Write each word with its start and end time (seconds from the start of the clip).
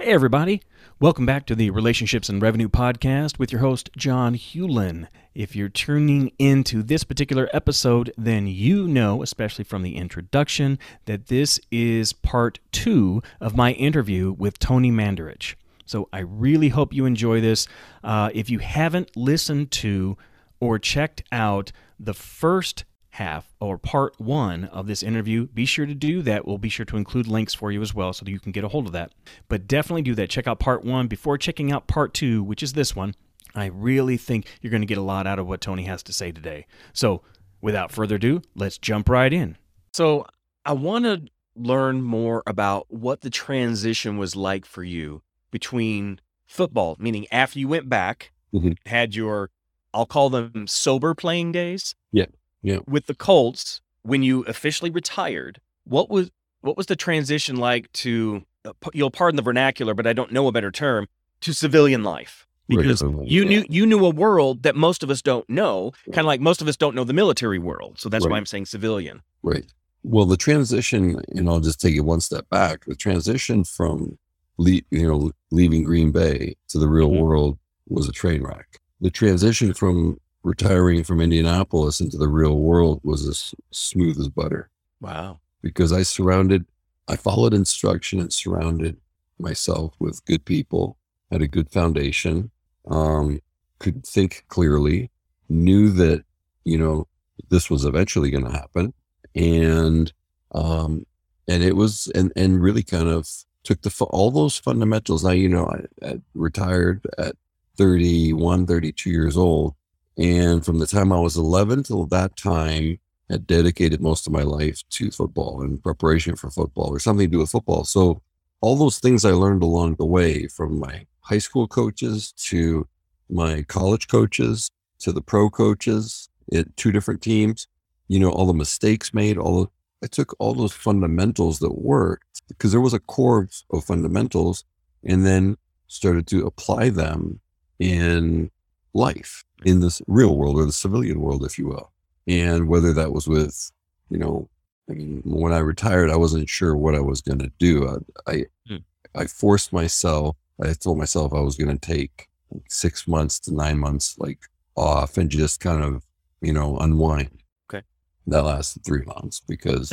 Hey, 0.00 0.12
everybody. 0.12 0.60
Welcome 0.98 1.24
back 1.24 1.46
to 1.46 1.54
the 1.54 1.70
Relationships 1.70 2.28
and 2.28 2.42
Revenue 2.42 2.68
Podcast 2.68 3.38
with 3.38 3.52
your 3.52 3.60
host, 3.60 3.90
John 3.96 4.34
Hewlin. 4.34 5.06
If 5.36 5.54
you're 5.54 5.68
tuning 5.68 6.32
into 6.36 6.82
this 6.82 7.04
particular 7.04 7.48
episode, 7.52 8.12
then 8.18 8.48
you 8.48 8.88
know, 8.88 9.22
especially 9.22 9.62
from 9.62 9.82
the 9.82 9.94
introduction, 9.94 10.80
that 11.04 11.28
this 11.28 11.60
is 11.70 12.12
part 12.12 12.58
two 12.72 13.22
of 13.40 13.56
my 13.56 13.70
interview 13.74 14.32
with 14.32 14.58
Tony 14.58 14.90
Mandarich. 14.90 15.54
So 15.86 16.08
I 16.12 16.18
really 16.18 16.70
hope 16.70 16.92
you 16.92 17.06
enjoy 17.06 17.40
this. 17.40 17.68
Uh, 18.02 18.30
if 18.34 18.50
you 18.50 18.58
haven't 18.58 19.16
listened 19.16 19.70
to 19.70 20.18
or 20.58 20.80
checked 20.80 21.22
out 21.30 21.70
the 22.00 22.14
first 22.14 22.84
half 23.14 23.54
or 23.60 23.78
part 23.78 24.20
one 24.20 24.64
of 24.66 24.86
this 24.86 25.02
interview, 25.02 25.46
be 25.46 25.64
sure 25.64 25.86
to 25.86 25.94
do 25.94 26.20
that. 26.22 26.46
We'll 26.46 26.58
be 26.58 26.68
sure 26.68 26.86
to 26.86 26.96
include 26.96 27.26
links 27.28 27.54
for 27.54 27.70
you 27.70 27.80
as 27.80 27.94
well 27.94 28.12
so 28.12 28.24
that 28.24 28.30
you 28.30 28.40
can 28.40 28.50
get 28.52 28.64
a 28.64 28.68
hold 28.68 28.86
of 28.86 28.92
that. 28.92 29.12
But 29.48 29.68
definitely 29.68 30.02
do 30.02 30.14
that. 30.16 30.30
Check 30.30 30.46
out 30.48 30.58
part 30.58 30.84
one 30.84 31.06
before 31.06 31.38
checking 31.38 31.70
out 31.70 31.86
part 31.86 32.12
two, 32.12 32.42
which 32.42 32.62
is 32.62 32.72
this 32.72 32.96
one. 32.96 33.14
I 33.54 33.66
really 33.66 34.16
think 34.16 34.46
you're 34.60 34.70
going 34.72 34.82
to 34.82 34.86
get 34.86 34.98
a 34.98 35.02
lot 35.02 35.26
out 35.28 35.38
of 35.38 35.46
what 35.46 35.60
Tony 35.60 35.84
has 35.84 36.02
to 36.04 36.12
say 36.12 36.32
today. 36.32 36.66
So, 36.92 37.22
without 37.60 37.92
further 37.92 38.16
ado, 38.16 38.42
let's 38.56 38.78
jump 38.78 39.08
right 39.08 39.32
in. 39.32 39.56
So, 39.92 40.26
I 40.64 40.72
want 40.72 41.04
to 41.04 41.22
learn 41.54 42.02
more 42.02 42.42
about 42.48 42.86
what 42.92 43.20
the 43.20 43.30
transition 43.30 44.18
was 44.18 44.34
like 44.34 44.66
for 44.66 44.82
you 44.82 45.22
between 45.52 46.20
football, 46.46 46.96
meaning 46.98 47.26
after 47.30 47.60
you 47.60 47.68
went 47.68 47.88
back, 47.88 48.32
Mhm. 48.52 48.76
had 48.86 49.14
your, 49.14 49.50
I'll 49.92 50.04
call 50.04 50.30
them 50.30 50.66
sober 50.66 51.14
playing 51.14 51.52
days. 51.52 51.94
Yeah, 52.10 52.26
yeah. 52.64 52.78
With 52.88 53.06
the 53.06 53.14
Colts, 53.14 53.80
when 54.02 54.22
you 54.24 54.42
officially 54.44 54.90
retired, 54.90 55.60
what 55.84 56.10
was 56.10 56.30
what 56.62 56.76
was 56.76 56.86
the 56.86 56.96
transition 56.96 57.56
like 57.56 57.92
to? 57.92 58.42
uh, 58.64 58.72
You'll 58.92 59.10
pardon 59.12 59.36
the 59.36 59.42
vernacular, 59.42 59.94
but 59.94 60.06
I 60.06 60.12
don't 60.14 60.32
know 60.32 60.48
a 60.48 60.52
better 60.52 60.70
term 60.72 61.06
to 61.42 61.52
civilian 61.52 62.02
life 62.02 62.46
because 62.68 63.02
life, 63.02 63.26
you 63.28 63.44
knew 63.44 63.64
you 63.68 63.84
knew 63.86 64.04
a 64.04 64.10
world 64.10 64.62
that 64.64 64.74
most 64.74 65.02
of 65.02 65.10
us 65.10 65.20
don't 65.22 65.48
know, 65.48 65.92
kind 66.06 66.20
of 66.20 66.26
like 66.26 66.40
most 66.40 66.62
of 66.62 66.66
us 66.68 66.76
don't 66.76 66.94
know 66.96 67.04
the 67.04 67.12
military 67.12 67.58
world. 67.58 68.00
So 68.00 68.08
that's 68.08 68.26
why 68.26 68.36
I'm 68.38 68.46
saying 68.46 68.66
civilian. 68.66 69.22
Right. 69.42 69.66
Well, 70.02 70.24
the 70.26 70.36
transition, 70.38 71.20
and 71.28 71.48
I'll 71.48 71.60
just 71.60 71.80
take 71.80 71.94
it 71.94 72.00
one 72.00 72.20
step 72.20 72.48
back. 72.50 72.84
The 72.86 72.94
transition 72.94 73.64
from, 73.64 74.18
le- 74.58 74.80
you 74.90 75.06
know, 75.08 75.32
leaving 75.50 75.82
Green 75.84 76.10
Bay 76.12 76.56
to 76.68 76.78
the 76.78 76.88
real 76.88 77.10
Mhm. 77.10 77.20
world 77.20 77.58
was 77.88 78.06
a 78.08 78.12
train 78.12 78.42
wreck. 78.42 78.80
The 79.00 79.10
transition 79.10 79.72
from 79.74 80.18
retiring 80.44 81.02
from 81.02 81.20
Indianapolis 81.20 82.00
into 82.00 82.16
the 82.18 82.28
real 82.28 82.58
world 82.58 83.00
was 83.02 83.26
as 83.26 83.54
smooth 83.72 84.20
as 84.20 84.28
butter 84.28 84.70
Wow. 85.00 85.40
because 85.62 85.92
I 85.92 86.02
surrounded, 86.02 86.66
I 87.08 87.16
followed 87.16 87.54
instruction 87.54 88.20
and 88.20 88.32
surrounded 88.32 88.98
myself 89.38 89.94
with 89.98 90.24
good 90.26 90.44
people, 90.44 90.96
had 91.32 91.42
a 91.42 91.48
good 91.48 91.70
foundation, 91.70 92.50
um, 92.88 93.40
could 93.78 94.06
think 94.06 94.44
clearly, 94.48 95.10
knew 95.48 95.90
that, 95.90 96.24
you 96.64 96.78
know, 96.78 97.08
this 97.48 97.68
was 97.70 97.84
eventually 97.84 98.30
going 98.30 98.44
to 98.44 98.52
happen. 98.52 98.92
And, 99.34 100.12
um, 100.54 101.04
and 101.48 101.62
it 101.62 101.74
was, 101.74 102.06
and, 102.14 102.32
and 102.36 102.62
really 102.62 102.82
kind 102.82 103.08
of 103.08 103.28
took 103.64 103.82
the, 103.82 104.04
all 104.10 104.30
those 104.30 104.58
fundamentals. 104.58 105.24
Now, 105.24 105.30
you 105.30 105.48
know, 105.48 105.66
I, 105.66 106.06
I 106.06 106.20
retired 106.34 107.04
at 107.18 107.34
31, 107.76 108.66
32 108.66 109.10
years 109.10 109.36
old. 109.36 109.74
And 110.16 110.64
from 110.64 110.78
the 110.78 110.86
time 110.86 111.12
I 111.12 111.18
was 111.18 111.36
11 111.36 111.84
till 111.84 112.06
that 112.06 112.36
time, 112.36 112.98
I 113.30 113.38
dedicated 113.38 114.00
most 114.00 114.26
of 114.26 114.32
my 114.32 114.42
life 114.42 114.82
to 114.90 115.10
football 115.10 115.62
and 115.62 115.82
preparation 115.82 116.36
for 116.36 116.50
football 116.50 116.88
or 116.90 116.98
something 116.98 117.26
to 117.26 117.32
do 117.32 117.38
with 117.38 117.50
football. 117.50 117.84
So 117.84 118.22
all 118.60 118.76
those 118.76 118.98
things 118.98 119.24
I 119.24 119.30
learned 119.30 119.62
along 119.62 119.96
the 119.96 120.06
way 120.06 120.46
from 120.46 120.78
my 120.78 121.06
high 121.20 121.38
school 121.38 121.66
coaches 121.66 122.32
to 122.32 122.86
my 123.30 123.62
college 123.62 124.08
coaches 124.08 124.70
to 125.00 125.12
the 125.12 125.22
pro 125.22 125.50
coaches 125.50 126.28
at 126.52 126.76
two 126.76 126.92
different 126.92 127.22
teams, 127.22 127.66
you 128.08 128.18
know, 128.18 128.30
all 128.30 128.46
the 128.46 128.54
mistakes 128.54 129.14
made, 129.14 129.38
all 129.38 129.64
the, 129.64 129.70
I 130.02 130.06
took 130.06 130.36
all 130.38 130.54
those 130.54 130.72
fundamentals 130.72 131.58
that 131.60 131.78
worked 131.78 132.42
because 132.48 132.72
there 132.72 132.80
was 132.80 132.94
a 132.94 133.00
core 133.00 133.42
of, 133.42 133.62
of 133.70 133.84
fundamentals 133.84 134.64
and 135.02 135.24
then 135.24 135.56
started 135.86 136.26
to 136.28 136.46
apply 136.46 136.90
them 136.90 137.40
in 137.78 138.50
life 138.94 139.44
in 139.64 139.80
this 139.80 140.00
real 140.06 140.36
world 140.36 140.56
or 140.56 140.64
the 140.64 140.72
civilian 140.72 141.20
world, 141.20 141.44
if 141.44 141.58
you 141.58 141.66
will 141.68 141.90
and 142.26 142.68
whether 142.68 142.92
that 142.94 143.12
was 143.12 143.26
with 143.28 143.70
you 144.08 144.16
know 144.16 144.48
i 144.88 144.94
mean 144.94 145.20
when 145.26 145.52
i 145.52 145.58
retired 145.58 146.08
i 146.10 146.16
wasn't 146.16 146.48
sure 146.48 146.74
what 146.74 146.94
i 146.94 147.00
was 147.00 147.20
going 147.20 147.38
to 147.38 147.52
do 147.58 147.86
i 148.26 148.32
I, 148.32 148.44
Hmm. 148.66 148.76
I 149.14 149.26
forced 149.26 149.74
myself 149.74 150.34
i 150.62 150.72
told 150.72 150.96
myself 150.96 151.34
i 151.34 151.40
was 151.40 151.56
going 151.56 151.76
to 151.78 151.86
take 151.94 152.28
six 152.70 153.06
months 153.06 153.38
to 153.40 153.54
nine 153.54 153.78
months 153.78 154.16
like 154.18 154.38
off 154.74 155.18
and 155.18 155.28
just 155.30 155.60
kind 155.60 155.82
of 155.84 156.02
you 156.40 156.52
know 156.54 156.78
unwind 156.78 157.42
Okay. 157.68 157.84
that 158.28 158.42
lasted 158.42 158.84
three 158.84 159.04
months 159.04 159.40
because 159.46 159.92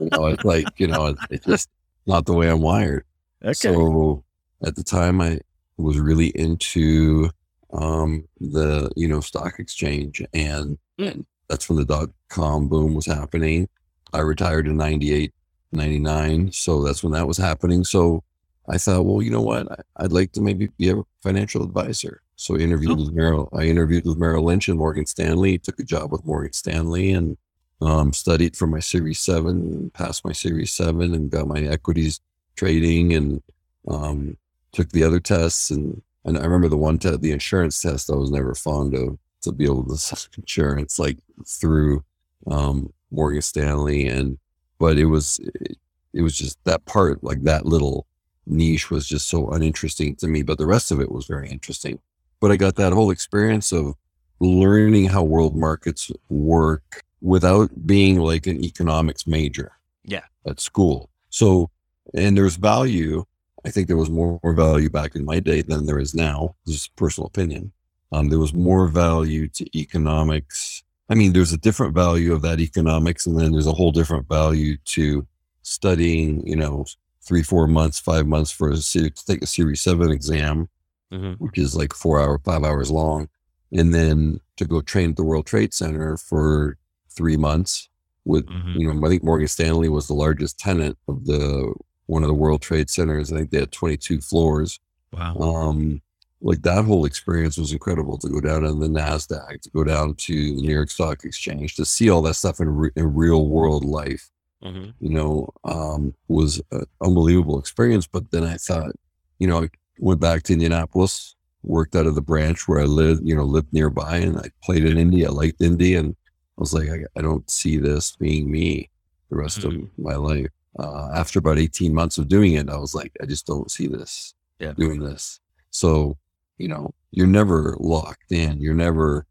you 0.00 0.10
know 0.10 0.26
it's 0.26 0.44
like 0.54 0.68
you 0.78 0.88
know 0.88 1.14
it's 1.30 1.46
just 1.46 1.68
not 2.06 2.26
the 2.26 2.32
way 2.32 2.50
i'm 2.50 2.62
wired 2.62 3.04
Okay. 3.44 3.52
so 3.54 4.24
at 4.62 4.74
the 4.76 4.82
time, 4.82 5.20
I 5.22 5.40
was 5.78 5.98
really 5.98 6.28
into 6.28 7.30
um, 7.72 8.24
the 8.40 8.90
you 8.96 9.08
know 9.08 9.20
stock 9.20 9.58
exchange, 9.58 10.22
and, 10.34 10.78
Mm. 10.98 11.24
that's 11.48 11.68
when 11.68 11.78
the 11.78 11.84
dot 11.84 12.10
com 12.28 12.68
boom 12.68 12.94
was 12.94 13.06
happening. 13.06 13.68
I 14.12 14.20
retired 14.20 14.66
in 14.66 14.76
98, 14.76 15.32
99, 15.72 16.52
so 16.52 16.82
that's 16.82 17.02
when 17.02 17.12
that 17.12 17.26
was 17.28 17.38
happening. 17.38 17.84
So 17.84 18.22
I 18.68 18.76
thought, 18.76 19.04
well, 19.04 19.22
you 19.22 19.30
know 19.30 19.40
what? 19.40 19.66
I'd 19.96 20.12
like 20.12 20.32
to 20.32 20.40
maybe 20.40 20.68
be 20.78 20.90
a 20.90 21.02
financial 21.22 21.62
advisor. 21.62 22.22
So 22.36 22.56
I 22.56 22.58
interviewed 22.60 22.92
Oh. 22.92 22.96
with 23.04 23.12
Merrill. 23.14 23.48
I 23.52 23.64
interviewed 23.64 24.04
with 24.04 24.18
Merrill 24.18 24.44
Lynch 24.44 24.68
and 24.68 24.78
Morgan 24.78 25.06
Stanley. 25.06 25.58
Took 25.58 25.78
a 25.80 25.84
job 25.84 26.12
with 26.12 26.24
Morgan 26.26 26.52
Stanley 26.52 27.12
and 27.12 27.36
um, 27.80 28.12
studied 28.12 28.56
for 28.56 28.66
my 28.66 28.80
Series 28.80 29.20
Seven, 29.20 29.90
passed 29.94 30.24
my 30.24 30.32
Series 30.32 30.72
Seven, 30.72 31.14
and 31.14 31.30
got 31.30 31.46
my 31.48 31.60
equities 31.60 32.20
trading 32.56 33.14
and 33.14 33.42
um, 33.88 34.36
took 34.72 34.90
the 34.90 35.02
other 35.04 35.20
tests 35.20 35.70
and 35.70 36.02
and 36.24 36.36
I 36.38 36.42
remember 36.42 36.68
the 36.68 36.76
one 36.76 36.98
test, 36.98 37.20
the 37.22 37.32
insurance 37.32 37.80
test, 37.80 38.10
I 38.10 38.14
was 38.16 38.30
never 38.30 38.54
fond 38.54 38.94
of 38.94 39.18
to 39.42 39.52
be 39.52 39.64
able 39.64 39.84
to 39.86 39.96
sell 39.96 40.18
insurance 40.38 40.98
like 40.98 41.18
through 41.46 42.04
um, 42.50 42.92
Morgan 43.10 43.42
Stanley. 43.42 44.06
And 44.06 44.38
but 44.78 44.98
it 44.98 45.06
was 45.06 45.38
it, 45.60 45.76
it 46.12 46.22
was 46.22 46.36
just 46.36 46.58
that 46.64 46.84
part 46.86 47.22
like 47.24 47.42
that 47.44 47.66
little 47.66 48.06
niche 48.46 48.90
was 48.90 49.06
just 49.06 49.28
so 49.28 49.48
uninteresting 49.50 50.16
to 50.16 50.26
me 50.26 50.42
but 50.42 50.58
the 50.58 50.66
rest 50.66 50.90
of 50.90 51.00
it 51.00 51.10
was 51.12 51.26
very 51.26 51.48
interesting. 51.48 51.98
But 52.40 52.50
I 52.50 52.56
got 52.56 52.76
that 52.76 52.92
whole 52.92 53.10
experience 53.10 53.70
of 53.72 53.94
learning 54.40 55.06
how 55.06 55.22
world 55.22 55.54
markets 55.56 56.10
work 56.30 57.02
without 57.20 57.70
being 57.86 58.18
like 58.18 58.46
an 58.46 58.64
economics 58.64 59.26
major 59.26 59.72
Yeah. 60.04 60.22
at 60.46 60.58
school. 60.60 61.10
So 61.28 61.70
and 62.14 62.36
there's 62.36 62.56
value 62.56 63.24
I 63.64 63.70
think 63.70 63.88
there 63.88 63.96
was 63.96 64.10
more, 64.10 64.40
more 64.42 64.52
value 64.54 64.90
back 64.90 65.14
in 65.14 65.24
my 65.24 65.40
day 65.40 65.62
than 65.62 65.86
there 65.86 65.98
is 65.98 66.14
now. 66.14 66.54
This 66.66 66.76
is 66.76 66.88
personal 66.96 67.26
opinion. 67.26 67.72
Um, 68.12 68.28
there 68.28 68.38
was 68.38 68.54
more 68.54 68.88
value 68.88 69.48
to 69.48 69.78
economics. 69.78 70.82
I 71.08 71.14
mean, 71.14 71.32
there's 71.32 71.52
a 71.52 71.58
different 71.58 71.94
value 71.94 72.32
of 72.32 72.42
that 72.42 72.60
economics, 72.60 73.26
and 73.26 73.38
then 73.38 73.52
there's 73.52 73.66
a 73.66 73.72
whole 73.72 73.92
different 73.92 74.28
value 74.28 74.76
to 74.86 75.26
studying. 75.62 76.46
You 76.46 76.56
know, 76.56 76.86
three, 77.22 77.42
four 77.42 77.66
months, 77.66 78.00
five 78.00 78.26
months 78.26 78.50
for 78.50 78.70
a 78.70 78.76
to 78.76 79.10
take 79.10 79.42
a 79.42 79.46
Series 79.46 79.80
Seven 79.80 80.10
exam, 80.10 80.68
hmm 81.12 81.32
which 81.34 81.58
is 81.58 81.76
like 81.76 81.92
four 81.92 82.20
hour, 82.20 82.38
five 82.44 82.64
hours 82.64 82.90
long, 82.90 83.28
and 83.72 83.92
then 83.94 84.40
to 84.56 84.64
go 84.64 84.80
train 84.80 85.10
at 85.10 85.16
the 85.16 85.24
World 85.24 85.46
Trade 85.46 85.74
Center 85.74 86.16
for 86.16 86.76
three 87.10 87.36
months. 87.36 87.88
With 88.24 88.46
Mhm. 88.46 88.78
you 88.78 88.92
know, 88.92 89.06
I 89.06 89.08
think 89.10 89.24
Morgan 89.24 89.48
Stanley 89.48 89.88
was 89.88 90.06
the 90.06 90.14
largest 90.14 90.58
tenant 90.58 90.98
of 91.08 91.24
the 91.26 91.74
one 92.10 92.24
of 92.24 92.28
the 92.28 92.34
World 92.34 92.60
Trade 92.60 92.90
Centers. 92.90 93.32
I 93.32 93.36
think 93.36 93.50
they 93.50 93.60
had 93.60 93.70
22 93.72 94.20
floors. 94.20 94.80
Wow. 95.12 95.36
Um, 95.36 96.02
like 96.42 96.62
that 96.62 96.84
whole 96.84 97.04
experience 97.04 97.56
was 97.56 97.72
incredible 97.72 98.18
to 98.18 98.28
go 98.28 98.40
down 98.40 98.64
on 98.64 98.80
the 98.80 98.88
Nasdaq, 98.88 99.60
to 99.60 99.70
go 99.70 99.84
down 99.84 100.14
to 100.14 100.32
the 100.56 100.60
New 100.62 100.72
York 100.74 100.90
Stock 100.90 101.24
Exchange, 101.24 101.76
to 101.76 101.84
see 101.84 102.10
all 102.10 102.22
that 102.22 102.34
stuff 102.34 102.58
in, 102.60 102.68
re- 102.68 102.90
in 102.96 103.14
real 103.14 103.46
world 103.46 103.84
life. 103.84 104.28
hmm 104.62 104.88
You 105.00 105.10
know, 105.10 105.50
um, 105.64 106.14
was 106.28 106.60
an 106.72 106.84
unbelievable 107.00 107.58
experience. 107.58 108.06
But 108.06 108.30
then 108.32 108.44
I 108.44 108.56
thought, 108.56 108.92
you 109.38 109.46
know, 109.46 109.62
I 109.64 109.68
went 109.98 110.20
back 110.20 110.42
to 110.44 110.52
Indianapolis, 110.52 111.36
worked 111.62 111.94
out 111.94 112.06
of 112.06 112.14
the 112.16 112.22
branch 112.22 112.66
where 112.66 112.80
I 112.80 112.84
lived, 112.86 113.20
you 113.24 113.36
know, 113.36 113.44
lived 113.44 113.72
nearby, 113.72 114.16
and 114.16 114.36
I 114.38 114.50
played 114.64 114.84
in 114.84 114.98
Indy. 114.98 115.24
I 115.26 115.30
liked 115.30 115.60
Indy. 115.60 115.94
and 115.94 116.16
I 116.58 116.60
was 116.60 116.72
like, 116.74 116.88
I, 116.88 117.00
I 117.18 117.22
don't 117.22 117.48
see 117.48 117.76
this 117.76 118.16
being 118.16 118.50
me 118.50 118.90
the 119.30 119.36
rest 119.36 119.62
of 119.64 119.72
my 119.96 120.16
life. 120.16 120.48
Uh, 120.78 121.10
after 121.14 121.38
about 121.38 121.58
18 121.58 121.92
months 121.92 122.16
of 122.18 122.28
doing 122.28 122.52
it, 122.52 122.68
I 122.68 122.76
was 122.76 122.94
like, 122.94 123.12
I 123.20 123.26
just 123.26 123.46
don't 123.46 123.70
see 123.70 123.86
this 123.86 124.34
Yeah. 124.58 124.72
doing 124.72 125.00
this. 125.00 125.40
So, 125.70 126.16
you 126.58 126.68
know, 126.68 126.94
you're 127.10 127.26
never 127.26 127.76
locked 127.80 128.30
in. 128.30 128.60
You're 128.60 128.74
never, 128.74 129.26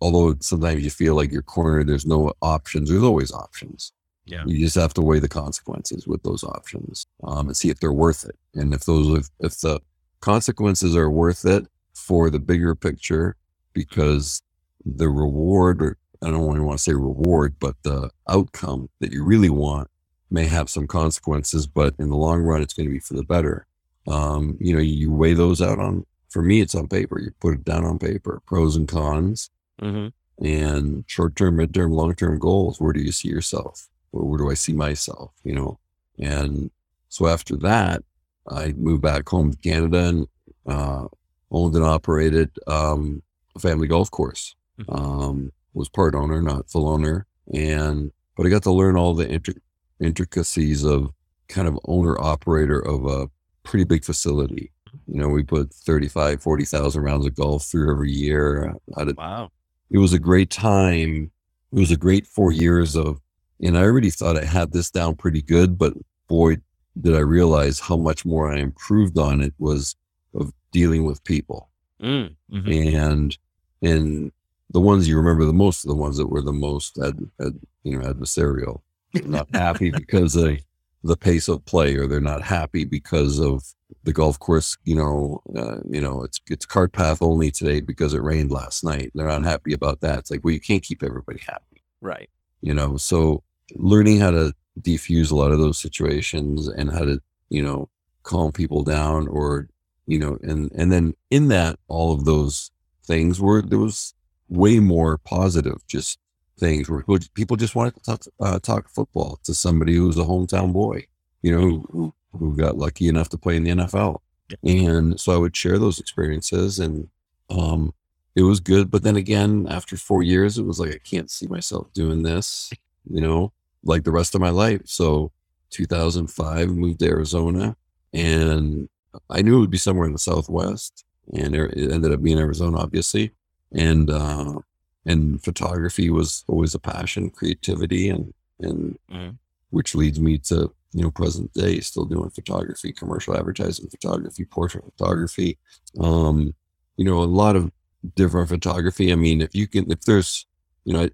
although 0.00 0.34
sometimes 0.40 0.82
you 0.84 0.90
feel 0.90 1.14
like 1.14 1.32
you're 1.32 1.42
cornered, 1.42 1.86
there's 1.88 2.04
no 2.06 2.32
options. 2.42 2.90
There's 2.90 3.02
always 3.02 3.32
options. 3.32 3.92
Yeah. 4.26 4.44
You 4.46 4.58
just 4.58 4.76
have 4.76 4.94
to 4.94 5.00
weigh 5.02 5.18
the 5.18 5.28
consequences 5.28 6.06
with 6.06 6.22
those 6.22 6.44
options 6.44 7.06
um, 7.24 7.48
and 7.48 7.56
see 7.56 7.70
if 7.70 7.80
they're 7.80 7.92
worth 7.92 8.24
it. 8.24 8.36
And 8.54 8.72
if 8.74 8.84
those, 8.84 9.18
if, 9.18 9.28
if 9.40 9.58
the 9.60 9.80
consequences 10.20 10.94
are 10.94 11.10
worth 11.10 11.44
it 11.44 11.66
for 11.94 12.30
the 12.30 12.38
bigger 12.38 12.74
picture, 12.74 13.36
because 13.72 14.42
the 14.84 15.08
reward, 15.08 15.82
or 15.82 15.96
I 16.22 16.30
don't 16.30 16.46
want 16.46 16.78
to 16.78 16.82
say 16.82 16.92
reward, 16.92 17.56
but 17.58 17.76
the 17.82 18.10
outcome 18.28 18.88
that 19.00 19.12
you 19.12 19.24
really 19.24 19.50
want 19.50 19.88
may 20.32 20.46
have 20.46 20.68
some 20.70 20.86
consequences, 20.86 21.66
but 21.66 21.94
in 21.98 22.08
the 22.10 22.16
long 22.16 22.40
run, 22.42 22.62
it's 22.62 22.74
going 22.74 22.88
to 22.88 22.92
be 22.92 22.98
for 23.00 23.14
the 23.14 23.24
better. 23.24 23.66
Um, 24.08 24.56
you 24.60 24.74
know, 24.74 24.80
you 24.80 25.12
weigh 25.12 25.34
those 25.34 25.60
out 25.62 25.78
on, 25.78 26.04
for 26.30 26.42
me, 26.42 26.60
it's 26.60 26.74
on 26.74 26.88
paper. 26.88 27.20
You 27.20 27.30
put 27.40 27.54
it 27.54 27.64
down 27.64 27.84
on 27.84 27.98
paper, 27.98 28.40
pros 28.46 28.76
and 28.76 28.88
cons, 28.88 29.50
Mm-hmm. 29.80 30.44
and 30.44 31.04
short 31.08 31.34
term, 31.34 31.56
mid 31.56 31.74
term, 31.74 31.90
long 31.92 32.14
term 32.14 32.38
goals. 32.38 32.80
Where 32.80 32.92
do 32.92 33.00
you 33.00 33.10
see 33.12 33.28
yourself? 33.28 33.88
Or 34.12 34.24
where 34.24 34.38
do 34.38 34.50
I 34.50 34.54
see 34.54 34.72
myself? 34.72 35.32
You 35.44 35.54
know, 35.54 35.78
and 36.18 36.70
so 37.08 37.26
after 37.26 37.56
that, 37.56 38.02
I 38.48 38.72
moved 38.72 39.02
back 39.02 39.28
home 39.28 39.50
to 39.52 39.58
Canada 39.58 39.98
and 40.08 40.26
uh, 40.66 41.06
owned 41.50 41.74
and 41.74 41.84
operated 41.84 42.50
um, 42.66 43.22
a 43.56 43.58
family 43.60 43.88
golf 43.88 44.10
course. 44.10 44.54
Mhm. 44.80 44.98
Um, 44.98 45.52
was 45.74 45.88
part 45.88 46.14
owner, 46.14 46.40
not 46.42 46.70
full 46.70 46.88
owner, 46.88 47.26
and 47.52 48.12
but 48.36 48.46
I 48.46 48.50
got 48.50 48.62
to 48.64 48.72
learn 48.72 48.96
all 48.96 49.14
the 49.14 49.26
intric- 49.26 49.58
intricacies 50.02 50.84
of 50.84 51.10
kind 51.48 51.68
of 51.68 51.78
owner 51.86 52.18
operator 52.20 52.78
of 52.80 53.04
a 53.06 53.28
pretty 53.62 53.84
big 53.84 54.04
facility. 54.04 54.72
You 55.06 55.20
know, 55.20 55.28
we 55.28 55.42
put 55.42 55.72
35, 55.72 56.42
40,000 56.42 57.02
rounds 57.02 57.26
of 57.26 57.34
golf 57.34 57.64
through 57.64 57.90
every 57.92 58.10
year. 58.12 58.74
Did, 58.98 59.16
Wow. 59.16 59.50
it 59.90 59.98
was 59.98 60.12
a 60.12 60.18
great 60.18 60.50
time. 60.50 61.30
It 61.72 61.78
was 61.78 61.90
a 61.90 61.96
great 61.96 62.26
four 62.26 62.52
years 62.52 62.96
of, 62.96 63.20
and 63.60 63.78
I 63.78 63.82
already 63.82 64.10
thought 64.10 64.36
I 64.36 64.44
had 64.44 64.72
this 64.72 64.90
down 64.90 65.14
pretty 65.16 65.40
good, 65.42 65.78
but 65.78 65.94
boy, 66.28 66.56
did 67.00 67.14
I 67.14 67.20
realize 67.20 67.80
how 67.80 67.96
much 67.96 68.24
more 68.26 68.52
I 68.52 68.58
improved 68.58 69.16
on 69.18 69.40
it 69.40 69.54
was 69.58 69.96
of 70.34 70.52
dealing 70.72 71.04
with 71.04 71.22
people 71.24 71.68
Mm. 72.00 72.34
Mhm. 72.52 72.94
and 72.94 73.38
and 73.82 74.32
the 74.70 74.80
ones 74.80 75.06
you 75.08 75.16
remember 75.16 75.44
the 75.44 75.52
most 75.52 75.84
are 75.84 75.88
the 75.88 75.94
ones 75.94 76.16
that 76.16 76.26
were 76.28 76.42
the 76.42 76.52
most 76.52 76.98
ad, 76.98 77.18
ad, 77.40 77.60
you 77.84 77.98
know 77.98 78.04
adversarial 78.12 78.80
They're 79.12 79.22
not 79.24 79.48
happy 79.54 79.90
because 79.90 80.36
of 80.36 80.58
the 81.04 81.16
pace 81.16 81.48
of 81.48 81.64
play 81.64 81.96
or 81.96 82.06
they're 82.06 82.20
not 82.20 82.42
happy 82.42 82.84
because 82.84 83.40
of 83.40 83.64
the 84.04 84.12
golf 84.12 84.38
course 84.38 84.76
you 84.84 84.94
know 84.94 85.42
uh, 85.56 85.78
you 85.88 86.00
know 86.00 86.22
it's 86.22 86.40
it's 86.48 86.64
cart 86.64 86.92
path 86.92 87.20
only 87.20 87.50
today 87.50 87.80
because 87.80 88.14
it 88.14 88.22
rained 88.22 88.50
last 88.50 88.84
night. 88.84 89.10
They're 89.14 89.26
not 89.26 89.44
happy 89.44 89.72
about 89.72 90.00
that. 90.00 90.20
It's 90.20 90.30
like 90.30 90.44
well 90.44 90.54
you 90.54 90.60
can't 90.60 90.82
keep 90.82 91.02
everybody 91.02 91.40
happy. 91.46 91.82
Right. 92.00 92.30
you 92.60 92.74
know 92.74 92.96
so 92.96 93.42
learning 93.74 94.18
how 94.20 94.30
to 94.32 94.52
defuse 94.80 95.30
a 95.30 95.36
lot 95.36 95.52
of 95.52 95.58
those 95.58 95.78
situations 95.78 96.68
and 96.68 96.90
how 96.90 97.04
to 97.04 97.20
you 97.48 97.62
know 97.62 97.88
calm 98.22 98.52
people 98.52 98.82
down 98.82 99.28
or 99.28 99.68
you 100.06 100.18
know 100.18 100.38
and 100.42 100.70
and 100.74 100.90
then 100.90 101.14
in 101.30 101.48
that 101.48 101.78
all 101.88 102.12
of 102.12 102.24
those 102.24 102.70
things 103.04 103.40
were 103.40 103.62
there 103.62 103.78
was 103.78 104.14
way 104.48 104.80
more 104.80 105.18
positive 105.18 105.86
just 105.86 106.18
things 106.58 106.88
where 106.88 107.00
people- 107.00 107.18
people 107.34 107.56
just 107.56 107.74
wanted 107.74 107.94
to 107.94 108.00
talk, 108.00 108.22
uh, 108.40 108.58
talk 108.58 108.88
football 108.88 109.38
to 109.44 109.54
somebody 109.54 109.94
who 109.94 110.06
was 110.06 110.18
a 110.18 110.24
hometown 110.24 110.72
boy 110.72 111.06
you 111.42 111.50
know 111.50 111.84
who, 111.90 112.14
who 112.38 112.56
got 112.56 112.78
lucky 112.78 113.08
enough 113.08 113.28
to 113.28 113.38
play 113.38 113.56
in 113.56 113.64
the 113.64 113.70
NFL 113.70 114.20
and 114.64 115.18
so 115.18 115.32
I 115.32 115.38
would 115.38 115.56
share 115.56 115.78
those 115.78 115.98
experiences 115.98 116.78
and 116.78 117.08
um 117.50 117.92
it 118.34 118.42
was 118.42 118.60
good 118.60 118.90
but 118.90 119.02
then 119.02 119.16
again 119.16 119.66
after 119.68 119.96
4 119.96 120.22
years 120.22 120.58
it 120.58 120.64
was 120.64 120.78
like 120.78 120.90
I 120.94 120.98
can't 120.98 121.30
see 121.30 121.46
myself 121.46 121.92
doing 121.92 122.22
this 122.22 122.70
you 123.10 123.20
know 123.20 123.52
like 123.84 124.04
the 124.04 124.12
rest 124.12 124.34
of 124.36 124.40
my 124.40 124.50
life. 124.50 124.82
So 124.84 125.32
2005 125.70 126.68
moved 126.70 127.00
to 127.00 127.06
Arizona 127.08 127.76
and 128.12 128.88
I 129.28 129.42
knew 129.42 129.56
it 129.56 129.60
would 129.60 129.70
be 129.70 129.78
somewhere 129.78 130.06
in 130.06 130.12
the 130.12 130.18
southwest 130.18 131.04
and 131.34 131.54
it 131.56 131.72
it 131.76 131.90
ended 131.90 132.12
up 132.12 132.22
being 132.22 132.38
Arizona 132.38 132.78
obviously. 132.78 133.32
And 133.72 134.10
uh 134.10 134.58
and 135.06 135.42
photography 135.42 136.10
was 136.10 136.44
always 136.48 136.74
a 136.74 136.78
passion 136.78 137.30
creativity 137.30 138.08
and 138.08 138.32
and 138.60 138.98
Mhm. 139.10 139.38
which 139.70 139.94
leads 139.94 140.20
me 140.20 140.38
to 140.38 140.72
you 140.92 141.02
know 141.02 141.10
present 141.10 141.52
day 141.54 141.80
still 141.80 142.04
doing 142.04 142.30
photography 142.30 142.92
commercial 142.92 143.36
advertising 143.36 143.88
photography 143.88 144.44
portrait 144.44 144.84
photography 144.84 145.58
um 146.00 146.54
you 146.96 147.04
know 147.04 147.22
a 147.22 147.24
lot 147.42 147.56
of 147.56 147.70
different 148.14 148.48
photography 148.48 149.12
i 149.12 149.14
mean 149.16 149.40
if 149.40 149.54
you 149.54 149.66
can 149.66 149.90
if 149.90 150.00
there's 150.02 150.46
you 150.84 150.92
know 150.92 151.08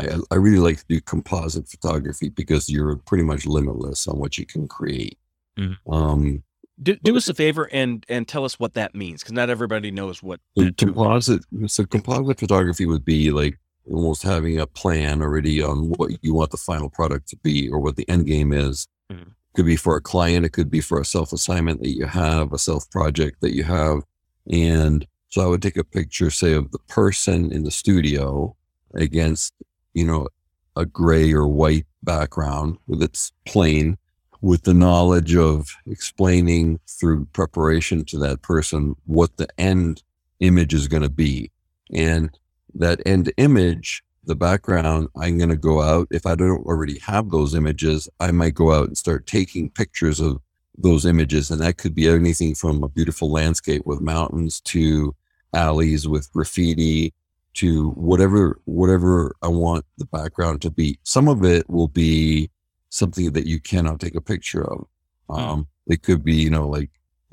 i 0.00 0.04
i, 0.06 0.18
I 0.30 0.34
really 0.36 0.58
like 0.58 0.78
to 0.78 0.84
do 0.88 1.00
composite 1.00 1.68
photography 1.68 2.28
because 2.30 2.68
you're 2.68 2.96
pretty 2.96 3.24
much 3.24 3.44
limitless 3.46 4.06
on 4.06 4.18
what 4.18 4.38
you 4.38 4.46
can 4.46 4.68
create 4.68 5.18
Mhm. 5.58 5.76
um 5.90 6.42
Do, 6.82 6.96
do 6.96 7.16
us 7.16 7.28
a 7.28 7.34
favor 7.34 7.68
and 7.72 8.04
and 8.08 8.26
tell 8.26 8.44
us 8.44 8.58
what 8.58 8.74
that 8.74 8.94
means, 8.94 9.22
because 9.22 9.32
not 9.32 9.48
everybody 9.48 9.90
knows 9.90 10.22
what. 10.22 10.40
So 10.58 10.64
that 10.64 10.76
term- 10.76 10.94
composite, 10.94 11.42
so 11.66 11.84
composite 11.84 12.40
photography 12.40 12.84
would 12.84 13.04
be 13.04 13.30
like 13.30 13.58
almost 13.90 14.22
having 14.22 14.58
a 14.58 14.66
plan 14.66 15.22
already 15.22 15.62
on 15.62 15.90
what 15.90 16.10
you 16.22 16.34
want 16.34 16.50
the 16.50 16.56
final 16.56 16.88
product 16.90 17.28
to 17.28 17.36
be 17.36 17.68
or 17.68 17.78
what 17.78 17.96
the 17.96 18.08
end 18.08 18.26
game 18.26 18.52
is. 18.52 18.88
Mhm. 19.12 19.32
Could 19.54 19.66
be 19.66 19.76
for 19.76 19.96
a 19.96 20.00
client, 20.00 20.44
it 20.44 20.48
could 20.50 20.70
be 20.70 20.80
for 20.80 21.00
a 21.00 21.04
self 21.04 21.32
assignment 21.32 21.80
that 21.80 21.90
you 21.90 22.06
have, 22.06 22.52
a 22.52 22.58
self 22.58 22.90
project 22.90 23.40
that 23.40 23.54
you 23.54 23.62
have. 23.62 24.02
And 24.50 25.06
so 25.28 25.42
I 25.42 25.46
would 25.46 25.62
take 25.62 25.76
a 25.76 25.84
picture, 25.84 26.30
say, 26.30 26.54
of 26.54 26.72
the 26.72 26.78
person 26.88 27.52
in 27.52 27.62
the 27.62 27.70
studio 27.70 28.56
against, 28.94 29.54
you 29.92 30.04
know, 30.04 30.28
a 30.76 30.84
gray 30.84 31.32
or 31.32 31.46
white 31.46 31.86
background 32.02 32.78
with 32.88 33.00
its 33.00 33.32
plain 33.46 33.96
with 34.44 34.64
the 34.64 34.74
knowledge 34.74 35.34
of 35.34 35.74
explaining 35.86 36.78
through 36.86 37.24
preparation 37.32 38.04
to 38.04 38.18
that 38.18 38.42
person 38.42 38.94
what 39.06 39.34
the 39.38 39.48
end 39.56 40.02
image 40.40 40.74
is 40.74 40.86
going 40.86 41.02
to 41.02 41.08
be. 41.08 41.50
And 41.94 42.28
that 42.74 43.00
end 43.06 43.32
image, 43.38 44.04
the 44.24 44.34
background, 44.34 45.08
I'm 45.18 45.38
going 45.38 45.48
to 45.48 45.56
go 45.56 45.80
out. 45.80 46.08
If 46.10 46.26
I 46.26 46.34
don't 46.34 46.66
already 46.66 46.98
have 46.98 47.30
those 47.30 47.54
images, 47.54 48.06
I 48.20 48.32
might 48.32 48.54
go 48.54 48.74
out 48.74 48.86
and 48.86 48.98
start 48.98 49.26
taking 49.26 49.70
pictures 49.70 50.20
of 50.20 50.42
those 50.76 51.06
images. 51.06 51.50
And 51.50 51.62
that 51.62 51.78
could 51.78 51.94
be 51.94 52.06
anything 52.06 52.54
from 52.54 52.82
a 52.82 52.88
beautiful 52.90 53.32
landscape 53.32 53.86
with 53.86 54.02
mountains 54.02 54.60
to 54.60 55.16
alleys 55.54 56.06
with 56.06 56.30
graffiti 56.34 57.14
to 57.54 57.92
whatever 57.92 58.60
whatever 58.66 59.36
I 59.40 59.48
want 59.48 59.86
the 59.96 60.04
background 60.04 60.60
to 60.62 60.70
be. 60.70 60.98
Some 61.02 61.28
of 61.28 61.44
it 61.44 61.70
will 61.70 61.88
be 61.88 62.50
something 62.94 63.32
that 63.32 63.46
you 63.46 63.58
cannot 63.58 63.98
take 63.98 64.14
a 64.14 64.20
picture 64.20 64.64
of. 64.70 64.86
Um, 65.28 65.66
it 65.88 66.02
could 66.02 66.22
be, 66.24 66.34
you 66.34 66.48
know, 66.48 66.68
like 66.68 66.90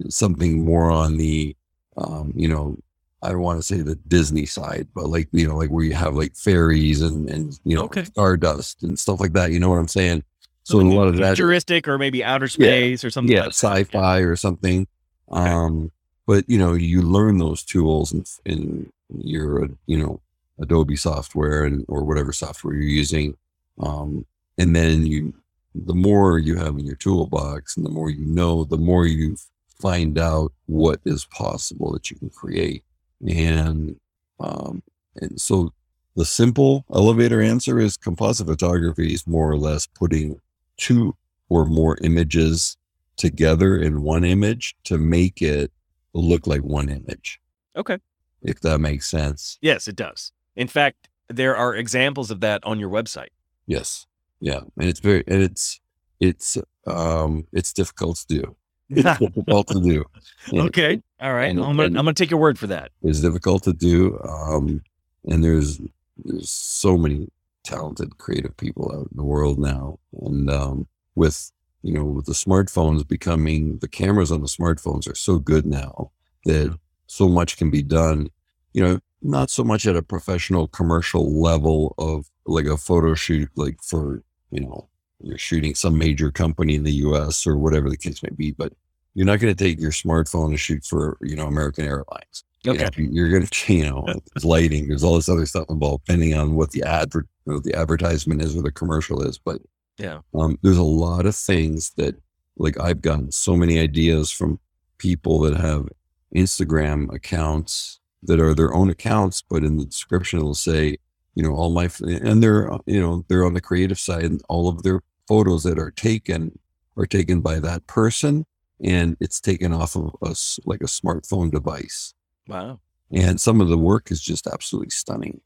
something 0.09 0.65
more 0.65 0.89
on 0.89 1.17
the, 1.17 1.55
um, 1.97 2.33
you 2.35 2.47
know, 2.47 2.77
I 3.21 3.29
don't 3.29 3.41
want 3.41 3.59
to 3.59 3.63
say 3.63 3.81
the 3.81 3.95
Disney 4.07 4.47
side, 4.47 4.87
but 4.95 5.05
like, 5.09 5.29
you 5.31 5.47
know, 5.47 5.55
like 5.55 5.69
where 5.69 5.85
you 5.85 5.93
have 5.93 6.15
like 6.15 6.35
fairies 6.35 7.01
and, 7.01 7.29
and, 7.29 7.59
you 7.63 7.75
know, 7.75 7.83
Okay. 7.83 8.05
stardust 8.05 8.81
and 8.81 8.97
stuff 8.97 9.19
like 9.19 9.33
that. 9.33 9.51
You 9.51 9.59
know 9.59 9.69
what 9.69 9.77
I'm 9.77 9.87
saying? 9.87 10.23
So 10.63 10.79
a 10.79 10.81
lot 10.81 11.07
of 11.07 11.17
that, 11.17 11.35
futuristic 11.35 11.87
or 11.87 11.99
maybe 11.99 12.23
outer 12.23 12.47
space 12.47 13.03
or 13.03 13.11
something. 13.11 13.35
yeah, 13.35 13.41
like 13.43 13.49
sci-fi 13.49 14.19
or 14.19 14.35
something. 14.35 14.87
Okay. 15.31 15.49
Um, 15.51 15.91
but 16.25 16.49
you 16.49 16.57
know, 16.57 16.73
you 16.73 17.03
learn 17.03 17.37
those 17.37 17.63
tools 17.63 18.13
in, 18.13 18.23
in 18.45 18.91
your, 19.19 19.69
you 19.85 19.97
know, 19.99 20.21
Adobe 20.59 20.95
software 20.95 21.65
and 21.65 21.85
or 21.87 22.03
whatever 22.03 22.31
software 22.33 22.73
you're 22.73 22.83
using. 22.83 23.35
Um, 23.79 24.25
and 24.57 24.75
then 24.75 25.05
you, 25.05 25.33
the 25.73 25.95
more 25.95 26.37
you 26.37 26.55
have 26.57 26.77
in 26.77 26.85
your 26.85 26.95
toolbox, 26.95 27.77
and 27.77 27.85
the 27.85 27.89
more 27.89 28.09
you 28.09 28.25
know, 28.25 28.63
the 28.63 28.77
more 28.77 29.05
you 29.05 29.37
find 29.81 30.17
out 30.19 30.51
what 30.67 30.99
is 31.05 31.25
possible 31.25 31.91
that 31.93 32.09
you 32.11 32.17
can 32.17 32.29
create. 32.29 32.83
And 33.27 33.95
um, 34.39 34.83
and 35.15 35.39
so 35.39 35.73
the 36.15 36.25
simple 36.25 36.85
elevator 36.93 37.41
answer 37.41 37.79
is 37.79 37.95
composite 37.97 38.47
photography 38.47 39.13
is 39.13 39.25
more 39.27 39.49
or 39.49 39.57
less 39.57 39.87
putting 39.87 40.39
two 40.77 41.15
or 41.49 41.65
more 41.65 41.97
images 42.01 42.77
together 43.17 43.77
in 43.77 44.01
one 44.01 44.23
image 44.23 44.75
to 44.85 44.97
make 44.97 45.41
it 45.41 45.71
look 46.13 46.47
like 46.47 46.61
one 46.61 46.89
image, 46.89 47.39
Okay. 47.75 47.97
if 48.41 48.59
that 48.61 48.79
makes 48.79 49.09
sense. 49.09 49.57
Yes, 49.61 49.87
it 49.87 49.95
does. 49.95 50.31
In 50.55 50.67
fact, 50.67 51.07
there 51.29 51.55
are 51.55 51.75
examples 51.75 52.31
of 52.31 52.39
that 52.41 52.63
on 52.63 52.79
your 52.79 52.89
website. 52.89 53.29
Yes. 53.67 54.07
Yeah. 54.41 54.59
And 54.77 54.89
it's 54.89 54.99
very, 54.99 55.23
and 55.27 55.41
it's, 55.41 55.79
it's, 56.19 56.57
um, 56.87 57.45
it's 57.53 57.71
difficult 57.73 58.17
to 58.17 58.41
do. 58.41 58.55
It's 58.89 59.19
difficult 59.19 59.67
to 59.67 59.81
do. 59.81 60.03
And 60.47 60.61
okay. 60.67 61.01
All 61.21 61.33
right. 61.33 61.49
and- 61.51 61.59
I'm 61.61 61.77
gonna 61.77 61.87
I'm 61.87 61.93
gonna 62.05 62.13
take 62.13 62.29
your 62.31 62.39
word 62.39 62.59
for 62.59 62.67
that. 62.67 62.91
It's 63.03 63.21
difficult 63.21 63.63
to 63.63 63.73
do. 63.73 64.19
Um, 64.27 64.81
and 65.25 65.43
there's, 65.43 65.79
there's 66.25 66.49
so 66.49 66.97
many 66.97 67.29
talented, 67.63 68.17
creative 68.17 68.57
people 68.57 68.91
out 68.93 69.07
in 69.11 69.15
the 69.17 69.23
world 69.23 69.59
now. 69.59 69.99
And, 70.21 70.49
um, 70.49 70.87
with, 71.15 71.51
you 71.83 71.93
know, 71.93 72.03
with 72.03 72.25
the 72.25 72.33
smartphones 72.33 73.07
becoming, 73.07 73.77
the 73.79 73.87
cameras 73.87 74.31
on 74.31 74.41
the 74.41 74.47
smartphones 74.47 75.09
are 75.09 75.15
so 75.15 75.37
good 75.39 75.65
now 75.65 76.11
that 76.45 76.75
so 77.07 77.27
much 77.29 77.57
can 77.57 77.69
be 77.69 77.83
done, 77.83 78.29
you 78.73 78.81
know, 78.83 78.99
not 79.21 79.51
so 79.51 79.63
much 79.63 79.85
at 79.85 79.95
a 79.95 80.01
professional 80.01 80.67
commercial 80.67 81.39
level 81.39 81.93
of 81.99 82.25
like 82.47 82.65
a 82.65 82.77
photo 82.77 83.13
shoot, 83.13 83.49
like 83.55 83.77
for, 83.83 84.23
you 84.51 84.61
know, 84.61 84.87
you're 85.19 85.37
shooting 85.37 85.75
some 85.75 85.97
major 85.97 86.31
company 86.31 86.75
in 86.75 86.83
the 86.83 86.93
US 86.93 87.45
or 87.45 87.57
whatever 87.57 87.89
the 87.89 87.97
case 87.97 88.21
may 88.23 88.29
be, 88.35 88.51
but 88.51 88.73
you're 89.13 89.25
not 89.25 89.39
going 89.39 89.53
to 89.53 89.63
take 89.63 89.79
your 89.79 89.91
smartphone 89.91 90.49
and 90.49 90.59
shoot 90.59 90.85
for, 90.85 91.17
you 91.21 91.35
know, 91.35 91.47
American 91.47 91.85
Airlines. 91.85 92.43
Okay. 92.67 92.87
You 92.95 93.25
are 93.25 93.29
going 93.29 93.45
to, 93.45 93.73
you 93.73 93.89
know, 93.89 94.05
there's 94.05 94.45
lighting, 94.45 94.87
there's 94.87 95.03
all 95.03 95.15
this 95.15 95.29
other 95.29 95.45
stuff 95.45 95.69
involved, 95.69 96.05
depending 96.05 96.35
on 96.35 96.55
what 96.55 96.71
the 96.71 96.83
advert, 96.83 97.27
you 97.47 97.59
the 97.59 97.75
advertisement 97.75 98.41
is 98.41 98.55
or 98.55 98.61
the 98.61 98.71
commercial 98.71 99.21
is. 99.23 99.37
But 99.37 99.61
yeah, 99.97 100.19
um, 100.33 100.57
there's 100.61 100.77
a 100.77 100.83
lot 100.83 101.25
of 101.25 101.35
things 101.35 101.91
that, 101.97 102.15
like, 102.57 102.79
I've 102.79 103.01
gotten 103.01 103.31
so 103.31 103.55
many 103.55 103.79
ideas 103.79 104.31
from 104.31 104.59
people 104.97 105.39
that 105.39 105.57
have 105.57 105.89
Instagram 106.35 107.13
accounts 107.13 107.99
that 108.23 108.39
are 108.39 108.53
their 108.53 108.73
own 108.73 108.89
accounts, 108.89 109.41
but 109.41 109.63
in 109.63 109.77
the 109.77 109.85
description 109.85 110.39
it'll 110.39 110.53
say, 110.53 110.97
you 111.35 111.43
know, 111.43 111.53
all 111.53 111.71
my 111.71 111.89
and 112.01 112.43
they're 112.43 112.69
you 112.85 112.99
know 112.99 113.25
they're 113.27 113.45
on 113.45 113.53
the 113.53 113.61
creative 113.61 113.99
side, 113.99 114.23
and 114.23 114.41
all 114.49 114.67
of 114.67 114.83
their 114.83 115.01
photos 115.27 115.63
that 115.63 115.79
are 115.79 115.91
taken 115.91 116.57
are 116.97 117.05
taken 117.05 117.41
by 117.41 117.59
that 117.59 117.87
person, 117.87 118.45
and 118.83 119.17
it's 119.19 119.39
taken 119.39 119.73
off 119.73 119.95
of 119.95 120.15
us 120.21 120.59
like 120.65 120.81
a 120.81 120.85
smartphone 120.85 121.51
device. 121.51 122.13
Wow! 122.47 122.79
And 123.11 123.39
some 123.39 123.61
of 123.61 123.69
the 123.69 123.77
work 123.77 124.11
is 124.11 124.21
just 124.21 124.47
absolutely 124.47 124.89
stunning. 124.89 125.41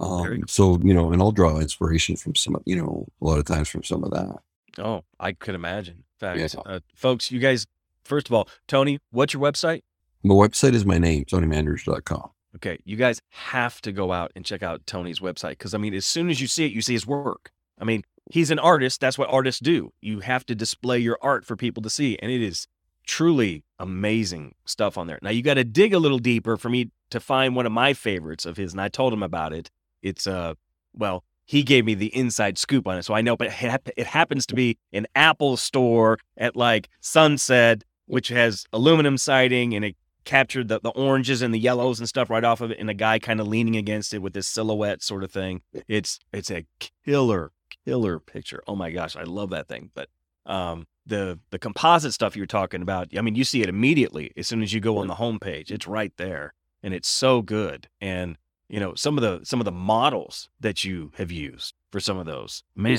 Um, 0.00 0.42
so 0.46 0.78
you 0.82 0.94
know, 0.94 1.12
and 1.12 1.20
I'll 1.20 1.32
draw 1.32 1.58
inspiration 1.58 2.16
from 2.16 2.34
some, 2.34 2.56
you 2.64 2.76
know, 2.76 3.06
a 3.20 3.24
lot 3.24 3.38
of 3.38 3.44
times 3.44 3.68
from 3.68 3.82
some 3.82 4.04
of 4.04 4.10
that. 4.12 4.36
Oh, 4.78 5.04
I 5.20 5.32
could 5.32 5.54
imagine. 5.54 5.96
In 5.96 6.18
fact, 6.18 6.54
yeah. 6.54 6.60
uh, 6.64 6.80
folks, 6.94 7.30
you 7.30 7.38
guys, 7.38 7.66
first 8.04 8.28
of 8.28 8.34
all, 8.34 8.48
Tony, 8.66 8.98
what's 9.10 9.34
your 9.34 9.42
website? 9.42 9.82
My 10.22 10.34
website 10.34 10.74
is 10.74 10.86
my 10.86 10.98
name, 10.98 11.24
TonyMandarich.com. 11.26 12.30
Okay, 12.56 12.78
you 12.84 12.96
guys 12.96 13.20
have 13.30 13.80
to 13.82 13.92
go 13.92 14.12
out 14.12 14.32
and 14.36 14.44
check 14.44 14.62
out 14.62 14.86
Tony's 14.86 15.20
website 15.20 15.50
because 15.50 15.74
I 15.74 15.78
mean, 15.78 15.94
as 15.94 16.06
soon 16.06 16.30
as 16.30 16.40
you 16.40 16.46
see 16.46 16.66
it, 16.66 16.72
you 16.72 16.82
see 16.82 16.92
his 16.92 17.06
work. 17.06 17.50
I 17.80 17.84
mean, 17.84 18.04
he's 18.30 18.50
an 18.50 18.58
artist. 18.58 19.00
That's 19.00 19.18
what 19.18 19.32
artists 19.32 19.60
do. 19.60 19.92
You 20.00 20.20
have 20.20 20.46
to 20.46 20.54
display 20.54 20.98
your 20.98 21.18
art 21.20 21.44
for 21.44 21.56
people 21.56 21.82
to 21.82 21.90
see, 21.90 22.16
and 22.20 22.30
it 22.30 22.40
is 22.40 22.66
truly 23.06 23.64
amazing 23.78 24.54
stuff 24.64 24.96
on 24.96 25.06
there. 25.06 25.18
Now 25.20 25.30
you 25.30 25.42
got 25.42 25.54
to 25.54 25.64
dig 25.64 25.92
a 25.92 25.98
little 25.98 26.18
deeper 26.18 26.56
for 26.56 26.68
me 26.68 26.90
to 27.10 27.20
find 27.20 27.54
one 27.54 27.66
of 27.66 27.72
my 27.72 27.92
favorites 27.92 28.46
of 28.46 28.56
his, 28.56 28.72
and 28.72 28.80
I 28.80 28.88
told 28.88 29.12
him 29.12 29.22
about 29.22 29.52
it. 29.52 29.70
It's 30.02 30.26
uh, 30.26 30.54
well, 30.92 31.24
he 31.46 31.62
gave 31.62 31.84
me 31.84 31.94
the 31.94 32.14
inside 32.16 32.56
scoop 32.56 32.86
on 32.86 32.96
it, 32.96 33.04
so 33.04 33.14
I 33.14 33.20
know. 33.20 33.36
But 33.36 33.48
it 33.96 34.06
happens 34.06 34.46
to 34.46 34.54
be 34.54 34.78
an 34.92 35.06
Apple 35.14 35.56
store 35.56 36.18
at 36.36 36.56
like 36.56 36.88
Sunset, 37.00 37.82
which 38.06 38.28
has 38.28 38.64
aluminum 38.72 39.18
siding 39.18 39.74
and 39.74 39.84
it 39.84 39.96
captured 40.24 40.68
the, 40.68 40.80
the 40.80 40.90
oranges 40.90 41.42
and 41.42 41.52
the 41.52 41.58
yellows 41.58 41.98
and 41.98 42.08
stuff 42.08 42.30
right 42.30 42.44
off 42.44 42.60
of 42.60 42.70
it 42.70 42.78
and 42.78 42.90
a 42.90 42.94
guy 42.94 43.18
kind 43.18 43.40
of 43.40 43.46
leaning 43.46 43.76
against 43.76 44.14
it 44.14 44.20
with 44.20 44.32
this 44.32 44.48
silhouette 44.48 45.02
sort 45.02 45.24
of 45.24 45.30
thing. 45.30 45.62
It's 45.88 46.18
it's 46.32 46.50
a 46.50 46.66
killer 47.04 47.52
killer 47.84 48.18
picture. 48.18 48.62
Oh 48.66 48.76
my 48.76 48.90
gosh 48.90 49.16
i 49.16 49.22
love 49.22 49.50
that 49.50 49.68
thing. 49.68 49.90
But 49.94 50.08
um 50.46 50.86
the 51.06 51.38
the 51.50 51.58
composite 51.58 52.12
stuff 52.14 52.34
you're 52.36 52.46
talking 52.46 52.80
about 52.80 53.08
i 53.16 53.20
mean 53.20 53.34
you 53.34 53.44
see 53.44 53.60
it 53.62 53.68
immediately 53.68 54.32
as 54.38 54.46
soon 54.46 54.62
as 54.62 54.72
you 54.72 54.80
go 54.80 54.98
on 54.98 55.06
the 55.06 55.14
homepage. 55.14 55.70
It's 55.70 55.86
right 55.86 56.12
there 56.16 56.54
and 56.82 56.94
it's 56.94 57.08
so 57.08 57.42
good. 57.42 57.88
And 58.00 58.36
you 58.68 58.80
know 58.80 58.94
some 58.94 59.18
of 59.18 59.22
the 59.22 59.44
some 59.44 59.60
of 59.60 59.64
the 59.64 59.72
models 59.72 60.48
that 60.60 60.84
you 60.84 61.12
have 61.16 61.30
used 61.30 61.74
for 61.90 62.00
some 62.00 62.16
of 62.16 62.26
those 62.26 62.62
man 62.74 62.98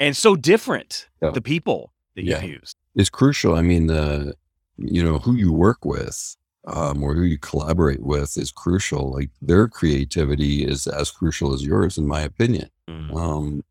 and 0.00 0.16
so 0.16 0.36
different 0.36 1.08
yeah. 1.22 1.30
the 1.30 1.40
people 1.40 1.92
that 2.14 2.24
you've 2.24 2.42
used. 2.42 2.76
Is 2.94 3.10
crucial. 3.10 3.54
I 3.54 3.62
mean 3.62 3.86
the 3.88 4.34
you 4.76 5.02
know 5.02 5.18
who 5.18 5.34
you 5.34 5.52
work 5.52 5.84
with 5.84 6.36
um, 6.66 7.02
or 7.02 7.14
who 7.14 7.22
you 7.22 7.38
collaborate 7.38 8.02
with 8.02 8.36
is 8.36 8.50
crucial. 8.50 9.12
Like 9.12 9.30
their 9.42 9.68
creativity 9.68 10.64
is 10.64 10.86
as 10.86 11.10
crucial 11.10 11.52
as 11.52 11.64
yours, 11.64 11.98
in 11.98 12.06
my 12.06 12.22
opinion. 12.22 12.70
Mm. 12.88 13.16
Um, 13.16 13.64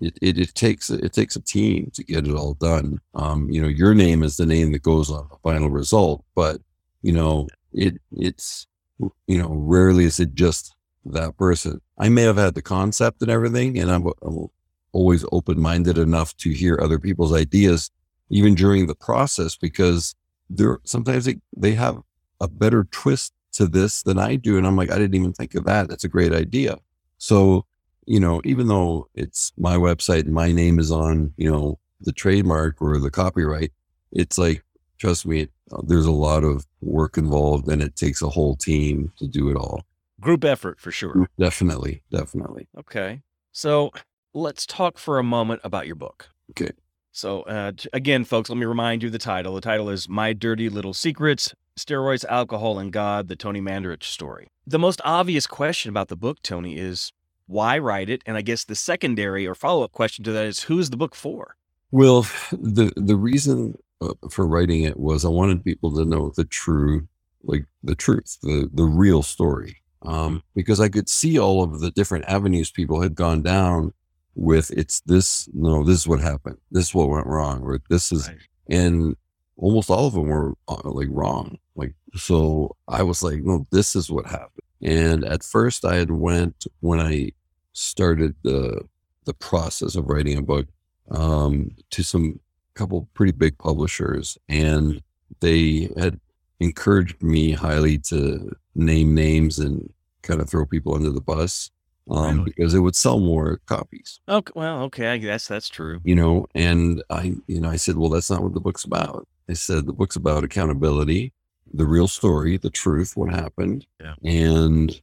it, 0.00 0.18
it, 0.22 0.38
it, 0.38 0.54
takes 0.54 0.88
it 0.88 1.12
takes 1.12 1.36
a 1.36 1.42
team 1.42 1.90
to 1.94 2.02
get 2.02 2.26
it 2.26 2.34
all 2.34 2.54
done. 2.54 3.00
Um, 3.14 3.50
you 3.50 3.60
know, 3.60 3.68
your 3.68 3.94
name 3.94 4.22
is 4.22 4.36
the 4.36 4.46
name 4.46 4.72
that 4.72 4.82
goes 4.82 5.10
on 5.10 5.28
the 5.30 5.36
final 5.42 5.68
result, 5.68 6.24
but 6.34 6.60
you 7.02 7.12
know, 7.12 7.48
it 7.72 7.94
it's 8.12 8.66
you 8.98 9.38
know, 9.38 9.50
rarely 9.50 10.04
is 10.04 10.20
it 10.20 10.34
just 10.34 10.74
that 11.04 11.36
person. 11.36 11.80
I 11.98 12.08
may 12.08 12.22
have 12.22 12.36
had 12.36 12.54
the 12.54 12.62
concept 12.62 13.22
and 13.22 13.30
everything, 13.30 13.78
and 13.78 13.90
I'm, 13.90 14.06
I'm 14.22 14.48
always 14.92 15.24
open 15.32 15.60
minded 15.60 15.98
enough 15.98 16.36
to 16.38 16.50
hear 16.50 16.78
other 16.80 16.98
people's 16.98 17.32
ideas, 17.32 17.90
even 18.30 18.54
during 18.54 18.86
the 18.86 18.94
process, 18.94 19.56
because 19.56 20.14
there 20.50 20.78
sometimes 20.84 21.26
they, 21.26 21.36
they 21.56 21.72
have 21.74 21.98
a 22.40 22.48
better 22.48 22.84
twist 22.90 23.32
to 23.52 23.66
this 23.66 24.02
than 24.02 24.18
I 24.18 24.36
do. 24.36 24.56
And 24.56 24.66
I'm 24.66 24.76
like, 24.76 24.90
I 24.90 24.98
didn't 24.98 25.14
even 25.14 25.32
think 25.32 25.54
of 25.54 25.64
that. 25.64 25.88
That's 25.88 26.04
a 26.04 26.08
great 26.08 26.32
idea. 26.32 26.78
So, 27.18 27.66
you 28.06 28.20
know, 28.20 28.40
even 28.44 28.68
though 28.68 29.08
it's 29.14 29.52
my 29.58 29.76
website 29.76 30.20
and 30.20 30.32
my 30.32 30.52
name 30.52 30.78
is 30.78 30.92
on, 30.92 31.32
you 31.36 31.50
know, 31.50 31.78
the 32.00 32.12
trademark 32.12 32.80
or 32.80 32.98
the 32.98 33.10
copyright, 33.10 33.72
it's 34.12 34.38
like, 34.38 34.62
trust 34.98 35.26
me, 35.26 35.48
uh, 35.72 35.82
there's 35.86 36.06
a 36.06 36.12
lot 36.12 36.44
of 36.44 36.66
work 36.80 37.18
involved 37.18 37.68
and 37.68 37.82
it 37.82 37.96
takes 37.96 38.22
a 38.22 38.28
whole 38.28 38.56
team 38.56 39.12
to 39.18 39.26
do 39.26 39.50
it 39.50 39.56
all. 39.56 39.82
Group 40.20 40.44
effort 40.44 40.80
for 40.80 40.90
sure. 40.90 41.28
Definitely. 41.38 42.02
Definitely. 42.10 42.68
Okay. 42.78 43.22
So 43.52 43.90
let's 44.34 44.66
talk 44.66 44.98
for 44.98 45.18
a 45.18 45.24
moment 45.24 45.60
about 45.64 45.86
your 45.86 45.96
book. 45.96 46.28
Okay. 46.50 46.70
So, 47.12 47.42
uh, 47.42 47.72
again, 47.92 48.24
folks, 48.24 48.48
let 48.48 48.58
me 48.58 48.66
remind 48.66 49.02
you 49.02 49.10
the 49.10 49.18
title. 49.18 49.54
The 49.54 49.60
title 49.60 49.90
is 49.90 50.08
My 50.08 50.32
Dirty 50.32 50.68
Little 50.68 50.94
Secrets 50.94 51.52
Steroids, 51.78 52.24
Alcohol, 52.26 52.78
and 52.78 52.92
God, 52.92 53.28
the 53.28 53.36
Tony 53.36 53.60
Mandarich 53.60 54.04
story. 54.04 54.48
The 54.66 54.78
most 54.78 55.00
obvious 55.04 55.46
question 55.46 55.88
about 55.88 56.08
the 56.08 56.16
book, 56.16 56.42
Tony, 56.42 56.76
is 56.76 57.12
why 57.46 57.78
write 57.78 58.10
it? 58.10 58.22
And 58.26 58.36
I 58.36 58.42
guess 58.42 58.64
the 58.64 58.74
secondary 58.74 59.46
or 59.46 59.54
follow 59.54 59.84
up 59.84 59.92
question 59.92 60.24
to 60.24 60.32
that 60.32 60.46
is 60.46 60.64
who 60.64 60.78
is 60.78 60.90
the 60.90 60.96
book 60.96 61.14
for? 61.14 61.56
Well, 61.90 62.22
the, 62.52 62.92
the 62.96 63.16
reason 63.16 63.78
uh, 64.00 64.14
for 64.30 64.46
writing 64.46 64.82
it 64.82 64.98
was 64.98 65.24
I 65.24 65.28
wanted 65.28 65.64
people 65.64 65.94
to 65.96 66.04
know 66.04 66.32
the 66.36 66.44
true, 66.44 67.08
like 67.42 67.64
the 67.82 67.94
truth, 67.94 68.38
the, 68.42 68.68
the 68.72 68.84
real 68.84 69.22
story. 69.22 69.76
Um, 70.02 70.14
mm-hmm. 70.14 70.36
because 70.54 70.80
I 70.80 70.88
could 70.88 71.08
see 71.08 71.40
all 71.40 71.64
of 71.64 71.80
the 71.80 71.90
different 71.90 72.26
avenues 72.26 72.70
people 72.70 73.02
had 73.02 73.16
gone 73.16 73.42
down 73.42 73.92
with 74.36 74.70
it's 74.70 75.00
this, 75.00 75.48
no, 75.52 75.82
this 75.82 75.96
is 75.96 76.06
what 76.06 76.20
happened. 76.20 76.58
This 76.70 76.88
is 76.88 76.94
what 76.94 77.08
went 77.08 77.26
wrong, 77.26 77.62
or 77.62 77.80
this 77.90 78.12
is, 78.12 78.28
right. 78.28 78.38
and 78.68 79.16
almost 79.58 79.90
all 79.90 80.06
of 80.06 80.14
them 80.14 80.28
were 80.28 80.54
uh, 80.68 80.80
like 80.84 81.08
wrong. 81.10 81.58
Like, 81.74 81.94
so 82.14 82.76
I 82.86 83.02
was 83.02 83.22
like, 83.22 83.42
no, 83.42 83.66
this 83.70 83.94
is 83.94 84.10
what 84.10 84.26
happened. 84.26 84.50
And 84.80 85.24
at 85.24 85.42
first 85.42 85.84
I 85.84 85.96
had 85.96 86.10
went 86.10 86.66
when 86.80 87.00
I 87.00 87.32
started 87.72 88.34
the, 88.42 88.82
the 89.24 89.34
process 89.34 89.96
of 89.96 90.06
writing 90.06 90.38
a 90.38 90.42
book, 90.42 90.66
um, 91.10 91.70
to 91.90 92.02
some 92.02 92.40
couple 92.74 93.08
pretty 93.14 93.32
big 93.32 93.58
publishers 93.58 94.38
and 94.48 95.02
they 95.40 95.88
had 95.96 96.20
encouraged 96.60 97.20
me 97.22 97.50
highly 97.50 97.98
to 97.98 98.54
name 98.74 99.14
names 99.14 99.58
and 99.58 99.92
kind 100.22 100.40
of 100.40 100.48
throw 100.48 100.64
people 100.64 100.94
under 100.94 101.10
the 101.10 101.20
bus 101.20 101.70
um, 102.10 102.38
really? 102.38 102.52
because 102.56 102.74
it 102.74 102.80
would 102.80 102.96
sell 102.96 103.18
more 103.18 103.60
copies. 103.66 104.20
Okay, 104.28 104.52
well, 104.54 104.82
okay, 104.84 105.08
I 105.08 105.18
guess 105.18 105.46
that's 105.48 105.68
true. 105.68 106.00
You 106.04 106.14
know, 106.14 106.46
and 106.54 107.02
I, 107.10 107.34
you 107.46 107.60
know, 107.60 107.68
I 107.68 107.76
said, 107.76 107.96
well, 107.96 108.10
that's 108.10 108.30
not 108.30 108.42
what 108.42 108.54
the 108.54 108.60
book's 108.60 108.84
about. 108.84 109.26
I 109.48 109.54
said 109.54 109.86
the 109.86 109.92
book's 109.92 110.16
about 110.16 110.44
accountability, 110.44 111.32
the 111.72 111.86
real 111.86 112.08
story, 112.08 112.56
the 112.56 112.70
truth, 112.70 113.16
what 113.16 113.30
happened, 113.30 113.86
yeah. 114.00 114.14
and 114.24 115.00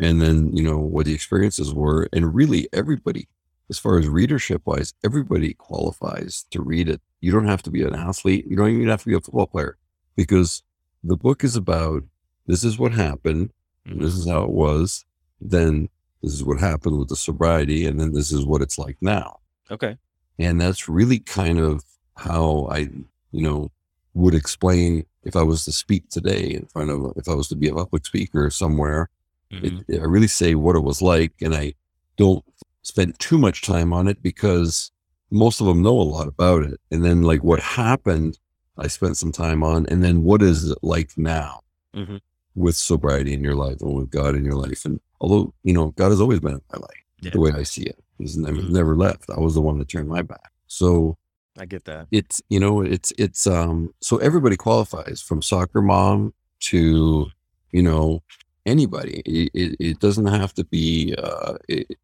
and 0.00 0.20
then 0.20 0.56
you 0.56 0.62
know 0.62 0.78
what 0.78 1.06
the 1.06 1.14
experiences 1.14 1.72
were, 1.72 2.08
and 2.12 2.34
really 2.34 2.68
everybody, 2.72 3.28
as 3.70 3.78
far 3.78 3.98
as 3.98 4.08
readership 4.08 4.62
wise, 4.64 4.94
everybody 5.04 5.54
qualifies 5.54 6.44
to 6.50 6.60
read 6.62 6.88
it. 6.88 7.00
You 7.20 7.32
don't 7.32 7.46
have 7.46 7.62
to 7.62 7.70
be 7.70 7.82
an 7.82 7.94
athlete. 7.94 8.46
You 8.48 8.56
don't 8.56 8.70
even 8.70 8.88
have 8.88 9.02
to 9.02 9.08
be 9.08 9.14
a 9.14 9.20
football 9.20 9.46
player, 9.46 9.76
because 10.16 10.62
the 11.02 11.16
book 11.16 11.44
is 11.44 11.56
about 11.56 12.02
this 12.46 12.64
is 12.64 12.78
what 12.78 12.92
happened, 12.92 13.50
mm-hmm. 13.86 14.02
this 14.02 14.14
is 14.14 14.28
how 14.28 14.42
it 14.42 14.50
was, 14.50 15.04
then 15.40 15.88
this 16.22 16.32
is 16.32 16.42
what 16.44 16.58
happened 16.58 16.98
with 16.98 17.08
the 17.08 17.16
sobriety, 17.16 17.86
and 17.86 18.00
then 18.00 18.12
this 18.12 18.32
is 18.32 18.44
what 18.44 18.62
it's 18.62 18.78
like 18.78 18.96
now. 19.00 19.38
Okay. 19.70 19.96
And 20.38 20.60
that's 20.60 20.88
really 20.88 21.18
kind 21.18 21.58
of 21.58 21.84
how 22.16 22.68
I, 22.70 22.88
you 23.30 23.42
know, 23.42 23.70
would 24.14 24.34
explain 24.34 25.04
if 25.22 25.36
I 25.36 25.42
was 25.42 25.64
to 25.64 25.72
speak 25.72 26.08
today 26.08 26.50
in 26.50 26.66
front 26.66 26.90
of, 26.90 27.12
if 27.16 27.28
I 27.28 27.34
was 27.34 27.48
to 27.48 27.56
be 27.56 27.68
a 27.68 27.74
public 27.74 28.06
speaker 28.06 28.50
somewhere, 28.50 29.10
mm-hmm. 29.52 29.80
it, 29.88 30.00
I 30.00 30.04
really 30.04 30.28
say 30.28 30.54
what 30.54 30.76
it 30.76 30.82
was 30.82 31.02
like. 31.02 31.32
And 31.40 31.54
I 31.54 31.74
don't 32.16 32.44
spend 32.82 33.18
too 33.18 33.38
much 33.38 33.62
time 33.62 33.92
on 33.92 34.08
it 34.08 34.22
because 34.22 34.90
most 35.30 35.60
of 35.60 35.66
them 35.66 35.82
know 35.82 36.00
a 36.00 36.02
lot 36.02 36.28
about 36.28 36.62
it. 36.64 36.80
And 36.90 37.04
then 37.04 37.22
like 37.22 37.44
what 37.44 37.60
happened, 37.60 38.38
I 38.78 38.86
spent 38.86 39.16
some 39.16 39.32
time 39.32 39.62
on, 39.62 39.86
and 39.86 40.02
then 40.02 40.22
what 40.22 40.40
is 40.40 40.70
it 40.70 40.78
like 40.82 41.10
now 41.16 41.60
mm-hmm. 41.94 42.16
with 42.54 42.76
sobriety 42.76 43.34
in 43.34 43.42
your 43.42 43.56
life 43.56 43.80
and 43.80 43.94
with 43.94 44.10
God 44.10 44.34
in 44.36 44.44
your 44.44 44.54
life? 44.54 44.84
And 44.84 45.00
although, 45.20 45.52
you 45.64 45.72
know, 45.72 45.88
God 45.90 46.10
has 46.10 46.20
always 46.20 46.40
been 46.40 46.52
in 46.52 46.62
my 46.72 46.78
life, 46.78 47.04
yeah. 47.20 47.30
the 47.30 47.40
way 47.40 47.50
I 47.52 47.64
see 47.64 47.82
it. 47.82 47.98
He's 48.18 48.36
never, 48.36 48.56
mm-hmm. 48.56 48.72
never 48.72 48.96
left. 48.96 49.30
I 49.30 49.40
was 49.40 49.54
the 49.54 49.60
one 49.60 49.78
that 49.78 49.88
turned 49.88 50.08
my 50.08 50.22
back. 50.22 50.52
So 50.68 51.18
I 51.58 51.66
get 51.66 51.84
that. 51.84 52.06
It's, 52.10 52.40
you 52.48 52.60
know, 52.60 52.80
it's, 52.80 53.12
it's, 53.18 53.46
um, 53.46 53.92
so 54.00 54.18
everybody 54.18 54.56
qualifies 54.56 55.20
from 55.20 55.42
soccer 55.42 55.82
mom 55.82 56.32
to, 56.60 57.26
you 57.72 57.82
know, 57.82 58.22
anybody. 58.64 59.22
It, 59.26 59.50
it, 59.54 59.76
it 59.80 60.00
doesn't 60.00 60.26
have 60.26 60.54
to 60.54 60.64
be, 60.64 61.14
uh, 61.16 61.54
it, 61.68 61.96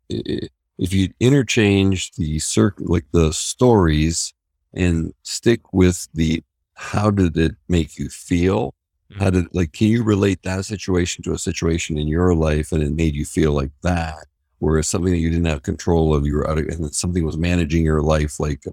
if 0.78 0.92
you 0.92 1.10
interchange 1.20 2.12
the 2.12 2.38
circ 2.38 2.74
like 2.78 3.04
the 3.12 3.32
stories 3.32 4.34
and 4.72 5.14
stick 5.22 5.72
with 5.72 6.08
the 6.14 6.42
how 6.74 7.10
did 7.10 7.36
it 7.36 7.54
make 7.68 7.96
you 7.98 8.08
feel? 8.08 8.74
How 9.16 9.30
did 9.30 9.46
like 9.54 9.72
can 9.72 9.86
you 9.86 10.02
relate 10.02 10.42
that 10.42 10.64
situation 10.64 11.22
to 11.24 11.32
a 11.32 11.38
situation 11.38 11.96
in 11.96 12.08
your 12.08 12.34
life 12.34 12.72
and 12.72 12.82
it 12.82 12.92
made 12.92 13.14
you 13.14 13.24
feel 13.24 13.52
like 13.52 13.70
that? 13.82 14.26
Whereas 14.58 14.88
something 14.88 15.12
that 15.12 15.18
you 15.18 15.30
didn't 15.30 15.46
have 15.46 15.62
control 15.62 16.14
of, 16.14 16.26
you 16.26 16.34
were 16.34 16.50
out 16.50 16.58
of, 16.58 16.66
and 16.66 16.92
something 16.94 17.24
was 17.24 17.36
managing 17.36 17.84
your 17.84 18.02
life 18.02 18.40
like 18.40 18.64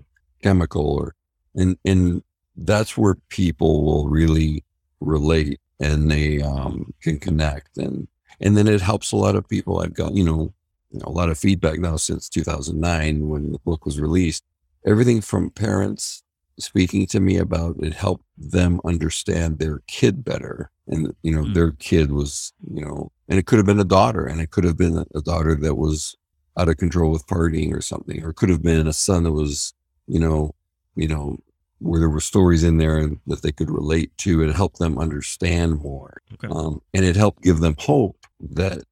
chemical 0.41 0.86
or 1.00 1.15
and 1.55 1.77
and 1.86 2.24
that's 2.57 2.98
where 2.98 3.15
people 3.29 3.83
will 3.83 4.07
really 4.10 4.63
relate 5.00 5.60
and 5.79 6.12
they 6.12 6.41
um, 6.41 6.93
can 7.01 7.19
connect 7.19 7.77
and 7.77 8.07
and 8.39 8.57
then 8.57 8.67
it 8.67 8.81
helps 8.81 9.12
a 9.12 9.17
lot 9.17 9.36
of 9.36 9.48
people. 9.48 9.79
I've 9.79 9.93
got 9.93 10.13
you 10.13 10.24
know, 10.24 10.53
you 10.91 11.00
know 11.00 11.05
a 11.07 11.12
lot 11.12 11.29
of 11.29 11.38
feedback 11.39 11.79
now 11.79 11.95
since 11.98 12.29
2009 12.29 13.27
when 13.27 13.51
the 13.51 13.60
book 13.60 13.86
was 13.86 14.00
released. 14.00 14.43
Everything 14.86 15.21
from 15.21 15.50
parents 15.51 16.24
speaking 16.60 17.05
to 17.07 17.19
me 17.19 17.38
about 17.38 17.75
it 17.81 17.93
helped 17.93 18.25
them 18.38 18.79
understand 18.86 19.57
their 19.60 19.81
kid 19.88 20.24
better 20.24 20.69
and 20.88 21.13
you 21.24 21.33
know 21.33 21.43
Mm. 21.43 21.53
their 21.53 21.71
kid 21.71 22.12
was 22.12 22.53
you 22.71 22.83
know 22.86 23.12
and 23.29 23.39
it 23.39 23.45
could 23.48 23.57
have 23.57 23.65
been 23.65 23.79
a 23.79 23.83
daughter 23.86 24.25
and 24.25 24.39
it 24.41 24.51
could 24.51 24.63
have 24.65 24.77
been 24.77 25.03
a 25.15 25.21
daughter 25.21 25.55
that 25.55 25.75
was 25.75 26.15
out 26.60 26.67
of 26.69 26.77
control 26.77 27.12
with 27.12 27.25
partying 27.25 27.74
or 27.74 27.81
something 27.81 28.21
or 28.24 28.29
it 28.29 28.36
could 28.36 28.50
have 28.50 28.62
been 28.62 28.86
a 28.86 28.93
son 28.93 29.24
that 29.24 29.31
was 29.31 29.74
you 30.13 30.20
know 30.20 30.53
you 30.96 31.08
know 31.08 31.38
where 31.80 32.00
there 32.00 32.10
were 32.10 32.20
stories 32.34 32.63
in 32.63 32.77
there 32.77 33.10
that 33.25 33.41
they 33.41 33.51
could 33.51 33.72
relate 33.72 34.15
to 34.15 34.44
and 34.44 34.53
help 34.53 34.77
them 34.77 35.00
understand 35.00 35.82
more. 35.82 36.22
Okay. 36.34 36.48
um, 36.51 36.80
and 36.94 37.03
it 37.03 37.15
helped 37.15 37.41
give 37.41 37.60
them 37.60 37.75
hope 37.80 38.18
that 38.39 38.84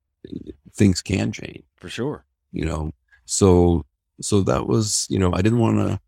things 0.73 1.01
can 1.01 1.31
change. 1.31 1.63
For 1.77 1.89
sure. 1.89 2.25
you 2.51 2.65
know 2.65 2.91
so 3.25 3.85
so 4.21 4.41
that 4.41 4.67
was 4.67 5.07
you 5.09 5.19
know 5.19 5.31
i 5.33 5.41
didn't 5.41 5.59
want 5.59 5.77
to 5.77 5.99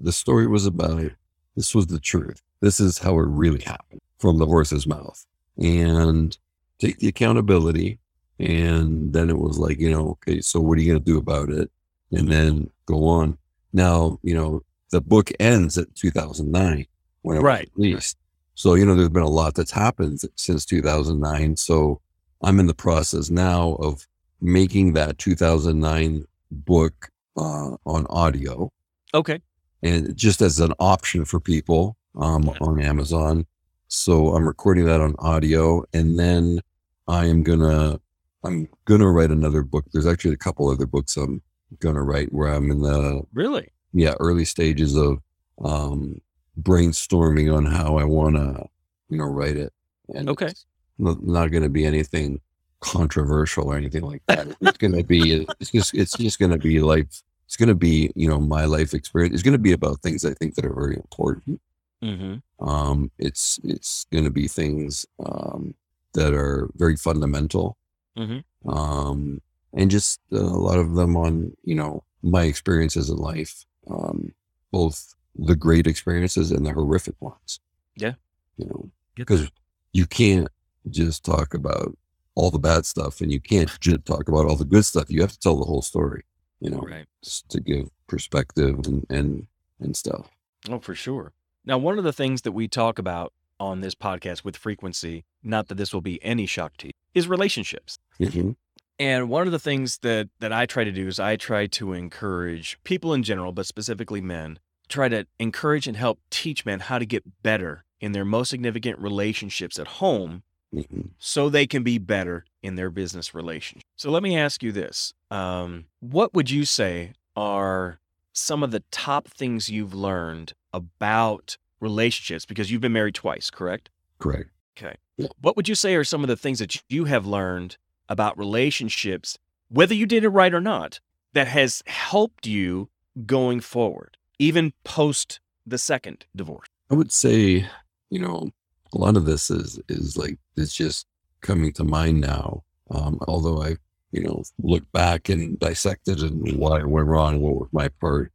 the 0.00 0.12
story 0.12 0.46
was 0.46 0.66
about 0.66 1.12
this 1.58 1.74
was 1.74 1.88
the 1.88 1.98
truth. 1.98 2.40
This 2.60 2.78
is 2.78 2.98
how 2.98 3.18
it 3.18 3.26
really 3.26 3.60
happened 3.60 4.00
from 4.18 4.38
the 4.38 4.46
horse's 4.46 4.86
mouth. 4.86 5.26
And 5.60 6.38
take 6.78 6.98
the 6.98 7.08
accountability 7.08 7.98
and 8.38 9.12
then 9.12 9.28
it 9.28 9.38
was 9.38 9.58
like 9.58 9.80
you 9.80 9.90
know 9.90 10.10
okay 10.10 10.40
so 10.40 10.60
what 10.60 10.78
are 10.78 10.80
you 10.80 10.92
going 10.92 11.04
to 11.04 11.12
do 11.12 11.18
about 11.18 11.50
it? 11.50 11.68
And 12.12 12.28
then 12.28 12.70
go 12.86 13.06
on 13.06 13.36
now 13.72 14.18
you 14.22 14.34
know 14.34 14.60
the 14.90 15.00
book 15.00 15.30
ends 15.40 15.76
at 15.78 15.94
2009 15.94 16.86
when 17.22 17.36
it 17.36 17.40
Right. 17.40 17.68
was 17.76 17.84
released 17.86 18.16
so 18.54 18.74
you 18.74 18.84
know 18.86 18.94
there's 18.94 19.08
been 19.08 19.22
a 19.22 19.28
lot 19.28 19.54
that's 19.54 19.70
happened 19.72 20.20
since 20.36 20.64
2009 20.64 21.56
so 21.56 22.00
i'm 22.42 22.58
in 22.60 22.66
the 22.66 22.74
process 22.74 23.30
now 23.30 23.74
of 23.74 24.06
making 24.40 24.92
that 24.94 25.18
2009 25.18 26.24
book 26.50 27.08
uh, 27.36 27.76
on 27.86 28.06
audio 28.08 28.70
Okay. 29.14 29.40
and 29.82 30.16
just 30.16 30.40
as 30.42 30.60
an 30.60 30.72
option 30.78 31.24
for 31.24 31.40
people 31.40 31.96
um, 32.16 32.48
on 32.60 32.80
Amazon. 32.80 33.46
So 33.88 34.34
I'm 34.34 34.46
recording 34.46 34.84
that 34.86 35.00
on 35.00 35.14
audio, 35.18 35.84
and 35.92 36.18
then 36.18 36.60
I 37.06 37.26
am 37.26 37.42
gonna 37.42 38.00
I'm 38.44 38.68
gonna 38.86 39.10
write 39.10 39.30
another 39.30 39.62
book. 39.62 39.84
There's 39.92 40.06
actually 40.06 40.34
a 40.34 40.38
couple 40.38 40.68
other 40.68 40.86
books 40.86 41.16
I'm 41.16 41.42
gonna 41.80 42.02
write 42.02 42.32
where 42.32 42.48
I'm 42.48 42.70
in 42.70 42.80
the 42.82 43.22
Really? 43.32 43.68
yeah 43.92 44.14
early 44.20 44.44
stages 44.44 44.96
of 44.96 45.18
um, 45.64 46.20
brainstorming 46.60 47.54
on 47.54 47.66
how 47.66 47.96
I 47.98 48.04
want 48.04 48.36
to 48.36 48.66
you 49.08 49.18
know 49.18 49.24
write 49.24 49.56
it. 49.56 49.72
And 50.14 50.28
Okay. 50.30 50.52
not, 50.98 51.22
not 51.22 51.50
going 51.50 51.62
to 51.62 51.68
be 51.68 51.84
anything 51.84 52.40
controversial 52.80 53.64
or 53.68 53.76
anything 53.76 54.02
like 54.02 54.22
that. 54.28 54.46
It's 54.60 54.78
going 54.78 54.92
to 54.96 55.04
be 55.04 55.46
it's 55.60 55.70
just 55.70 55.94
it's 55.94 56.16
just 56.16 56.38
going 56.38 56.50
to 56.52 56.58
be 56.58 56.80
like 56.80 57.08
it's 57.46 57.56
going 57.56 57.68
to 57.68 57.74
be 57.74 58.10
you 58.14 58.28
know 58.28 58.40
my 58.40 58.64
life 58.64 58.94
experience. 58.94 59.34
It's 59.34 59.42
going 59.42 59.52
to 59.52 59.58
be 59.58 59.72
about 59.72 60.00
things 60.00 60.24
I 60.24 60.34
think 60.34 60.54
that 60.54 60.64
are 60.64 60.74
very 60.74 60.96
important. 60.96 61.60
Mm-hmm. 62.02 62.68
Um, 62.68 63.10
it's 63.18 63.58
it's 63.64 64.06
going 64.12 64.24
to 64.24 64.30
be 64.30 64.48
things 64.48 65.04
um, 65.24 65.74
that 66.14 66.32
are 66.34 66.68
very 66.76 66.96
fundamental, 66.96 67.76
Mhm. 68.16 68.44
um, 68.66 69.40
and 69.72 69.90
just 69.90 70.20
uh, 70.32 70.38
a 70.38 70.40
lot 70.68 70.78
of 70.78 70.94
them 70.94 71.16
on 71.16 71.56
you 71.64 71.74
know 71.74 72.02
my 72.22 72.44
experiences 72.44 73.08
in 73.10 73.16
life, 73.16 73.64
um, 73.90 74.32
both 74.72 75.14
the 75.36 75.54
great 75.56 75.86
experiences 75.86 76.50
and 76.50 76.66
the 76.66 76.72
horrific 76.72 77.14
ones. 77.20 77.60
Yeah. 77.96 78.14
you 78.56 78.66
know, 78.66 78.90
because 79.14 79.50
you 79.92 80.06
can't 80.06 80.48
just 80.90 81.24
talk 81.24 81.54
about 81.54 81.96
all 82.34 82.50
the 82.50 82.58
bad 82.58 82.86
stuff, 82.86 83.20
and 83.20 83.32
you 83.32 83.40
can't 83.40 83.70
just 83.80 84.04
talk 84.04 84.28
about 84.28 84.46
all 84.46 84.56
the 84.56 84.64
good 84.64 84.84
stuff. 84.84 85.10
You 85.10 85.20
have 85.20 85.32
to 85.32 85.38
tell 85.40 85.56
the 85.56 85.64
whole 85.64 85.82
story. 85.82 86.24
You 86.60 86.70
know, 86.70 86.78
Right. 86.80 87.06
just 87.22 87.48
to 87.50 87.60
give 87.60 87.88
perspective 88.08 88.78
and 88.86 89.06
and 89.10 89.46
and 89.80 89.96
stuff. 89.96 90.28
Oh, 90.68 90.80
for 90.80 90.94
sure. 90.94 91.32
Now, 91.64 91.78
one 91.78 91.98
of 91.98 92.04
the 92.04 92.12
things 92.12 92.42
that 92.42 92.52
we 92.52 92.66
talk 92.66 92.98
about 92.98 93.32
on 93.60 93.80
this 93.80 93.94
podcast 93.94 94.42
with 94.44 94.56
frequency, 94.56 95.24
not 95.42 95.68
that 95.68 95.74
this 95.76 95.92
will 95.92 96.00
be 96.00 96.22
any 96.24 96.46
shock 96.46 96.76
to 96.78 96.86
you, 96.88 96.92
is 97.14 97.28
relationships. 97.28 97.98
Mhm. 98.20 98.56
And 98.98 99.28
one 99.28 99.46
of 99.46 99.52
the 99.52 99.58
things 99.58 99.98
that 99.98 100.28
that 100.40 100.52
I 100.52 100.66
try 100.66 100.84
to 100.84 100.92
do 100.92 101.06
is 101.06 101.20
I 101.20 101.36
try 101.36 101.66
to 101.68 101.92
encourage 101.92 102.78
people 102.84 103.14
in 103.14 103.22
general, 103.22 103.52
but 103.52 103.66
specifically 103.66 104.20
men, 104.20 104.58
try 104.88 105.08
to 105.08 105.26
encourage 105.38 105.86
and 105.86 105.96
help 105.96 106.18
teach 106.30 106.66
men 106.66 106.80
how 106.80 106.98
to 106.98 107.06
get 107.06 107.42
better 107.42 107.84
in 108.00 108.12
their 108.12 108.24
most 108.24 108.48
significant 108.48 108.98
relationships 108.98 109.78
at 109.78 109.86
home 109.86 110.42
Mhm. 110.74 111.10
so 111.18 111.48
they 111.48 111.66
can 111.66 111.82
be 111.82 111.96
better 111.98 112.44
in 112.62 112.74
their 112.74 112.90
business 112.90 113.34
relationship. 113.34 113.84
So 113.96 114.10
let 114.10 114.22
me 114.22 114.36
ask 114.36 114.62
you 114.62 114.70
this. 114.72 115.14
Um, 115.30 115.86
what 116.00 116.34
would 116.34 116.50
you 116.50 116.64
say 116.66 117.14
are 117.36 118.00
some 118.34 118.62
of 118.62 118.70
the 118.70 118.82
top 118.90 119.28
things 119.28 119.70
you've 119.70 119.94
learned 119.94 120.52
about 120.74 121.56
relationships? 121.80 122.44
Because 122.44 122.70
you've 122.70 122.82
been 122.82 122.92
married 122.92 123.14
twice, 123.14 123.48
correct? 123.48 123.88
Correct. 124.18 124.50
Okay. 124.76 124.96
What 125.40 125.56
would 125.56 125.68
you 125.68 125.74
say 125.74 125.94
are 125.96 126.04
some 126.04 126.22
of 126.22 126.28
the 126.28 126.36
things 126.36 126.58
that 126.58 126.82
you 126.88 127.06
have 127.06 127.26
learned 127.26 127.78
about 128.08 128.38
relationships, 128.38 129.38
whether 129.68 129.94
you 129.94 130.06
did 130.06 130.24
it 130.24 130.28
right 130.28 130.54
or 130.54 130.60
not, 130.60 131.00
that 131.32 131.48
has 131.48 131.82
helped 131.86 132.46
you 132.46 132.88
going 133.26 133.60
forward, 133.60 134.16
even 134.38 134.72
post 134.84 135.40
the 135.66 135.78
second 135.78 136.26
divorce? 136.34 136.68
I 136.90 136.94
would 136.94 137.12
say, 137.12 137.66
you 138.10 138.18
know, 138.18 138.50
a 138.94 138.98
lot 138.98 139.16
of 139.16 139.26
this 139.26 139.50
is 139.50 139.78
is 139.88 140.16
like 140.16 140.38
it's 140.56 140.74
just 140.74 141.06
coming 141.40 141.72
to 141.74 141.84
mind 141.84 142.20
now. 142.20 142.64
Um, 142.90 143.18
although 143.28 143.62
I, 143.62 143.76
you 144.12 144.22
know, 144.22 144.42
look 144.62 144.90
back 144.92 145.28
and 145.28 145.58
dissected 145.58 146.20
and 146.20 146.56
why 146.56 146.80
it 146.80 146.88
went 146.88 147.08
wrong, 147.08 147.40
what 147.40 147.56
was 147.56 147.68
my 147.72 147.88
part. 147.88 148.32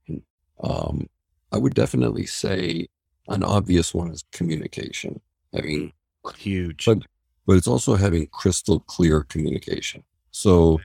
Um, 0.64 1.08
I 1.52 1.58
would 1.58 1.74
definitely 1.74 2.28
say 2.28 2.88
an 3.28 3.44
obvious 3.44 3.94
one 3.94 4.12
is 4.12 4.24
communication. 4.32 5.20
I 5.56 5.62
mean, 5.62 5.94
Huge. 6.38 6.86
But- 6.86 7.04
but 7.46 7.58
it's 7.58 7.68
also 7.68 7.96
having 7.96 8.28
crystal 8.28 8.80
clear 8.82 9.24
communication. 9.24 10.04
So, 10.32 10.80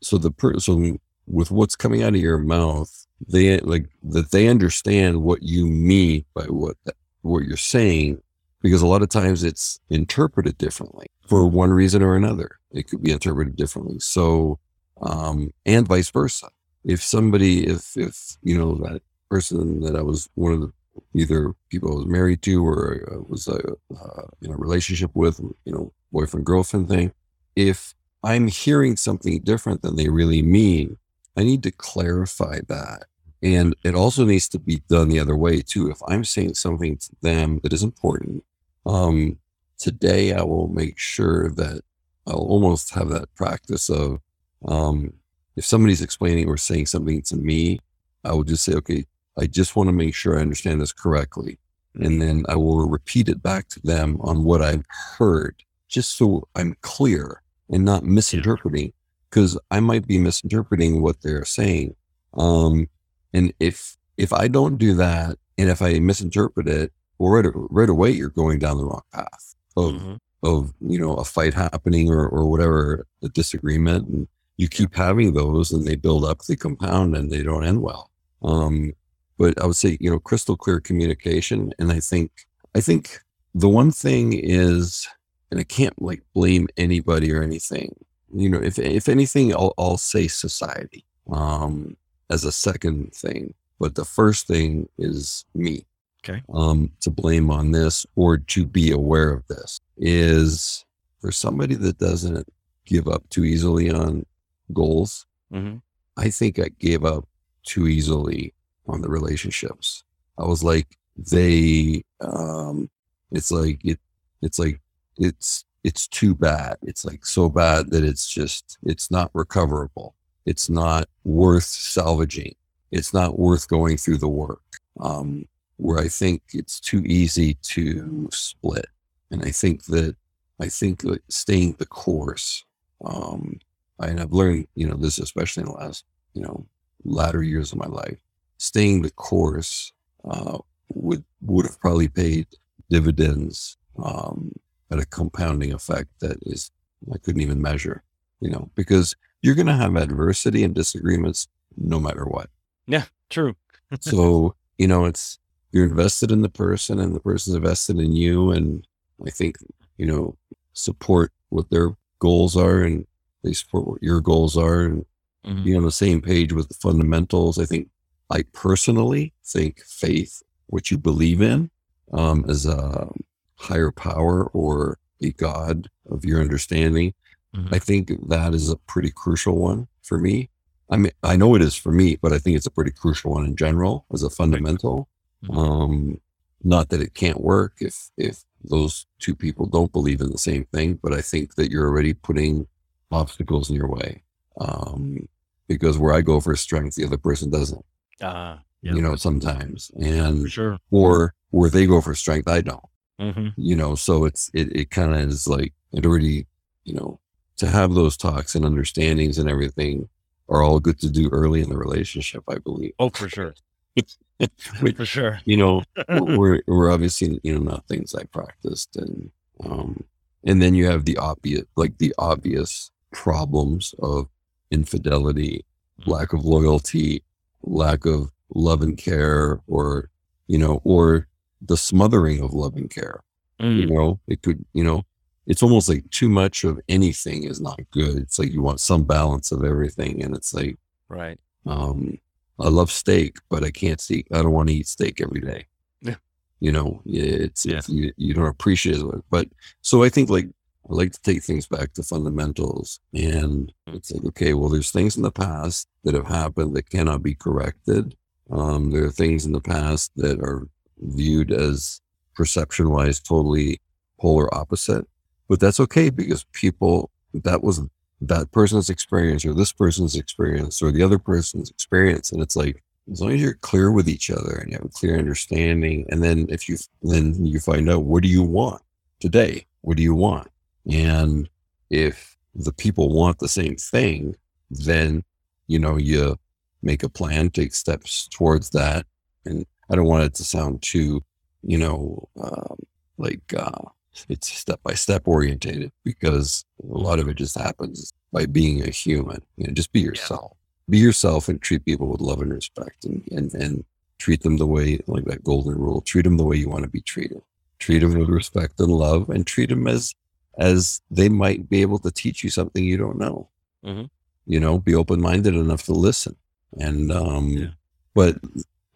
so 0.00 0.18
the 0.18 0.30
per- 0.30 0.58
so 0.58 0.98
with 1.26 1.50
what's 1.50 1.76
coming 1.76 2.02
out 2.02 2.14
of 2.14 2.20
your 2.20 2.38
mouth, 2.38 3.06
they 3.26 3.58
like 3.60 3.88
that 4.02 4.30
they 4.30 4.48
understand 4.48 5.22
what 5.22 5.42
you 5.42 5.66
mean 5.66 6.24
by 6.34 6.44
what 6.44 6.76
what 7.22 7.44
you're 7.44 7.56
saying, 7.56 8.20
because 8.60 8.82
a 8.82 8.86
lot 8.86 9.02
of 9.02 9.08
times 9.08 9.42
it's 9.42 9.80
interpreted 9.88 10.58
differently 10.58 11.06
for 11.26 11.46
one 11.46 11.70
reason 11.70 12.02
or 12.02 12.16
another. 12.16 12.58
It 12.72 12.88
could 12.88 13.02
be 13.02 13.12
interpreted 13.12 13.56
differently. 13.56 13.98
So, 14.00 14.58
um, 15.00 15.52
and 15.64 15.86
vice 15.88 16.10
versa. 16.10 16.48
If 16.84 17.02
somebody, 17.02 17.66
if 17.66 17.96
if 17.96 18.36
you 18.42 18.58
know 18.58 18.74
that 18.76 19.02
person 19.30 19.80
that 19.80 19.96
I 19.96 20.02
was 20.02 20.28
one 20.34 20.52
of 20.52 20.60
the 20.60 20.72
either 21.14 21.54
people 21.70 21.92
I 21.92 21.96
was 21.96 22.06
married 22.06 22.42
to 22.42 22.66
or 22.66 23.08
uh, 23.12 23.22
was 23.28 23.48
uh, 23.48 23.74
uh, 23.94 24.22
in 24.42 24.50
a 24.50 24.56
relationship 24.56 25.10
with, 25.14 25.40
you 25.64 25.72
know, 25.72 25.92
boyfriend 26.12 26.46
girlfriend 26.46 26.88
thing. 26.88 27.12
If 27.56 27.94
I'm 28.22 28.48
hearing 28.48 28.96
something 28.96 29.40
different 29.42 29.82
than 29.82 29.96
they 29.96 30.08
really 30.08 30.42
mean, 30.42 30.96
I 31.36 31.42
need 31.42 31.62
to 31.64 31.70
clarify 31.70 32.60
that. 32.68 33.04
And 33.42 33.76
it 33.84 33.94
also 33.94 34.24
needs 34.24 34.48
to 34.50 34.58
be 34.58 34.82
done 34.88 35.08
the 35.08 35.20
other 35.20 35.36
way 35.36 35.60
too. 35.60 35.90
If 35.90 35.98
I'm 36.08 36.24
saying 36.24 36.54
something 36.54 36.96
to 36.96 37.10
them 37.20 37.60
that 37.62 37.72
is 37.72 37.82
important, 37.82 38.42
um, 38.86 39.38
today 39.78 40.32
I 40.32 40.42
will 40.42 40.68
make 40.68 40.98
sure 40.98 41.50
that 41.50 41.82
I'll 42.26 42.36
almost 42.36 42.94
have 42.94 43.10
that 43.10 43.34
practice 43.34 43.90
of 43.90 44.20
um, 44.66 45.12
if 45.56 45.64
somebody's 45.64 46.00
explaining 46.00 46.48
or 46.48 46.56
saying 46.56 46.86
something 46.86 47.20
to 47.22 47.36
me, 47.36 47.80
I 48.24 48.32
will 48.32 48.44
just 48.44 48.64
say, 48.64 48.74
okay, 48.74 49.04
I 49.38 49.46
just 49.46 49.76
want 49.76 49.88
to 49.88 49.92
make 49.92 50.14
sure 50.14 50.38
I 50.38 50.42
understand 50.42 50.80
this 50.80 50.92
correctly. 50.92 51.58
And 51.96 52.20
then 52.20 52.44
I 52.48 52.56
will 52.56 52.88
repeat 52.88 53.28
it 53.28 53.40
back 53.40 53.68
to 53.68 53.80
them 53.84 54.18
on 54.20 54.42
what 54.42 54.60
I've 54.60 54.84
heard, 55.16 55.62
just 55.88 56.16
so 56.16 56.48
I'm 56.56 56.76
clear 56.80 57.40
and 57.70 57.84
not 57.84 58.02
misinterpreting, 58.02 58.92
because 59.30 59.56
I 59.70 59.78
might 59.78 60.04
be 60.06 60.18
misinterpreting 60.18 61.02
what 61.02 61.22
they're 61.22 61.44
saying. 61.44 61.94
Um, 62.34 62.88
and 63.32 63.52
if 63.60 63.96
if 64.16 64.32
I 64.32 64.48
don't 64.48 64.76
do 64.76 64.94
that, 64.94 65.38
and 65.56 65.70
if 65.70 65.82
I 65.82 66.00
misinterpret 66.00 66.66
it, 66.66 66.92
well, 67.18 67.30
right, 67.30 67.46
right 67.54 67.88
away 67.88 68.10
you're 68.10 68.28
going 68.28 68.58
down 68.58 68.76
the 68.78 68.84
wrong 68.86 69.02
path 69.12 69.54
of 69.76 69.92
Mhm. 69.92 70.18
of 70.42 70.74
you 70.80 70.98
know 70.98 71.14
a 71.14 71.24
fight 71.24 71.54
happening 71.54 72.10
or 72.10 72.26
or 72.26 72.50
whatever 72.50 73.06
a 73.22 73.28
disagreement, 73.28 74.08
and 74.08 74.26
you 74.56 74.66
keep 74.68 74.96
having 74.96 75.34
those 75.34 75.70
and 75.70 75.86
they 75.86 75.94
build 75.94 76.24
up, 76.24 76.42
they 76.44 76.56
compound 76.56 77.14
and 77.16 77.30
they 77.30 77.44
don't 77.44 77.64
end 77.64 77.82
well. 77.82 78.10
Um, 78.42 78.94
but 79.38 79.60
I 79.60 79.66
would 79.66 79.76
say, 79.76 79.96
you 80.00 80.10
know, 80.10 80.18
crystal 80.18 80.56
clear 80.56 80.80
communication. 80.80 81.72
And 81.78 81.92
I 81.92 82.00
think, 82.00 82.30
I 82.74 82.80
think 82.80 83.20
the 83.54 83.68
one 83.68 83.90
thing 83.90 84.32
is, 84.32 85.06
and 85.50 85.60
I 85.60 85.64
can't 85.64 86.00
like 86.00 86.22
blame 86.34 86.68
anybody 86.76 87.32
or 87.32 87.42
anything, 87.42 87.94
you 88.34 88.48
know, 88.48 88.60
if, 88.60 88.78
if 88.78 89.08
anything, 89.08 89.52
I'll, 89.52 89.74
I'll 89.78 89.96
say 89.96 90.28
society, 90.28 91.04
um, 91.30 91.96
as 92.30 92.44
a 92.44 92.52
second 92.52 93.12
thing. 93.14 93.54
But 93.78 93.94
the 93.94 94.04
first 94.04 94.46
thing 94.46 94.88
is 94.98 95.44
me. 95.54 95.86
Okay. 96.26 96.42
Um, 96.54 96.90
to 97.02 97.10
blame 97.10 97.50
on 97.50 97.72
this 97.72 98.06
or 98.16 98.38
to 98.38 98.64
be 98.64 98.90
aware 98.90 99.30
of 99.30 99.46
this 99.48 99.78
is 99.98 100.84
for 101.20 101.30
somebody 101.30 101.74
that 101.74 101.98
doesn't 101.98 102.48
give 102.86 103.08
up 103.08 103.28
too 103.28 103.44
easily 103.44 103.90
on 103.90 104.24
goals. 104.72 105.26
Mm-hmm. 105.52 105.76
I 106.16 106.30
think 106.30 106.58
I 106.58 106.70
gave 106.78 107.04
up 107.04 107.28
too 107.64 107.88
easily 107.88 108.53
on 108.86 109.02
the 109.02 109.08
relationships. 109.08 110.04
I 110.38 110.44
was 110.44 110.62
like, 110.62 110.98
they, 111.16 112.02
um, 112.20 112.90
it's 113.30 113.50
like, 113.50 113.84
it, 113.84 113.98
it's 114.42 114.58
like, 114.58 114.80
it's, 115.16 115.64
it's 115.82 116.08
too 116.08 116.34
bad. 116.34 116.76
It's 116.82 117.04
like 117.04 117.24
so 117.24 117.48
bad 117.48 117.90
that 117.90 118.04
it's 118.04 118.28
just, 118.28 118.78
it's 118.82 119.10
not 119.10 119.30
recoverable. 119.34 120.14
It's 120.46 120.68
not 120.68 121.08
worth 121.24 121.64
salvaging. 121.64 122.54
It's 122.90 123.14
not 123.14 123.38
worth 123.38 123.68
going 123.68 123.96
through 123.96 124.18
the 124.18 124.28
work. 124.28 124.62
Um, 125.00 125.46
where 125.76 125.98
I 125.98 126.08
think 126.08 126.42
it's 126.52 126.78
too 126.78 127.02
easy 127.04 127.54
to 127.54 128.28
split. 128.32 128.86
And 129.30 129.42
I 129.44 129.50
think 129.50 129.84
that, 129.86 130.16
I 130.60 130.68
think 130.68 131.02
that 131.02 131.20
staying 131.28 131.76
the 131.78 131.86
course, 131.86 132.64
um, 133.04 133.58
and 133.98 134.20
I've 134.20 134.32
learned, 134.32 134.68
you 134.74 134.86
know, 134.86 134.94
this 134.96 135.18
especially 135.18 135.62
in 135.62 135.68
the 135.68 135.74
last, 135.74 136.04
you 136.32 136.42
know, 136.42 136.66
latter 137.04 137.42
years 137.42 137.72
of 137.72 137.78
my 137.78 137.86
life, 137.86 138.23
staying 138.64 139.02
the 139.02 139.10
course 139.10 139.92
uh, 140.24 140.58
would 140.94 141.24
would 141.42 141.66
have 141.66 141.78
probably 141.80 142.08
paid 142.08 142.46
dividends 142.90 143.76
um, 144.02 144.52
at 144.90 144.98
a 144.98 145.06
compounding 145.06 145.72
effect 145.72 146.08
that 146.20 146.36
is 146.42 146.70
I 147.12 147.18
couldn't 147.18 147.42
even 147.42 147.60
measure, 147.60 148.02
you 148.40 148.50
know, 148.50 148.70
because 148.74 149.14
you're 149.42 149.54
going 149.54 149.66
to 149.66 149.74
have 149.76 149.94
adversity 149.96 150.64
and 150.64 150.74
disagreements 150.74 151.48
no 151.76 152.00
matter 152.00 152.24
what. 152.24 152.48
Yeah, 152.86 153.04
true. 153.30 153.56
so 154.00 154.54
you 154.78 154.88
know, 154.88 155.04
it's 155.04 155.38
you're 155.72 155.84
invested 155.86 156.30
in 156.30 156.42
the 156.42 156.48
person, 156.48 156.98
and 157.00 157.14
the 157.14 157.20
person's 157.20 157.56
invested 157.56 157.98
in 157.98 158.12
you, 158.14 158.50
and 158.50 158.86
I 159.26 159.30
think 159.30 159.56
you 159.98 160.06
know 160.06 160.36
support 160.72 161.32
what 161.50 161.70
their 161.70 161.96
goals 162.18 162.56
are 162.56 162.80
and 162.82 163.06
they 163.44 163.52
support 163.52 163.86
what 163.86 164.02
your 164.02 164.20
goals 164.20 164.56
are 164.56 164.80
and 164.80 165.04
Mhm. 165.46 165.62
be 165.64 165.76
on 165.76 165.82
the 165.84 165.92
same 165.92 166.22
page 166.22 166.54
with 166.54 166.68
the 166.68 166.74
fundamentals. 166.74 167.58
I 167.58 167.66
think 167.66 167.90
I 168.30 168.42
personally 168.52 169.32
think 169.44 169.80
faith, 169.80 170.42
what 170.66 170.90
you 170.90 170.98
believe 170.98 171.40
in, 171.42 171.70
um, 172.12 172.44
as 172.48 172.66
a 172.66 173.10
higher 173.56 173.90
power 173.90 174.44
or 174.46 174.98
a 175.20 175.32
God 175.32 175.88
of 176.10 176.24
your 176.24 176.40
understanding. 176.40 177.14
Mhm. 177.54 177.72
I 177.72 177.78
think 177.78 178.10
that 178.28 178.54
is 178.54 178.68
a 178.68 178.76
pretty 178.76 179.10
crucial 179.10 179.56
one 179.58 179.88
for 180.02 180.18
me. 180.18 180.50
I 180.90 180.96
mean, 180.96 181.12
I 181.22 181.36
know 181.36 181.54
it 181.54 181.62
is 181.62 181.76
for 181.76 181.92
me, 181.92 182.16
but 182.16 182.32
I 182.32 182.38
think 182.38 182.56
it's 182.56 182.66
a 182.66 182.70
pretty 182.70 182.90
crucial 182.90 183.32
one 183.32 183.44
in 183.44 183.56
general 183.56 184.04
as 184.12 184.22
a 184.22 184.30
fundamental. 184.30 185.08
Mhm. 185.44 185.56
Um, 185.56 186.20
not 186.62 186.88
that 186.88 187.00
it 187.00 187.14
can't 187.14 187.40
work 187.40 187.74
if 187.80 188.10
if 188.16 188.44
those 188.62 189.06
two 189.18 189.34
people 189.34 189.66
don't 189.66 189.92
believe 189.92 190.20
in 190.22 190.30
the 190.30 190.38
same 190.38 190.64
thing, 190.72 190.98
but 191.02 191.12
I 191.12 191.20
think 191.20 191.54
that 191.56 191.70
you're 191.70 191.86
already 191.86 192.14
putting 192.14 192.66
obstacles 193.10 193.68
in 193.70 193.76
your 193.76 193.88
way. 193.88 194.22
Um, 194.58 195.28
because 195.68 195.98
where 195.98 196.14
I 196.14 196.22
go 196.22 196.40
for 196.40 196.56
strength, 196.56 196.94
the 196.94 197.04
other 197.04 197.18
person 197.18 197.50
doesn't. 197.50 197.84
Ah, 198.22 198.60
yeah, 198.82 198.94
You 198.94 199.02
know, 199.02 199.16
sometimes, 199.16 199.90
for 199.94 200.04
and 200.04 200.50
sure. 200.50 200.78
or 200.90 201.34
where 201.50 201.70
they 201.70 201.86
go 201.86 202.00
for 202.00 202.14
strength, 202.14 202.48
I 202.48 202.60
don't. 202.60 202.84
hmm 203.18 203.48
You 203.56 203.76
know, 203.76 203.94
so 203.94 204.24
it's 204.24 204.50
it 204.54 204.74
it 204.74 204.90
kind 204.90 205.14
of 205.14 205.20
is 205.20 205.46
like 205.46 205.72
it 205.92 206.04
already. 206.06 206.46
You 206.84 206.94
know, 206.94 207.20
to 207.56 207.66
have 207.68 207.94
those 207.94 208.16
talks 208.16 208.54
and 208.54 208.64
understandings 208.64 209.38
and 209.38 209.48
everything 209.48 210.08
are 210.50 210.62
all 210.62 210.80
good 210.80 210.98
to 211.00 211.08
do 211.10 211.30
early 211.30 211.62
in 211.62 211.70
the 211.70 211.78
relationship. 211.78 212.42
I 212.48 212.58
believe. 212.58 212.92
Oh, 212.98 213.08
for 213.10 213.28
sure. 213.28 213.54
Which, 214.80 214.96
For 214.96 215.06
sure. 215.06 215.40
you 215.46 215.56
know, 215.56 215.82
we're 216.08 216.60
we're 216.66 216.90
obviously 216.92 217.40
you 217.42 217.54
know 217.54 217.60
not 217.72 217.86
things 217.88 218.14
I 218.14 218.24
practiced 218.24 218.96
and 218.96 219.30
um 219.64 220.04
and 220.42 220.60
then 220.60 220.74
you 220.74 220.86
have 220.86 221.04
the 221.06 221.16
obvious 221.16 221.62
like 221.76 221.96
the 221.98 222.12
obvious 222.18 222.90
problems 223.12 223.94
of 224.00 224.28
infidelity, 224.70 225.64
Mhm. 226.00 226.08
lack 226.08 226.32
of 226.32 226.44
loyalty, 226.44 227.22
lack 227.66 228.04
of 228.06 228.30
love 228.54 228.82
and 228.82 228.96
care, 228.96 229.60
or 229.66 230.10
you 230.46 230.58
know, 230.58 230.80
or 230.84 231.26
the 231.62 231.76
smothering 231.76 232.40
of 232.42 232.52
love 232.52 232.76
and 232.76 232.90
care. 232.90 233.22
You 233.60 233.86
Mm. 233.86 233.90
know, 233.90 234.20
it 234.26 234.42
could 234.42 234.64
you 234.74 234.84
know, 234.84 235.04
it's 235.46 235.62
almost 235.62 235.88
like 235.88 236.08
too 236.10 236.28
much 236.28 236.64
of 236.64 236.80
anything 236.88 237.44
is 237.44 237.60
not 237.60 237.78
good. 237.92 238.16
It's 238.16 238.38
like 238.38 238.52
you 238.52 238.62
want 238.62 238.80
some 238.80 239.04
balance 239.04 239.52
of 239.52 239.64
everything, 239.64 240.22
and 240.22 240.34
it's 240.36 240.52
like 240.52 240.76
Right. 241.08 241.38
um, 241.66 242.18
I 242.58 242.68
love 242.68 242.90
steak, 242.90 243.36
but 243.48 243.64
I 243.64 243.70
can't 243.70 244.00
see. 244.00 244.24
I 244.32 244.42
don't 244.42 244.52
want 244.52 244.68
to 244.68 244.74
eat 244.74 244.86
steak 244.88 245.20
every 245.20 245.40
day. 245.40 245.66
Yeah. 246.02 246.16
You 246.60 246.72
know, 246.72 247.02
it's, 247.06 247.64
Yeah. 247.66 247.78
it's 247.78 247.88
you, 247.88 248.12
you 248.16 248.32
don't 248.34 248.46
appreciate 248.46 248.96
it. 249.00 249.24
But 249.30 249.48
so 249.80 250.02
I 250.02 250.08
think 250.08 250.30
like 250.30 250.48
I 250.88 250.92
like 250.94 251.12
to 251.12 251.22
take 251.22 251.42
things 251.42 251.66
back 251.66 251.94
to 251.94 252.02
fundamentals, 252.02 253.00
and 253.14 253.72
Mm. 253.88 253.94
it's 253.96 254.10
like 254.12 254.24
okay, 254.26 254.54
well, 254.54 254.68
there's 254.68 254.90
things 254.90 255.16
in 255.16 255.22
the 255.22 255.30
past 255.30 255.88
that 256.04 256.14
have 256.14 256.26
happened 256.26 256.74
that 256.76 256.90
cannot 256.90 257.22
be 257.22 257.34
corrected. 257.34 258.16
Um, 258.50 258.90
there 258.90 259.04
are 259.04 259.10
things 259.10 259.46
in 259.46 259.52
the 259.52 259.60
past 259.60 260.12
that 260.16 260.38
are 260.40 260.68
viewed 260.98 261.50
as 261.52 262.00
perception 262.34 262.90
wise 262.90 263.20
totally 263.20 263.80
polar 264.20 264.52
opposite, 264.54 265.06
but 265.48 265.60
that's 265.60 265.80
okay 265.80 266.10
because 266.10 266.44
people 266.52 267.10
that 267.32 267.62
was 267.62 267.80
that 268.20 268.50
person's 268.52 268.90
experience 268.90 269.44
or 269.44 269.54
this 269.54 269.72
person's 269.72 270.16
experience 270.16 270.80
or 270.82 270.90
the 270.92 271.02
other 271.02 271.18
person's 271.18 271.68
experience. 271.70 272.30
And 272.32 272.40
it's 272.40 272.56
like, 272.56 272.82
as 273.10 273.20
long 273.20 273.32
as 273.32 273.40
you're 273.42 273.54
clear 273.54 273.90
with 273.90 274.08
each 274.08 274.30
other 274.30 274.52
and 274.56 274.70
you 274.70 274.76
have 274.78 274.86
a 274.86 274.88
clear 274.88 275.18
understanding, 275.18 276.06
and 276.10 276.22
then 276.22 276.46
if 276.48 276.68
you 276.68 276.76
then 277.02 277.44
you 277.44 277.58
find 277.60 277.88
out 277.90 278.04
what 278.04 278.22
do 278.22 278.28
you 278.28 278.42
want 278.42 278.82
today? 279.20 279.66
What 279.82 279.96
do 279.96 280.02
you 280.02 280.14
want? 280.14 280.48
And 280.90 281.48
if 281.90 282.36
the 282.54 282.72
people 282.72 283.12
want 283.12 283.38
the 283.38 283.48
same 283.48 283.76
thing, 283.76 284.36
then 284.70 285.24
you 285.66 285.78
know 285.78 285.96
you 285.96 286.36
make 286.82 287.02
a 287.02 287.08
plan, 287.08 287.50
take 287.50 287.74
steps 287.74 288.28
towards 288.28 288.70
that. 288.70 289.06
And 289.44 289.66
I 289.90 289.96
don't 289.96 290.06
want 290.06 290.24
it 290.24 290.34
to 290.34 290.44
sound 290.44 290.82
too, 290.82 291.24
you 291.62 291.78
know, 291.78 292.28
um, 292.40 292.78
like 293.18 293.54
uh, 293.56 293.88
it's 294.28 294.52
step 294.52 294.80
by 294.82 294.94
step 294.94 295.26
orientated 295.26 295.92
because 296.04 296.64
a 296.82 296.98
lot 296.98 297.18
of 297.18 297.28
it 297.28 297.34
just 297.34 297.58
happens 297.58 298.12
by 298.32 298.46
being 298.46 298.82
a 298.82 298.90
human. 298.90 299.42
You 299.56 299.66
know, 299.66 299.72
just 299.72 299.92
be 299.92 300.00
yourself. 300.00 300.56
Be 300.88 300.98
yourself 300.98 301.48
and 301.48 301.60
treat 301.60 301.84
people 301.84 302.08
with 302.08 302.20
love 302.20 302.42
and 302.42 302.52
respect 302.52 303.04
and, 303.04 303.26
and, 303.30 303.52
and 303.54 303.84
treat 304.18 304.42
them 304.42 304.58
the 304.58 304.66
way, 304.66 305.00
like 305.06 305.24
that 305.24 305.44
golden 305.44 305.76
rule, 305.76 306.00
treat 306.00 306.22
them 306.22 306.36
the 306.36 306.44
way 306.44 306.56
you 306.56 306.68
want 306.68 306.84
to 306.84 306.90
be 306.90 307.00
treated. 307.00 307.40
Treat 307.78 308.00
them 308.00 308.14
with 308.18 308.28
respect 308.28 308.78
and 308.80 308.92
love 308.92 309.30
and 309.30 309.46
treat 309.46 309.70
them 309.70 309.86
as, 309.86 310.14
as 310.58 311.00
they 311.10 311.28
might 311.28 311.68
be 311.68 311.82
able 311.82 311.98
to 312.00 312.10
teach 312.10 312.44
you 312.44 312.50
something 312.50 312.84
you 312.84 312.96
don't 312.96 313.18
know. 313.18 313.48
Mhm. 313.84 314.08
You 314.46 314.60
know, 314.60 314.78
be 314.78 314.94
open 314.94 315.20
minded 315.20 315.54
enough 315.54 315.84
to 315.84 315.92
listen. 315.92 316.36
And, 316.78 317.10
um, 317.12 317.48
Yeah. 317.50 317.70
but 318.14 318.38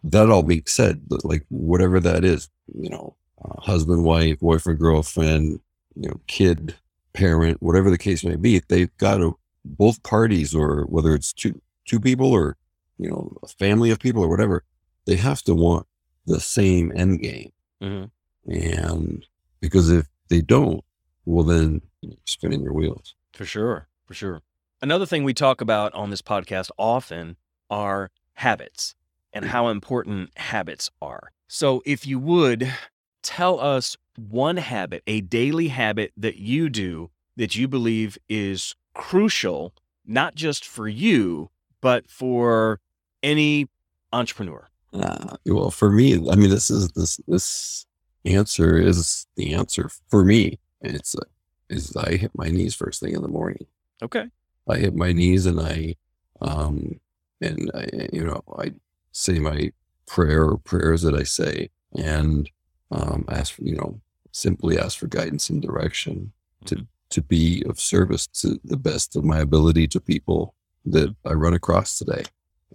that 0.03 0.29
all 0.29 0.43
being 0.43 0.63
said, 0.65 1.01
like 1.23 1.45
whatever 1.49 1.99
that 1.99 2.23
is, 2.23 2.49
you 2.73 2.89
know, 2.89 3.15
uh, 3.43 3.59
husband, 3.61 4.03
wife, 4.03 4.39
boyfriend, 4.39 4.79
girlfriend, 4.79 5.59
you 5.95 6.09
know, 6.09 6.19
kid, 6.27 6.75
parent, 7.13 7.61
whatever 7.61 7.89
the 7.89 7.97
case 7.97 8.23
may 8.23 8.35
be, 8.35 8.61
they've 8.67 8.95
got 8.97 9.17
to 9.17 9.37
both 9.65 10.01
parties, 10.03 10.55
or 10.55 10.83
whether 10.85 11.13
it's 11.13 11.33
two 11.33 11.61
two 11.85 11.99
people 11.99 12.31
or 12.31 12.55
you 12.97 13.09
know 13.09 13.35
a 13.43 13.47
family 13.47 13.89
of 13.91 13.99
people 13.99 14.23
or 14.23 14.29
whatever, 14.29 14.63
they 15.05 15.15
have 15.15 15.41
to 15.41 15.53
want 15.55 15.85
the 16.25 16.39
same 16.39 16.91
end 16.95 17.19
game. 17.21 17.51
hmm 17.81 18.05
And 18.47 19.25
because 19.59 19.89
if 19.89 20.07
they 20.29 20.41
don't, 20.41 20.83
well, 21.29 21.45
then 21.45 21.81
you're 22.01 22.15
spinning 22.25 22.61
your 22.61 22.73
wheels. 22.73 23.13
For 23.33 23.45
sure. 23.45 23.87
For 24.05 24.13
sure. 24.13 24.41
Another 24.81 25.05
thing 25.05 25.23
we 25.23 25.33
talk 25.33 25.61
about 25.61 25.93
on 25.93 26.09
this 26.09 26.21
podcast 26.21 26.71
often 26.77 27.37
are 27.69 28.09
habits 28.33 28.95
and 29.31 29.45
how 29.45 29.67
important 29.67 30.35
habits 30.37 30.89
are. 31.01 31.31
So, 31.47 31.83
if 31.85 32.07
you 32.07 32.17
would 32.19 32.73
tell 33.21 33.59
us 33.59 33.95
one 34.15 34.57
habit, 34.57 35.03
a 35.05 35.21
daily 35.21 35.67
habit 35.67 36.13
that 36.17 36.37
you 36.37 36.69
do 36.69 37.11
that 37.35 37.55
you 37.55 37.67
believe 37.67 38.17
is 38.27 38.75
crucial, 38.93 39.73
not 40.05 40.35
just 40.35 40.65
for 40.65 40.87
you, 40.87 41.51
but 41.79 42.09
for 42.09 42.79
any 43.21 43.67
entrepreneur. 44.11 44.67
Uh, 44.93 45.37
well, 45.45 45.69
for 45.69 45.91
me, 45.91 46.15
I 46.29 46.35
mean, 46.35 46.49
this 46.49 46.71
is 46.71 46.89
this 46.93 47.19
this 47.27 47.85
answer 48.25 48.77
is 48.77 49.27
the 49.35 49.53
answer 49.53 49.89
for 50.07 50.25
me. 50.25 50.59
And 50.81 50.95
it's 50.95 51.15
uh, 51.15 51.21
is 51.69 51.95
I 51.95 52.15
hit 52.15 52.31
my 52.33 52.49
knees 52.49 52.75
first 52.75 52.99
thing 52.99 53.13
in 53.13 53.21
the 53.21 53.27
morning. 53.27 53.65
Okay. 54.01 54.25
I 54.67 54.77
hit 54.77 54.95
my 54.95 55.11
knees 55.11 55.45
and 55.45 55.59
I, 55.59 55.95
um, 56.41 56.99
and 57.41 57.71
I, 57.73 57.87
you 58.13 58.23
know, 58.23 58.43
I 58.57 58.73
say 59.11 59.39
my 59.39 59.71
prayer 60.07 60.43
or 60.45 60.57
prayers 60.57 61.01
that 61.03 61.15
I 61.15 61.23
say 61.23 61.69
and 61.95 62.49
um, 62.91 63.25
ask 63.29 63.53
for, 63.53 63.63
you 63.63 63.75
know, 63.75 63.99
simply 64.31 64.79
ask 64.79 64.97
for 64.97 65.07
guidance 65.07 65.49
and 65.49 65.61
direction 65.61 66.31
to, 66.65 66.75
Mhm. 66.75 66.87
to 67.09 67.21
be 67.21 67.63
of 67.67 67.79
service 67.79 68.27
to 68.27 68.59
the 68.63 68.77
best 68.77 69.15
of 69.15 69.23
my 69.23 69.39
ability 69.39 69.87
to 69.89 69.99
people 69.99 70.53
that 70.85 71.15
I 71.25 71.33
run 71.33 71.53
across 71.53 71.97
today. 71.97 72.23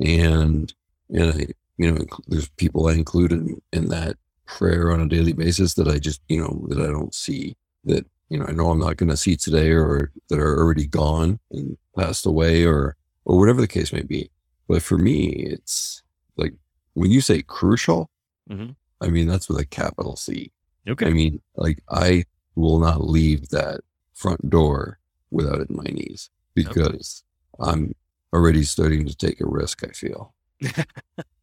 And, 0.01 0.73
and 1.09 1.33
I, 1.33 1.47
you 1.79 1.91
know, 1.93 2.05
there's 2.27 2.49
people 2.51 2.87
I 2.87 2.95
include 2.95 3.33
in, 3.33 3.61
in 3.73 3.89
that 3.89 4.17
prayer 4.47 4.91
on 4.93 5.01
a 5.01 5.09
daily 5.09 5.33
basis 5.33 5.75
that 5.75 5.89
I 5.89 5.99
just, 5.99 6.21
you 6.29 6.41
know, 6.41 6.67
that 6.69 6.81
I 6.81 6.87
don't 6.93 7.15
see 7.15 7.57
that, 7.85 8.07
you 8.29 8.39
know, 8.39 8.47
I 8.47 8.53
know 8.53 8.71
I'm 8.71 8.79
not 8.79 8.97
going 8.97 9.11
to 9.11 9.17
see 9.17 9.37
today 9.37 9.71
or 9.71 10.11
that 10.29 10.39
are 10.39 10.59
already 10.59 10.87
gone 10.87 11.39
and 11.51 11.77
passed 11.97 12.27
away 12.27 12.65
or, 12.65 12.97
or 13.25 13.39
whatever 13.39 13.61
the 13.61 13.69
case 13.69 13.93
may 13.93 14.03
be. 14.03 14.31
But 14.69 14.83
for 14.83 14.97
me, 14.99 15.29
it's 15.29 16.03
like 16.37 16.55
when 16.95 17.11
you 17.11 17.21
say 17.21 17.43
crucial, 17.43 18.11
Mhm. 18.51 18.77
I 19.01 19.09
mean, 19.09 19.27
that's 19.27 19.49
with 19.49 19.59
a 19.59 19.65
capital 19.67 20.17
C. 20.17 20.53
Okay. 20.89 21.07
I 21.07 21.11
mean, 21.11 21.41
like 21.57 21.83
I 21.91 22.25
will 22.55 22.79
not 22.79 23.03
leave 23.07 23.49
that 23.51 23.81
front 24.15 24.51
door 24.51 24.99
without 25.31 25.61
it 25.61 25.71
in 25.71 25.77
my 25.77 25.85
knees 25.85 26.31
because 26.55 27.25
I'm 27.59 27.95
already 28.33 28.63
starting 28.65 29.07
to 29.07 29.17
take 29.17 29.41
a 29.41 29.47
risk. 29.47 29.83
I 29.83 29.93
feel, 29.93 30.35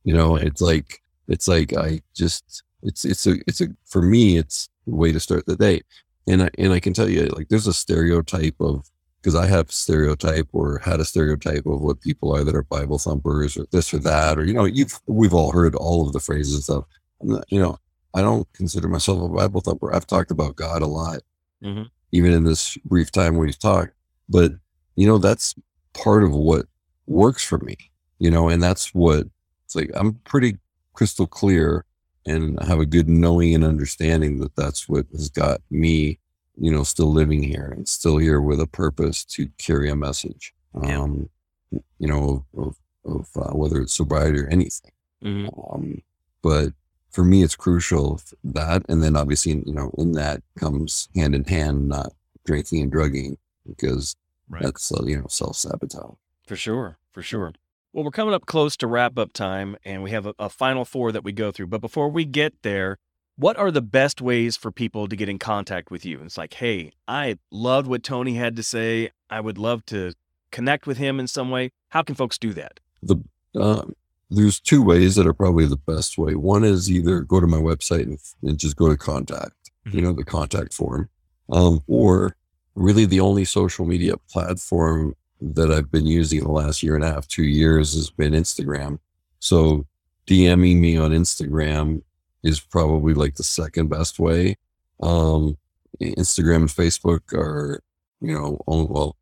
you 0.04 0.14
know, 0.14 0.36
it's 0.36 0.62
like, 0.62 1.02
it's 1.28 1.48
like, 1.48 1.76
I 1.76 2.02
just, 2.14 2.64
it's, 2.84 3.04
it's 3.06 3.26
a, 3.28 3.36
it's 3.48 3.62
a, 3.62 3.68
for 3.86 4.02
me, 4.02 4.38
it's 4.38 4.70
a 4.88 4.92
way 4.96 5.12
to 5.12 5.20
start 5.20 5.46
the 5.46 5.56
day. 5.56 5.82
And 6.28 6.44
I, 6.44 6.50
and 6.58 6.72
I 6.74 6.80
can 6.80 6.94
tell 6.94 7.10
you, 7.10 7.26
like, 7.28 7.50
there's 7.50 7.68
a 7.68 7.74
stereotype 7.74 8.56
of, 8.60 8.90
because 9.22 9.36
I 9.36 9.48
have 9.48 9.72
stereotype 9.72 10.48
or 10.52 10.80
had 10.80 11.00
a 11.00 11.06
stereotype 11.06 11.66
of 11.66 11.82
what 11.82 12.02
people 12.02 12.36
are 12.36 12.44
that 12.44 12.56
are 12.56 12.64
Bible 12.64 12.98
thumpers 12.98 13.58
or 13.58 13.66
this 13.72 13.94
or 13.94 14.00
that, 14.00 14.38
or, 14.38 14.46
you 14.46 14.54
know, 14.54 14.66
you've, 14.66 15.00
we've 15.08 15.34
all 15.34 15.52
heard 15.52 15.76
all 15.76 16.06
of 16.06 16.14
the 16.14 16.20
phrases 16.20 16.70
of, 16.70 16.86
not, 17.22 17.44
you 17.50 17.60
know, 17.60 17.78
I 18.14 18.22
don't 18.22 18.52
consider 18.54 18.88
myself 18.88 19.22
a 19.22 19.34
Bible 19.34 19.62
thumper. 19.62 19.94
I've 19.96 20.08
talked 20.08 20.32
about 20.32 20.56
God 20.56 20.82
a 20.82 20.88
lot, 20.88 21.22
Mhm. 21.64 21.90
even 22.12 22.32
in 22.34 22.44
this 22.44 22.78
brief 22.84 23.12
time 23.12 23.38
we've 23.38 23.58
talked. 23.60 23.94
But 24.28 24.54
you 24.96 25.08
know, 25.08 25.18
that's 25.18 25.56
part 25.94 26.24
of 26.24 26.32
what 26.32 26.66
works 27.06 27.44
for 27.44 27.60
me. 27.60 27.78
You 28.20 28.30
know, 28.30 28.50
and 28.50 28.62
that's 28.62 28.94
what 28.94 29.28
it's 29.66 29.76
like. 29.76 29.92
I'm 29.96 30.16
pretty 30.26 30.58
crystal 30.94 31.26
clear, 31.26 31.86
and 32.26 32.62
have 32.64 32.80
a 32.80 32.86
good 32.86 33.10
knowing 33.10 33.56
and 33.56 33.64
understanding 33.64 34.40
that 34.40 34.56
that's 34.56 34.88
what 34.88 35.06
has 35.12 35.30
got 35.30 35.62
me. 35.70 36.20
You 36.58 36.72
know, 36.72 36.84
still 36.84 37.12
living 37.12 37.42
here 37.44 37.74
and 37.76 37.88
still 37.88 38.18
here 38.18 38.40
with 38.42 38.60
a 38.60 38.68
purpose 38.68 39.24
to 39.26 39.48
carry 39.58 39.90
a 39.90 39.96
message. 39.96 40.54
Yeah. 40.84 41.02
Um, 41.02 41.30
you 41.72 42.08
know, 42.08 42.46
of, 42.56 42.76
of 43.06 43.30
uh, 43.36 43.54
whether 43.56 43.82
it's 43.82 43.94
sobriety 43.94 44.40
or 44.40 44.48
anything. 44.48 44.92
Mhm. 45.24 45.74
Um, 45.74 46.02
but 46.42 46.74
for 47.10 47.24
me, 47.24 47.42
it's 47.44 47.56
crucial 47.56 48.22
that, 48.44 48.84
and 48.90 49.02
then 49.02 49.16
obviously, 49.16 49.54
you 49.66 49.74
know, 49.74 49.92
in 49.98 50.12
that 50.14 50.44
comes 50.58 51.08
hand 51.16 51.34
in 51.36 51.46
hand, 51.46 51.88
not 51.88 52.14
drinking 52.46 52.82
and 52.84 52.92
drugging, 52.92 53.38
because 53.68 54.16
Right. 54.50 54.64
that's 54.64 54.92
uh, 54.92 55.04
you 55.06 55.18
know 55.18 55.28
self 55.30 55.56
sabotage. 55.56 56.16
For 56.46 56.58
sure. 56.58 56.98
For 57.14 57.22
sure. 57.22 57.54
Well, 57.94 58.06
we're 58.06 58.12
coming 58.12 58.34
up 58.34 58.46
close 58.46 58.78
to 58.78 58.88
wrap 58.88 59.18
up 59.18 59.34
time 59.34 59.76
and 59.84 60.02
we 60.02 60.12
have 60.12 60.26
a, 60.26 60.34
a 60.40 60.50
final 60.50 60.86
four 60.86 61.12
that 61.12 61.24
we 61.24 61.34
go 61.34 61.52
through. 61.52 61.68
But 61.68 61.82
before 61.82 62.10
we 62.10 62.24
get 62.24 62.54
there, 62.62 62.98
what 63.36 63.58
are 63.58 63.72
the 63.72 63.82
best 63.82 64.22
ways 64.22 64.56
for 64.56 64.72
people 64.72 65.08
to 65.08 65.16
get 65.16 65.28
in 65.28 65.40
contact 65.40 65.92
with 65.92 66.06
you? 66.06 66.22
It's 66.24 66.38
like, 66.38 66.54
hey, 66.54 66.92
I 67.08 67.38
loved 67.52 67.88
what 67.88 68.04
Tony 68.04 68.36
had 68.36 68.56
to 68.56 68.64
say. 68.64 69.12
I 69.30 69.42
would 69.42 69.58
love 69.58 69.86
to 69.88 70.14
connect 70.52 70.88
with 70.88 70.98
him 70.98 71.20
in 71.20 71.28
some 71.28 71.50
way. 71.50 71.72
How 71.90 72.02
can 72.02 72.16
folks 72.16 72.38
do 72.38 72.54
that? 72.54 72.80
The 73.04 73.18
uh, 73.60 73.84
there's 74.30 74.62
two 74.62 74.82
ways 74.82 75.16
that 75.16 75.28
are 75.28 75.34
probably 75.34 75.66
the 75.66 75.76
best 75.76 76.18
way. 76.18 76.36
One 76.36 76.64
is 76.64 76.90
either 76.90 77.22
go 77.22 77.42
to 77.42 77.48
my 77.48 77.58
website 77.58 78.04
and, 78.04 78.18
and 78.44 78.58
just 78.58 78.78
go 78.78 78.88
to 78.88 78.96
contact, 78.96 79.72
you 79.86 80.00
Mhm. 80.00 80.04
know, 80.04 80.14
the 80.14 80.24
contact 80.24 80.74
form, 80.74 81.10
um, 81.50 81.82
or 81.88 82.38
really 82.76 83.04
the 83.06 83.20
only 83.20 83.44
social 83.44 83.86
media 83.86 84.16
platform 84.30 85.16
that 85.42 85.72
I've 85.72 85.92
been 85.92 86.06
using 86.06 86.42
the 86.42 86.52
last 86.52 86.84
year 86.84 86.96
and 86.96 87.04
a 87.04 87.12
half, 87.12 87.28
two 87.28 87.44
years 87.44 87.94
has 87.94 88.10
been 88.10 88.34
Instagram. 88.34 89.00
So 89.40 89.86
DMing 90.28 90.78
me 90.78 90.98
on 90.98 91.12
Instagram 91.12 92.04
is 92.44 92.60
probably 92.60 93.14
like 93.14 93.36
the 93.36 93.44
second 93.44 93.90
best 93.90 94.20
way. 94.20 94.56
Um, 95.02 95.58
Instagram 96.00 96.58
and 96.58 96.70
Facebook 96.70 97.34
are, 97.34 97.82
you 98.22 98.34
know, 98.34 98.62
own, 98.68 98.88
well, 98.88 99.16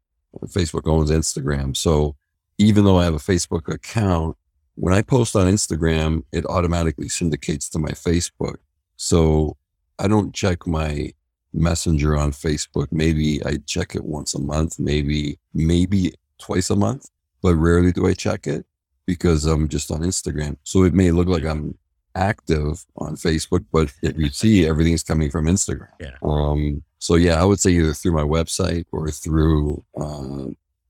Facebook 0.47 0.87
owns 0.87 1.09
Instagram. 1.09 1.75
So 1.75 2.15
even 2.57 2.83
though 2.83 2.97
I 2.97 3.05
have 3.05 3.13
a 3.13 3.17
Facebook 3.17 3.73
account, 3.73 4.35
when 4.75 4.93
I 4.93 5.01
post 5.01 5.35
on 5.35 5.47
Instagram, 5.51 6.23
it 6.31 6.45
automatically 6.45 7.09
syndicates 7.09 7.69
to 7.69 7.79
my 7.79 7.91
Facebook. 7.91 8.57
So 8.97 9.57
I 9.97 10.07
don't 10.07 10.33
check 10.33 10.67
my 10.67 11.13
messenger 11.53 12.17
on 12.17 12.31
Facebook. 12.31 12.87
Maybe 12.91 13.43
I 13.45 13.57
check 13.65 13.95
it 13.95 14.03
once 14.03 14.33
a 14.33 14.39
month, 14.39 14.79
maybe, 14.79 15.39
maybe 15.53 16.13
twice 16.37 16.69
a 16.69 16.75
month, 16.75 17.09
but 17.41 17.55
rarely 17.55 17.91
do 17.91 18.07
I 18.07 18.13
check 18.13 18.47
it 18.47 18.65
because 19.05 19.45
I'm 19.45 19.67
just 19.67 19.91
on 19.91 20.01
Instagram. 20.01 20.57
So 20.63 20.83
it 20.83 20.93
may 20.93 21.11
look 21.11 21.27
like 21.27 21.43
I'm 21.43 21.77
active 22.15 22.85
on 22.97 23.15
Facebook, 23.15 23.65
but 23.71 23.91
if 24.01 24.17
you 24.17 24.29
see 24.29 24.67
everything's 24.67 25.03
coming 25.03 25.31
from 25.31 25.45
Instagram. 25.45 25.89
Yeah. 25.99 26.15
Um, 26.21 26.83
so 26.99 27.15
yeah, 27.15 27.41
I 27.41 27.45
would 27.45 27.59
say 27.59 27.71
either 27.71 27.93
through 27.93 28.11
my 28.13 28.23
website 28.23 28.85
or 28.91 29.09
through, 29.09 29.83
uh, 29.99 30.47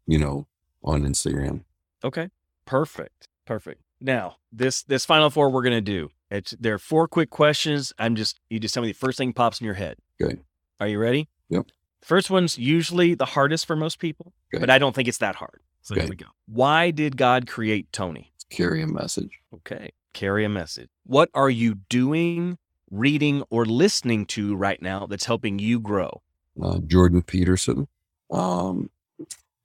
you 0.08 0.17
know, 0.17 0.48
on 0.84 1.04
Instagram. 1.04 1.63
Okay. 2.04 2.30
Perfect. 2.65 3.28
Perfect. 3.45 3.82
Now, 4.02 4.38
this 4.52 4.84
this 4.84 5.06
final 5.06 5.30
four 5.30 5.50
we're 5.50 5.63
gonna 5.63 5.82
do. 5.82 6.10
It's 6.32 6.52
there 6.60 6.74
are 6.76 6.80
four 6.80 7.08
quick 7.08 7.30
questions. 7.30 7.93
I'm 8.00 8.15
just 8.15 8.39
you 8.50 8.60
just 8.60 8.74
tell 8.74 8.84
me 8.84 8.89
the 8.89 8.98
first 8.98 9.17
thing 9.17 9.34
pops 9.34 9.60
in 9.60 9.65
your 9.65 9.74
head. 9.74 9.98
Okay. 10.22 10.38
Are 10.80 10.88
you 10.88 11.00
ready? 11.00 11.28
Yep. 11.50 11.68
First 12.02 12.30
one's 12.30 12.58
usually 12.58 13.13
the 13.15 13.26
hardest 13.26 13.65
for 13.65 13.76
most 13.76 14.00
people, 14.00 14.34
Okay. 14.54 14.60
but 14.62 14.70
I 14.70 14.78
don't 14.80 14.96
think 14.96 15.08
it's 15.08 15.18
that 15.20 15.36
hard. 15.36 15.62
So 15.82 15.96
here 15.96 16.08
we 16.08 16.15
go. 16.15 16.28
Why 16.48 16.92
did 16.92 17.18
God 17.18 17.48
create 17.48 17.92
Tony? 17.92 18.32
Carry 18.50 18.82
a 18.82 18.88
message. 18.88 19.39
Okay. 19.54 19.92
Carry 20.13 20.46
a 20.46 20.50
message. 20.50 20.89
What 21.06 21.30
are 21.34 21.50
you 21.50 21.76
doing, 21.89 22.58
reading, 22.89 23.44
or 23.50 23.65
listening 23.65 24.26
to 24.28 24.56
right 24.56 24.82
now 24.82 25.06
that's 25.08 25.26
helping 25.26 25.60
you 25.60 25.80
grow? 25.80 26.22
Uh, 26.62 26.80
Jordan 26.80 27.22
Peterson. 27.22 27.88
Um, 28.32 28.89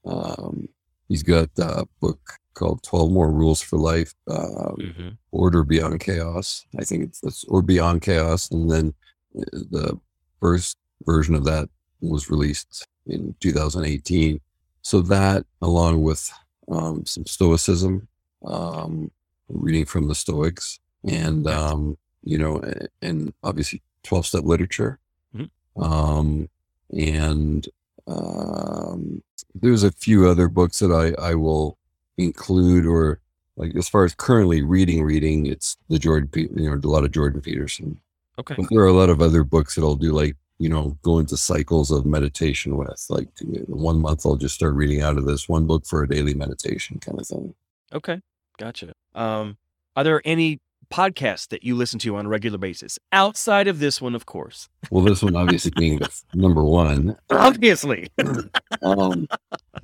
um, 0.05 0.69
he's 1.09 1.23
got 1.23 1.51
a 1.59 1.87
book 2.01 2.21
called 2.55 2.83
12 2.83 3.11
More 3.11 3.31
Rules 3.33 3.61
for 3.63 3.79
Life. 3.79 4.15
Uh, 4.29 4.73
Mm-hmm. 4.79 5.09
Order 5.33 5.65
Beyond 5.65 6.01
Chaos. 6.01 6.65
I 6.79 6.85
think 6.85 7.05
it's, 7.05 7.23
it's 7.23 7.45
or 7.45 7.63
Beyond 7.63 8.03
Chaos. 8.03 8.51
And 8.51 8.71
then 8.71 8.95
uh, 9.37 9.43
the 9.71 10.01
first 10.41 10.77
version 11.05 11.35
of 11.35 11.45
that 11.45 11.69
was 12.01 12.31
released 12.31 12.87
in 13.07 13.35
2018. 13.41 14.41
So 14.83 15.01
that, 15.03 15.45
along 15.63 16.03
with 16.03 16.31
um, 16.69 17.07
some 17.07 17.27
Stoicism, 17.27 18.09
um, 18.45 19.11
reading 19.49 19.85
from 19.87 20.09
the 20.09 20.15
Stoics, 20.15 20.79
and 21.09 21.47
um, 21.47 21.97
you 22.23 22.39
know, 22.39 22.63
and 23.03 23.33
obviously 23.43 23.83
12 24.05 24.27
step 24.27 24.45
literature. 24.45 24.99
Mhm. 25.35 25.51
Um, 25.77 26.49
and 26.91 27.67
um, 28.07 29.23
there's 29.55 29.83
a 29.83 29.93
few 29.93 30.29
other 30.29 30.49
books 30.49 30.79
that 30.81 30.91
I, 30.93 31.31
I 31.31 31.35
will 31.35 31.79
include 32.19 32.87
or 32.87 33.21
like 33.57 33.75
as 33.77 33.89
far 33.89 34.05
as 34.05 34.15
currently 34.15 34.63
reading 34.63 35.03
reading 35.03 35.47
it's 35.47 35.77
the 35.89 35.99
jordan 35.99 36.29
you 36.55 36.71
know 36.71 36.75
a 36.75 36.89
lot 36.89 37.03
of 37.05 37.11
jordan 37.11 37.41
peterson 37.41 37.99
Okay. 38.39 38.55
but 38.57 38.67
there 38.71 38.81
are 38.81 38.87
a 38.87 38.93
lot 38.93 39.11
of 39.11 39.21
other 39.21 39.43
books 39.43 39.75
that 39.75 39.83
i'll 39.83 39.97
do 39.97 40.13
like 40.13 40.37
you 40.59 40.69
know 40.69 40.97
go 41.03 41.19
into 41.19 41.37
cycles 41.37 41.91
of 41.91 42.07
meditation 42.07 42.77
with 42.77 43.07
like 43.11 43.29
one 43.67 44.01
month 44.01 44.25
i'll 44.25 44.37
just 44.37 44.55
start 44.55 44.75
reading 44.75 45.01
out 45.03 45.19
of 45.19 45.25
this 45.27 45.49
one 45.49 45.67
book 45.67 45.85
for 45.87 46.03
a 46.03 46.09
daily 46.09 46.35
meditation 46.35 46.99
kind 47.01 47.19
of 47.21 47.27
thing 47.27 47.55
Okay. 47.93 48.21
Gotcha. 48.59 48.93
Um, 49.15 49.57
are 49.95 50.03
there 50.03 50.21
any 50.25 50.61
podcasts 50.93 51.47
that 51.49 51.63
you 51.63 51.77
listen 51.77 51.99
to 52.01 52.17
on 52.17 52.27
a 52.27 52.29
regular 52.29 52.59
basis 52.59 52.99
outside 53.13 53.69
of 53.69 53.79
this 53.79 54.01
one, 54.03 54.15
of 54.17 54.27
course? 54.27 54.69
well 54.91 55.05
this 55.05 55.23
one 55.23 55.37
obviously 55.37 55.71
being 55.77 56.01
number 56.35 56.65
one 56.65 57.17
Obviously. 57.31 58.09
um, 58.83 59.27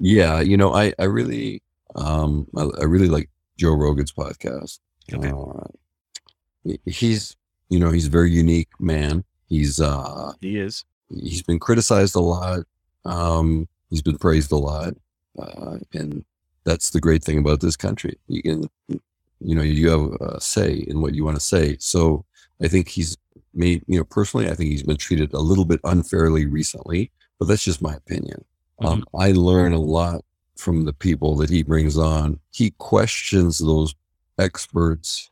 yeah 0.00 0.40
you 0.40 0.56
know 0.56 0.74
i 0.74 0.92
i 0.98 1.04
really 1.04 1.62
um 1.94 2.46
I, 2.56 2.62
I 2.80 2.85
really 2.85 3.09
like 3.09 3.28
joe 3.56 3.74
rogan's 3.74 4.12
podcast 4.12 4.78
Okay. 5.12 5.30
uh, 5.30 6.74
he's 6.87 7.37
you 7.68 7.78
know 7.78 7.90
he's 7.90 8.06
a 8.06 8.11
very 8.11 8.30
unique 8.30 8.68
man 8.80 9.24
he's 9.50 9.80
uh 9.80 10.32
He 10.40 10.58
is. 10.58 10.84
he's 11.10 11.42
been 11.42 11.58
criticized 11.58 12.16
a 12.16 12.20
lot 12.20 12.60
um 13.04 13.68
he's 13.90 14.00
been 14.02 14.16
praised 14.16 14.50
a 14.52 14.56
lot 14.56 14.94
uh 15.38 15.76
and 15.92 16.24
that's 16.64 16.90
the 16.90 17.00
great 17.00 17.22
thing 17.22 17.38
about 17.38 17.60
this 17.60 17.76
country 17.76 18.18
you 18.28 18.42
can 18.42 18.70
you 19.40 19.54
know 19.54 19.62
you 19.62 19.90
have 19.90 20.12
a 20.22 20.40
say 20.40 20.72
in 20.88 21.02
what 21.02 21.14
you 21.14 21.24
want 21.24 21.36
to 21.36 21.42
say 21.42 21.76
so 21.78 22.24
i 22.62 22.68
think 22.68 22.88
he's 22.88 23.16
made 23.52 23.82
you 23.86 23.98
know 23.98 24.04
personally 24.04 24.48
i 24.48 24.54
think 24.54 24.70
he's 24.70 24.82
been 24.82 24.96
treated 24.96 25.32
a 25.34 25.38
little 25.38 25.66
bit 25.66 25.80
unfairly 25.84 26.46
recently 26.46 27.10
but 27.38 27.46
that's 27.48 27.64
just 27.64 27.82
my 27.82 27.94
opinion 27.94 28.42
um, 28.82 29.04
i 29.18 29.32
learn 29.32 29.74
a 29.74 29.78
lot 29.78 30.24
from 30.60 30.84
the 30.84 30.92
people 30.92 31.36
that 31.36 31.50
he 31.50 31.62
brings 31.62 31.96
on. 31.96 32.38
He 32.52 32.72
questions 32.78 33.58
those 33.58 33.94
experts. 34.38 35.30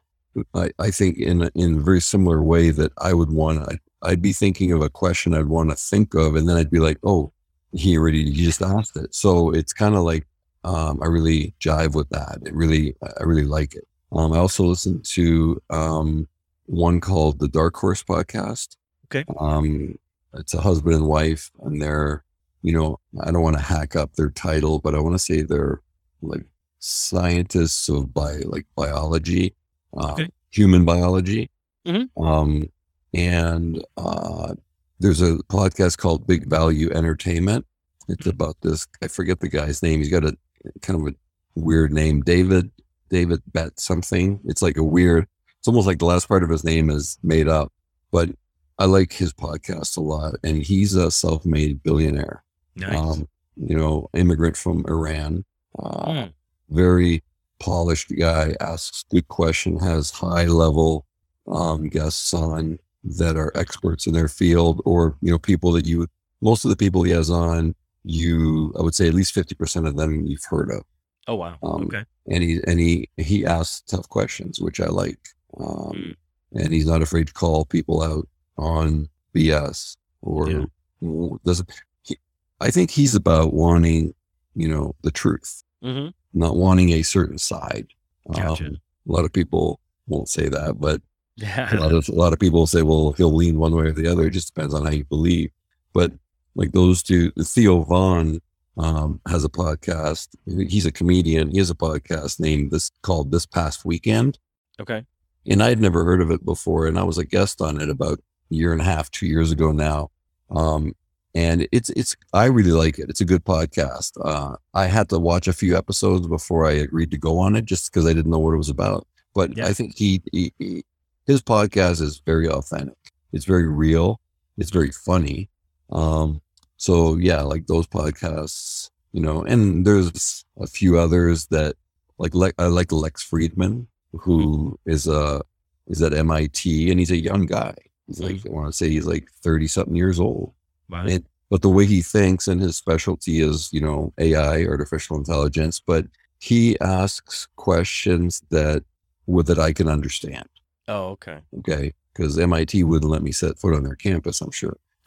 I, 0.54 0.70
I 0.78 0.90
think 0.90 1.18
in 1.18 1.42
a, 1.42 1.50
in 1.54 1.76
a 1.76 1.80
very 1.80 2.00
similar 2.00 2.42
way 2.42 2.70
that 2.70 2.92
I 2.98 3.12
would 3.12 3.30
want. 3.30 3.60
I'd, 3.70 3.78
I'd 4.02 4.22
be 4.22 4.32
thinking 4.32 4.72
of 4.72 4.80
a 4.82 4.90
question 4.90 5.34
I'd 5.34 5.46
want 5.46 5.70
to 5.70 5.76
think 5.76 6.14
of, 6.14 6.36
and 6.36 6.48
then 6.48 6.56
I'd 6.56 6.70
be 6.70 6.78
like, 6.78 6.98
oh, 7.02 7.32
he 7.72 7.96
already 7.98 8.24
he 8.30 8.44
just 8.44 8.62
asked 8.62 8.96
it. 8.96 9.14
So 9.14 9.50
it's 9.50 9.72
kind 9.72 9.94
of 9.94 10.02
like 10.02 10.26
um, 10.64 11.00
I 11.02 11.06
really 11.06 11.54
jive 11.60 11.94
with 11.94 12.08
that. 12.10 12.38
It 12.46 12.54
really 12.54 12.94
I 13.20 13.22
really 13.24 13.44
like 13.44 13.74
it. 13.74 13.86
Um, 14.12 14.32
I 14.32 14.38
also 14.38 14.64
listen 14.64 15.02
to 15.14 15.60
um, 15.70 16.28
one 16.66 17.00
called 17.00 17.38
the 17.40 17.48
Dark 17.48 17.76
Horse 17.76 18.02
podcast. 18.02 18.76
Okay. 19.06 19.24
Um, 19.38 19.98
it's 20.34 20.54
a 20.54 20.60
husband 20.60 20.94
and 20.94 21.06
wife, 21.06 21.50
and 21.62 21.80
they're 21.82 22.24
you 22.62 22.72
know 22.72 23.00
I 23.22 23.30
don't 23.30 23.42
want 23.42 23.56
to 23.56 23.62
hack 23.62 23.96
up 23.96 24.14
their 24.14 24.30
title, 24.30 24.78
but 24.78 24.94
I 24.94 25.00
want 25.00 25.14
to 25.14 25.18
say 25.18 25.42
they're 25.42 25.80
like 26.22 26.44
scientists 26.78 27.88
of 27.88 28.12
bi 28.14 28.38
like 28.46 28.66
biology, 28.76 29.54
uh, 29.96 30.12
Okay. 30.12 30.28
human 30.50 30.84
biology. 30.84 31.50
Mhm. 31.86 32.08
Um, 32.16 32.68
and 33.14 33.82
uh, 33.96 34.54
there's 35.00 35.22
a 35.22 35.36
podcast 35.48 35.98
called 35.98 36.26
Big 36.26 36.48
Value 36.48 36.90
Entertainment. 36.92 37.66
It's 38.08 38.26
Mhm. 38.26 38.30
about 38.32 38.56
this. 38.62 38.86
I 39.02 39.08
forget 39.08 39.40
the 39.40 39.48
guy's 39.48 39.82
name. 39.82 40.00
He's 40.00 40.10
got 40.10 40.24
a 40.24 40.36
kind 40.82 41.00
of 41.00 41.06
a 41.08 41.14
weird 41.54 41.92
name, 41.92 42.22
David 42.22 42.70
David 43.10 43.40
Bet 43.52 43.80
something. 43.80 44.38
It's 44.44 44.60
like 44.60 44.76
a 44.76 44.82
weird. 44.84 45.26
It's 45.58 45.66
almost 45.68 45.86
like 45.86 45.98
the 45.98 46.04
last 46.04 46.28
part 46.28 46.42
of 46.42 46.50
his 46.50 46.62
name 46.64 46.90
is 46.90 47.18
made 47.22 47.48
up. 47.48 47.72
But 48.12 48.30
I 48.78 48.84
like 48.84 49.12
his 49.12 49.32
podcast 49.32 49.96
a 49.96 50.00
lot, 50.00 50.34
and 50.44 50.62
he's 50.62 50.94
a 50.94 51.10
self-made 51.10 51.82
billionaire. 51.82 52.44
Nice. 52.76 52.94
Um, 52.96 53.26
you 53.56 53.74
know, 53.76 54.08
immigrant 54.14 54.56
from 54.56 54.84
Iran. 54.88 55.44
Uh, 55.78 56.06
Mm. 56.12 56.32
very 56.70 57.22
polished 57.60 58.12
guy, 58.18 58.54
asks 58.60 59.04
good 59.10 59.26
question, 59.28 59.78
has 59.80 60.10
high 60.10 60.46
level 60.46 61.06
um, 61.46 61.88
guests 61.88 62.32
on 62.34 62.78
that 63.16 63.36
are 63.36 63.52
experts 63.54 64.06
in 64.06 64.12
their 64.12 64.28
field, 64.28 64.80
or 64.84 65.16
you 65.22 65.30
know, 65.30 65.38
people 65.38 65.72
that 65.72 65.86
you 65.86 66.06
most 66.40 66.64
of 66.64 66.70
the 66.70 66.76
people 66.76 67.02
he 67.02 67.10
has 67.12 67.30
on, 67.30 67.74
you 68.04 68.72
I 68.78 68.82
would 68.82 68.94
say 68.94 69.08
at 69.08 69.14
least 69.14 69.32
fifty 69.34 69.54
percent 69.54 69.86
of 69.86 69.96
them 69.96 70.24
you've 70.26 70.44
heard 70.48 70.70
of, 70.70 70.82
Oh 71.26 71.34
wow. 71.36 71.56
um, 71.62 71.84
okay. 71.84 72.04
and 72.30 72.42
he 72.42 72.60
and 72.66 72.78
he 72.78 73.08
he 73.16 73.44
asks 73.46 73.80
tough 73.82 74.08
questions, 74.08 74.60
which 74.60 74.80
I 74.80 74.86
like, 74.86 75.18
um, 75.58 75.92
Mm. 75.94 76.16
and 76.54 76.72
he's 76.72 76.86
not 76.86 77.02
afraid 77.02 77.26
to 77.28 77.32
call 77.32 77.64
people 77.64 78.02
out 78.02 78.28
on 78.56 79.08
BS 79.34 79.96
or 80.22 80.50
Yeah. 80.50 81.28
doesn't. 81.44 81.70
He, 82.02 82.16
I 82.60 82.70
think 82.70 82.90
he's 82.90 83.14
about 83.14 83.52
wanting, 83.52 84.14
you 84.54 84.68
know, 84.68 84.94
the 85.02 85.10
truth 85.10 85.62
Mm-hmm. 85.84 86.08
not 86.34 86.56
wanting 86.56 86.90
a 86.90 87.02
certain 87.02 87.38
side. 87.38 87.86
Gotcha. 88.32 88.66
Um, 88.66 88.78
a 89.08 89.12
lot 89.12 89.24
of 89.24 89.32
people 89.32 89.78
won't 90.08 90.28
say 90.28 90.48
that, 90.48 90.80
but 90.80 91.00
a 91.40 91.44
Yeah. 91.46 91.78
lot 91.80 91.92
of 91.92 92.08
a 92.08 92.12
lot 92.12 92.32
of 92.32 92.38
people 92.38 92.66
say, 92.66 92.82
"Well, 92.82 93.12
he'll 93.12 93.34
lean 93.34 93.58
one 93.58 93.74
way 93.74 93.86
or 93.86 93.92
the 93.92 94.06
other." 94.06 94.26
It 94.26 94.30
just 94.32 94.52
depends 94.54 94.74
on 94.74 94.84
how 94.84 94.90
you 94.92 95.04
believe. 95.04 95.50
But 95.92 96.12
like 96.54 96.72
those 96.72 97.02
two, 97.02 97.30
Theo 97.42 97.82
Von 97.82 98.40
um, 98.76 99.20
has 99.28 99.44
a 99.44 99.48
podcast. 99.48 100.28
He's 100.46 100.86
a 100.86 100.92
comedian. 100.92 101.50
He 101.50 101.58
has 101.58 101.70
a 101.70 101.74
podcast 101.74 102.40
named 102.40 102.70
this 102.70 102.90
called 103.02 103.30
"This 103.32 103.46
Past 103.46 103.84
Weekend," 103.84 104.38
okay. 104.80 105.04
and 105.46 105.62
I'd 105.62 105.80
never 105.80 106.04
heard 106.04 106.20
of 106.20 106.30
it 106.30 106.44
before. 106.44 106.86
And 106.86 106.98
I 106.98 107.02
was 107.04 107.18
a 107.18 107.24
guest 107.24 107.60
on 107.60 107.80
it 107.80 107.88
about 107.90 108.18
a 108.50 108.54
year 108.54 108.72
and 108.72 108.80
a 108.80 108.84
half, 108.84 109.10
two 109.10 109.26
years 109.26 109.50
ago 109.52 109.72
now. 109.72 110.10
Um, 110.50 110.94
and 111.34 111.68
it's 111.72 111.90
it's 111.90 112.16
I 112.32 112.46
really 112.46 112.72
like 112.72 112.98
it. 112.98 113.10
It's 113.10 113.20
a 113.20 113.24
good 113.24 113.44
podcast. 113.44 114.12
Uh, 114.24 114.56
I 114.74 114.86
had 114.86 115.08
to 115.10 115.18
watch 115.18 115.46
a 115.46 115.52
few 115.52 115.76
episodes 115.76 116.26
before 116.26 116.66
I 116.66 116.72
agreed 116.72 117.10
to 117.12 117.18
go 117.18 117.38
on 117.38 117.54
it, 117.56 117.64
just 117.64 117.92
because 117.92 118.06
I 118.06 118.12
didn't 118.14 118.30
know 118.30 118.38
what 118.38 118.54
it 118.54 118.58
was 118.58 118.70
about. 118.70 119.06
But 119.34 119.56
Yeah. 119.56 119.66
I 119.66 119.72
think 119.74 119.96
he, 119.96 120.22
he, 120.32 120.52
he 120.58 120.84
his 121.28 121.42
podcast 121.42 122.00
is 122.00 122.22
very 122.24 122.48
authentic. 122.48 122.96
It's 123.32 123.44
very 123.44 123.68
real. 123.68 124.20
It's 124.56 124.70
very 124.70 124.90
funny. 124.90 125.50
Um, 125.90 126.40
so 126.78 127.16
yeah, 127.16 127.42
like 127.42 127.66
those 127.66 127.86
podcasts, 127.86 128.90
you 129.12 129.20
know. 129.20 129.42
And 129.42 129.86
there's 129.86 130.44
a 130.58 130.66
few 130.66 130.98
others 130.98 131.46
that 131.48 131.76
like 132.16 132.34
Le- 132.34 132.52
I 132.58 132.66
like 132.66 132.90
Lex 132.90 133.28
Fridman, 133.28 133.86
who 134.12 134.70
hmm. 134.70 134.90
is 134.90 135.06
a 135.06 135.42
is 135.86 136.02
at 136.02 136.14
MIT, 136.14 136.90
and 136.90 136.98
he's 136.98 137.10
a 137.10 137.16
young 137.16 137.44
guy. 137.44 137.74
He's 138.06 138.18
hmm. 138.18 138.24
like 138.24 138.46
I 138.46 138.50
want 138.50 138.66
to 138.68 138.72
say 138.72 138.88
he's 138.88 139.06
like 139.06 139.28
thirty 139.42 139.68
something 139.68 139.94
years 139.94 140.18
old. 140.18 140.54
Wow. 140.88 141.04
And, 141.06 141.24
but 141.50 141.60
the 141.60 141.68
way 141.68 141.84
he 141.84 142.00
thinks 142.00 142.48
and 142.48 142.60
his 142.60 142.76
specialty 142.76 143.40
is, 143.40 143.70
you 143.72 143.80
know, 143.80 144.12
AI, 144.18 144.64
artificial 144.64 145.16
intelligence. 145.16 145.80
But 145.80 146.06
he 146.40 146.78
asks 146.80 147.48
questions 147.56 148.42
that 148.50 148.84
would 149.26 149.46
that 149.46 149.58
I 149.58 149.72
can 149.72 149.88
understand. 149.88 150.48
Oh, 150.88 151.10
okay. 151.10 151.38
Okay, 151.58 151.92
because 152.12 152.38
MIT 152.38 152.82
wouldn't 152.84 153.10
let 153.10 153.22
me 153.22 153.30
set 153.32 153.58
foot 153.58 153.74
on 153.74 153.82
their 153.84 153.94
campus. 153.94 154.40
I'm 154.40 154.50
sure. 154.50 154.76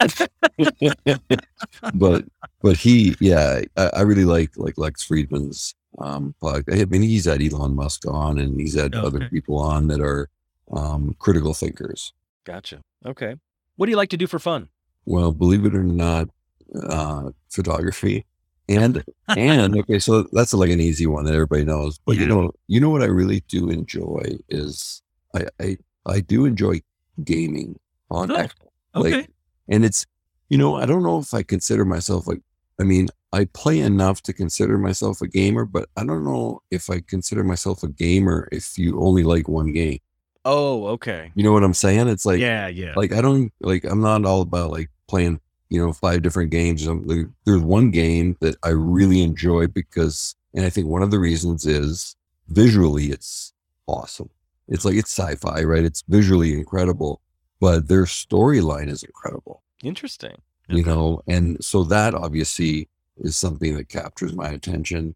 but 1.94 2.24
but 2.60 2.76
he, 2.76 3.14
yeah, 3.20 3.60
I, 3.76 3.86
I 3.94 4.00
really 4.02 4.24
like 4.24 4.50
like 4.56 4.78
Lex 4.78 5.06
Fridman's 5.06 5.74
um 5.98 6.34
podcast. 6.42 6.80
I 6.80 6.84
mean, 6.86 7.02
he's 7.02 7.24
had 7.26 7.42
Elon 7.42 7.74
Musk 7.74 8.06
on, 8.06 8.38
and 8.38 8.60
he's 8.60 8.74
had 8.74 8.94
Oh, 8.94 9.06
other 9.06 9.28
people 9.28 9.58
on 9.58 9.88
that 9.88 10.00
are 10.00 10.28
um 10.72 11.14
critical 11.18 11.54
thinkers. 11.54 12.12
Gotcha. 12.44 12.80
Okay. 13.06 13.36
What 13.76 13.86
do 13.86 13.90
you 13.90 13.96
like 13.96 14.10
to 14.10 14.16
do 14.16 14.26
for 14.26 14.38
fun? 14.38 14.68
Well, 15.04 15.32
believe 15.32 15.64
it 15.64 15.74
or 15.74 15.82
not, 15.82 16.28
uh, 16.88 17.30
photography 17.50 18.24
and 18.68 19.02
and 19.28 19.76
okay, 19.78 19.98
so 19.98 20.22
that's 20.32 20.54
like 20.54 20.70
an 20.70 20.80
easy 20.80 21.06
one 21.06 21.24
that 21.24 21.34
everybody 21.34 21.64
knows. 21.64 21.98
But 22.04 22.16
Yeah. 22.16 22.22
you 22.22 22.28
know, 22.28 22.52
you 22.68 22.80
know 22.80 22.90
what 22.90 23.02
I 23.02 23.06
really 23.06 23.40
do 23.48 23.68
enjoy 23.70 24.38
is 24.48 25.02
I 25.34 25.46
I, 25.60 25.76
I 26.06 26.20
do 26.20 26.44
enjoy 26.44 26.80
gaming 27.24 27.78
on 28.10 28.30
Oh, 28.30 28.36
Xbox. 28.36 28.50
Like, 28.94 29.14
Okay. 29.14 29.26
and 29.68 29.84
it's 29.84 30.06
you 30.48 30.58
know 30.58 30.76
I 30.76 30.86
don't 30.86 31.02
know 31.02 31.18
if 31.18 31.32
I 31.34 31.42
consider 31.42 31.84
myself 31.84 32.26
like 32.26 32.40
I 32.80 32.84
mean 32.84 33.08
I 33.32 33.46
play 33.46 33.80
enough 33.80 34.22
to 34.24 34.32
consider 34.34 34.76
myself 34.76 35.22
a 35.22 35.26
gamer, 35.28 35.64
but 35.64 35.88
I 35.96 36.04
don't 36.04 36.24
know 36.24 36.60
if 36.70 36.90
I 36.90 37.00
consider 37.00 37.42
myself 37.42 37.82
a 37.82 37.88
gamer 37.88 38.48
if 38.52 38.76
you 38.76 39.00
only 39.00 39.22
like 39.22 39.48
one 39.48 39.72
game. 39.72 40.00
oh, 40.44 40.86
okay. 40.88 41.30
You 41.34 41.42
know 41.44 41.52
what 41.52 41.64
I'm 41.64 41.72
saying? 41.74 42.08
It's 42.08 42.26
like 42.26 42.40
yeah, 42.40 42.66
yeah. 42.68 42.92
like 42.96 43.12
I 43.12 43.20
don't 43.22 43.50
like 43.60 43.84
I'm 43.84 44.00
not 44.02 44.24
all 44.26 44.42
about 44.42 44.70
like 44.70 44.90
playing 45.08 45.40
you 45.70 45.80
know 45.80 45.92
five 45.94 46.20
different 46.20 46.50
games. 46.50 46.84
There's 47.46 47.62
one 47.62 47.90
game 47.90 48.36
that 48.40 48.56
I 48.62 48.70
really 48.70 49.22
enjoy 49.22 49.68
because, 49.68 50.34
and 50.54 50.66
I 50.66 50.70
think 50.70 50.86
one 50.88 51.02
of 51.02 51.10
the 51.10 51.18
reasons 51.18 51.64
is 51.64 52.14
visually 52.48 53.06
it's 53.06 53.54
awesome. 53.86 54.28
It's 54.72 54.84
like 54.86 54.96
it's 54.96 55.10
sci-fi, 55.18 55.62
right? 55.72 55.84
It's 55.84 56.02
visually 56.08 56.52
incredible, 56.54 57.20
but 57.60 57.88
their 57.88 58.04
storyline 58.04 58.88
is 58.88 59.02
incredible, 59.02 59.62
Interesting. 59.82 60.36
you 60.68 60.80
Okay. 60.80 60.90
know. 60.90 61.20
And 61.28 61.62
so 61.62 61.84
that 61.84 62.14
obviously 62.14 62.88
is 63.18 63.36
something 63.36 63.76
that 63.76 63.88
captures 63.88 64.32
my 64.34 64.48
attention. 64.48 65.14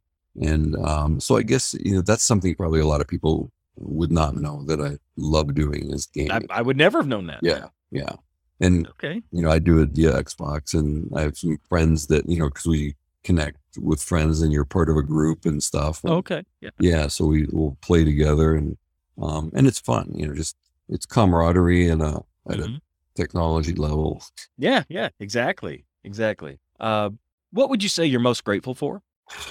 And 0.51 0.77
um, 0.93 1.19
so 1.21 1.37
I 1.41 1.43
guess 1.43 1.75
you 1.87 1.95
know 1.95 2.03
that's 2.03 2.23
something 2.23 2.55
probably 2.55 2.81
a 2.81 2.87
lot 2.87 3.01
of 3.01 3.09
people 3.09 3.51
would 3.99 4.13
not 4.21 4.37
know 4.37 4.63
that 4.69 4.81
I 4.81 4.93
love 5.17 5.55
doing 5.55 5.91
is 5.93 6.07
gaming. 6.07 6.33
I, 6.51 6.59
I 6.59 6.63
would 6.63 6.77
never 6.77 6.99
have 6.99 7.09
known 7.09 7.27
that. 7.29 7.41
Yeah, 7.43 7.67
yeah. 7.91 8.13
And 8.61 8.87
Okay. 8.95 9.23
you 9.33 9.43
know, 9.43 9.51
I 9.51 9.59
do 9.59 9.81
it 9.83 9.91
via 9.91 10.13
Xbox, 10.13 10.75
and 10.79 11.11
I 11.17 11.23
have 11.23 11.37
some 11.39 11.59
friends 11.71 12.07
that 12.09 12.29
you 12.29 12.39
know 12.39 12.49
because 12.51 12.67
we 12.67 12.95
connect 13.25 13.59
with 13.79 14.01
friends, 14.03 14.41
and 14.43 14.53
you're 14.53 14.65
part 14.79 14.89
of 14.91 14.97
a 14.97 15.03
group 15.03 15.47
and 15.47 15.63
stuff. 15.63 16.05
and- 16.05 16.13
Okay. 16.21 16.43
Yeah. 16.61 16.71
Yeah, 16.79 17.07
so 17.09 17.25
we 17.27 17.47
will 17.53 17.77
play 17.81 18.05
together, 18.05 18.55
and 18.55 18.77
um, 19.21 19.51
and 19.55 19.67
it's 19.67 19.79
fun. 19.81 20.13
You 20.15 20.27
know, 20.29 20.35
just 20.35 20.57
it's 20.89 21.07
camaraderie 21.07 21.89
and 21.89 22.03
a 22.03 22.23
at 22.51 22.59
Mhm. 22.59 22.77
a 22.77 22.81
technology 23.15 23.75
level. 23.75 24.23
Yeah. 24.59 24.85
Yeah. 24.89 25.09
Exactly. 25.21 25.85
Exactly. 26.05 26.59
Uh, 26.79 27.11
what 27.51 27.71
would 27.71 27.83
you 27.83 27.89
say 27.89 28.05
you're 28.07 28.21
most 28.21 28.45
grateful 28.45 28.75
for? 28.75 29.03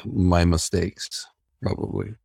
My 0.05 0.45
mistakes, 0.45 1.25
probably. 1.61 2.15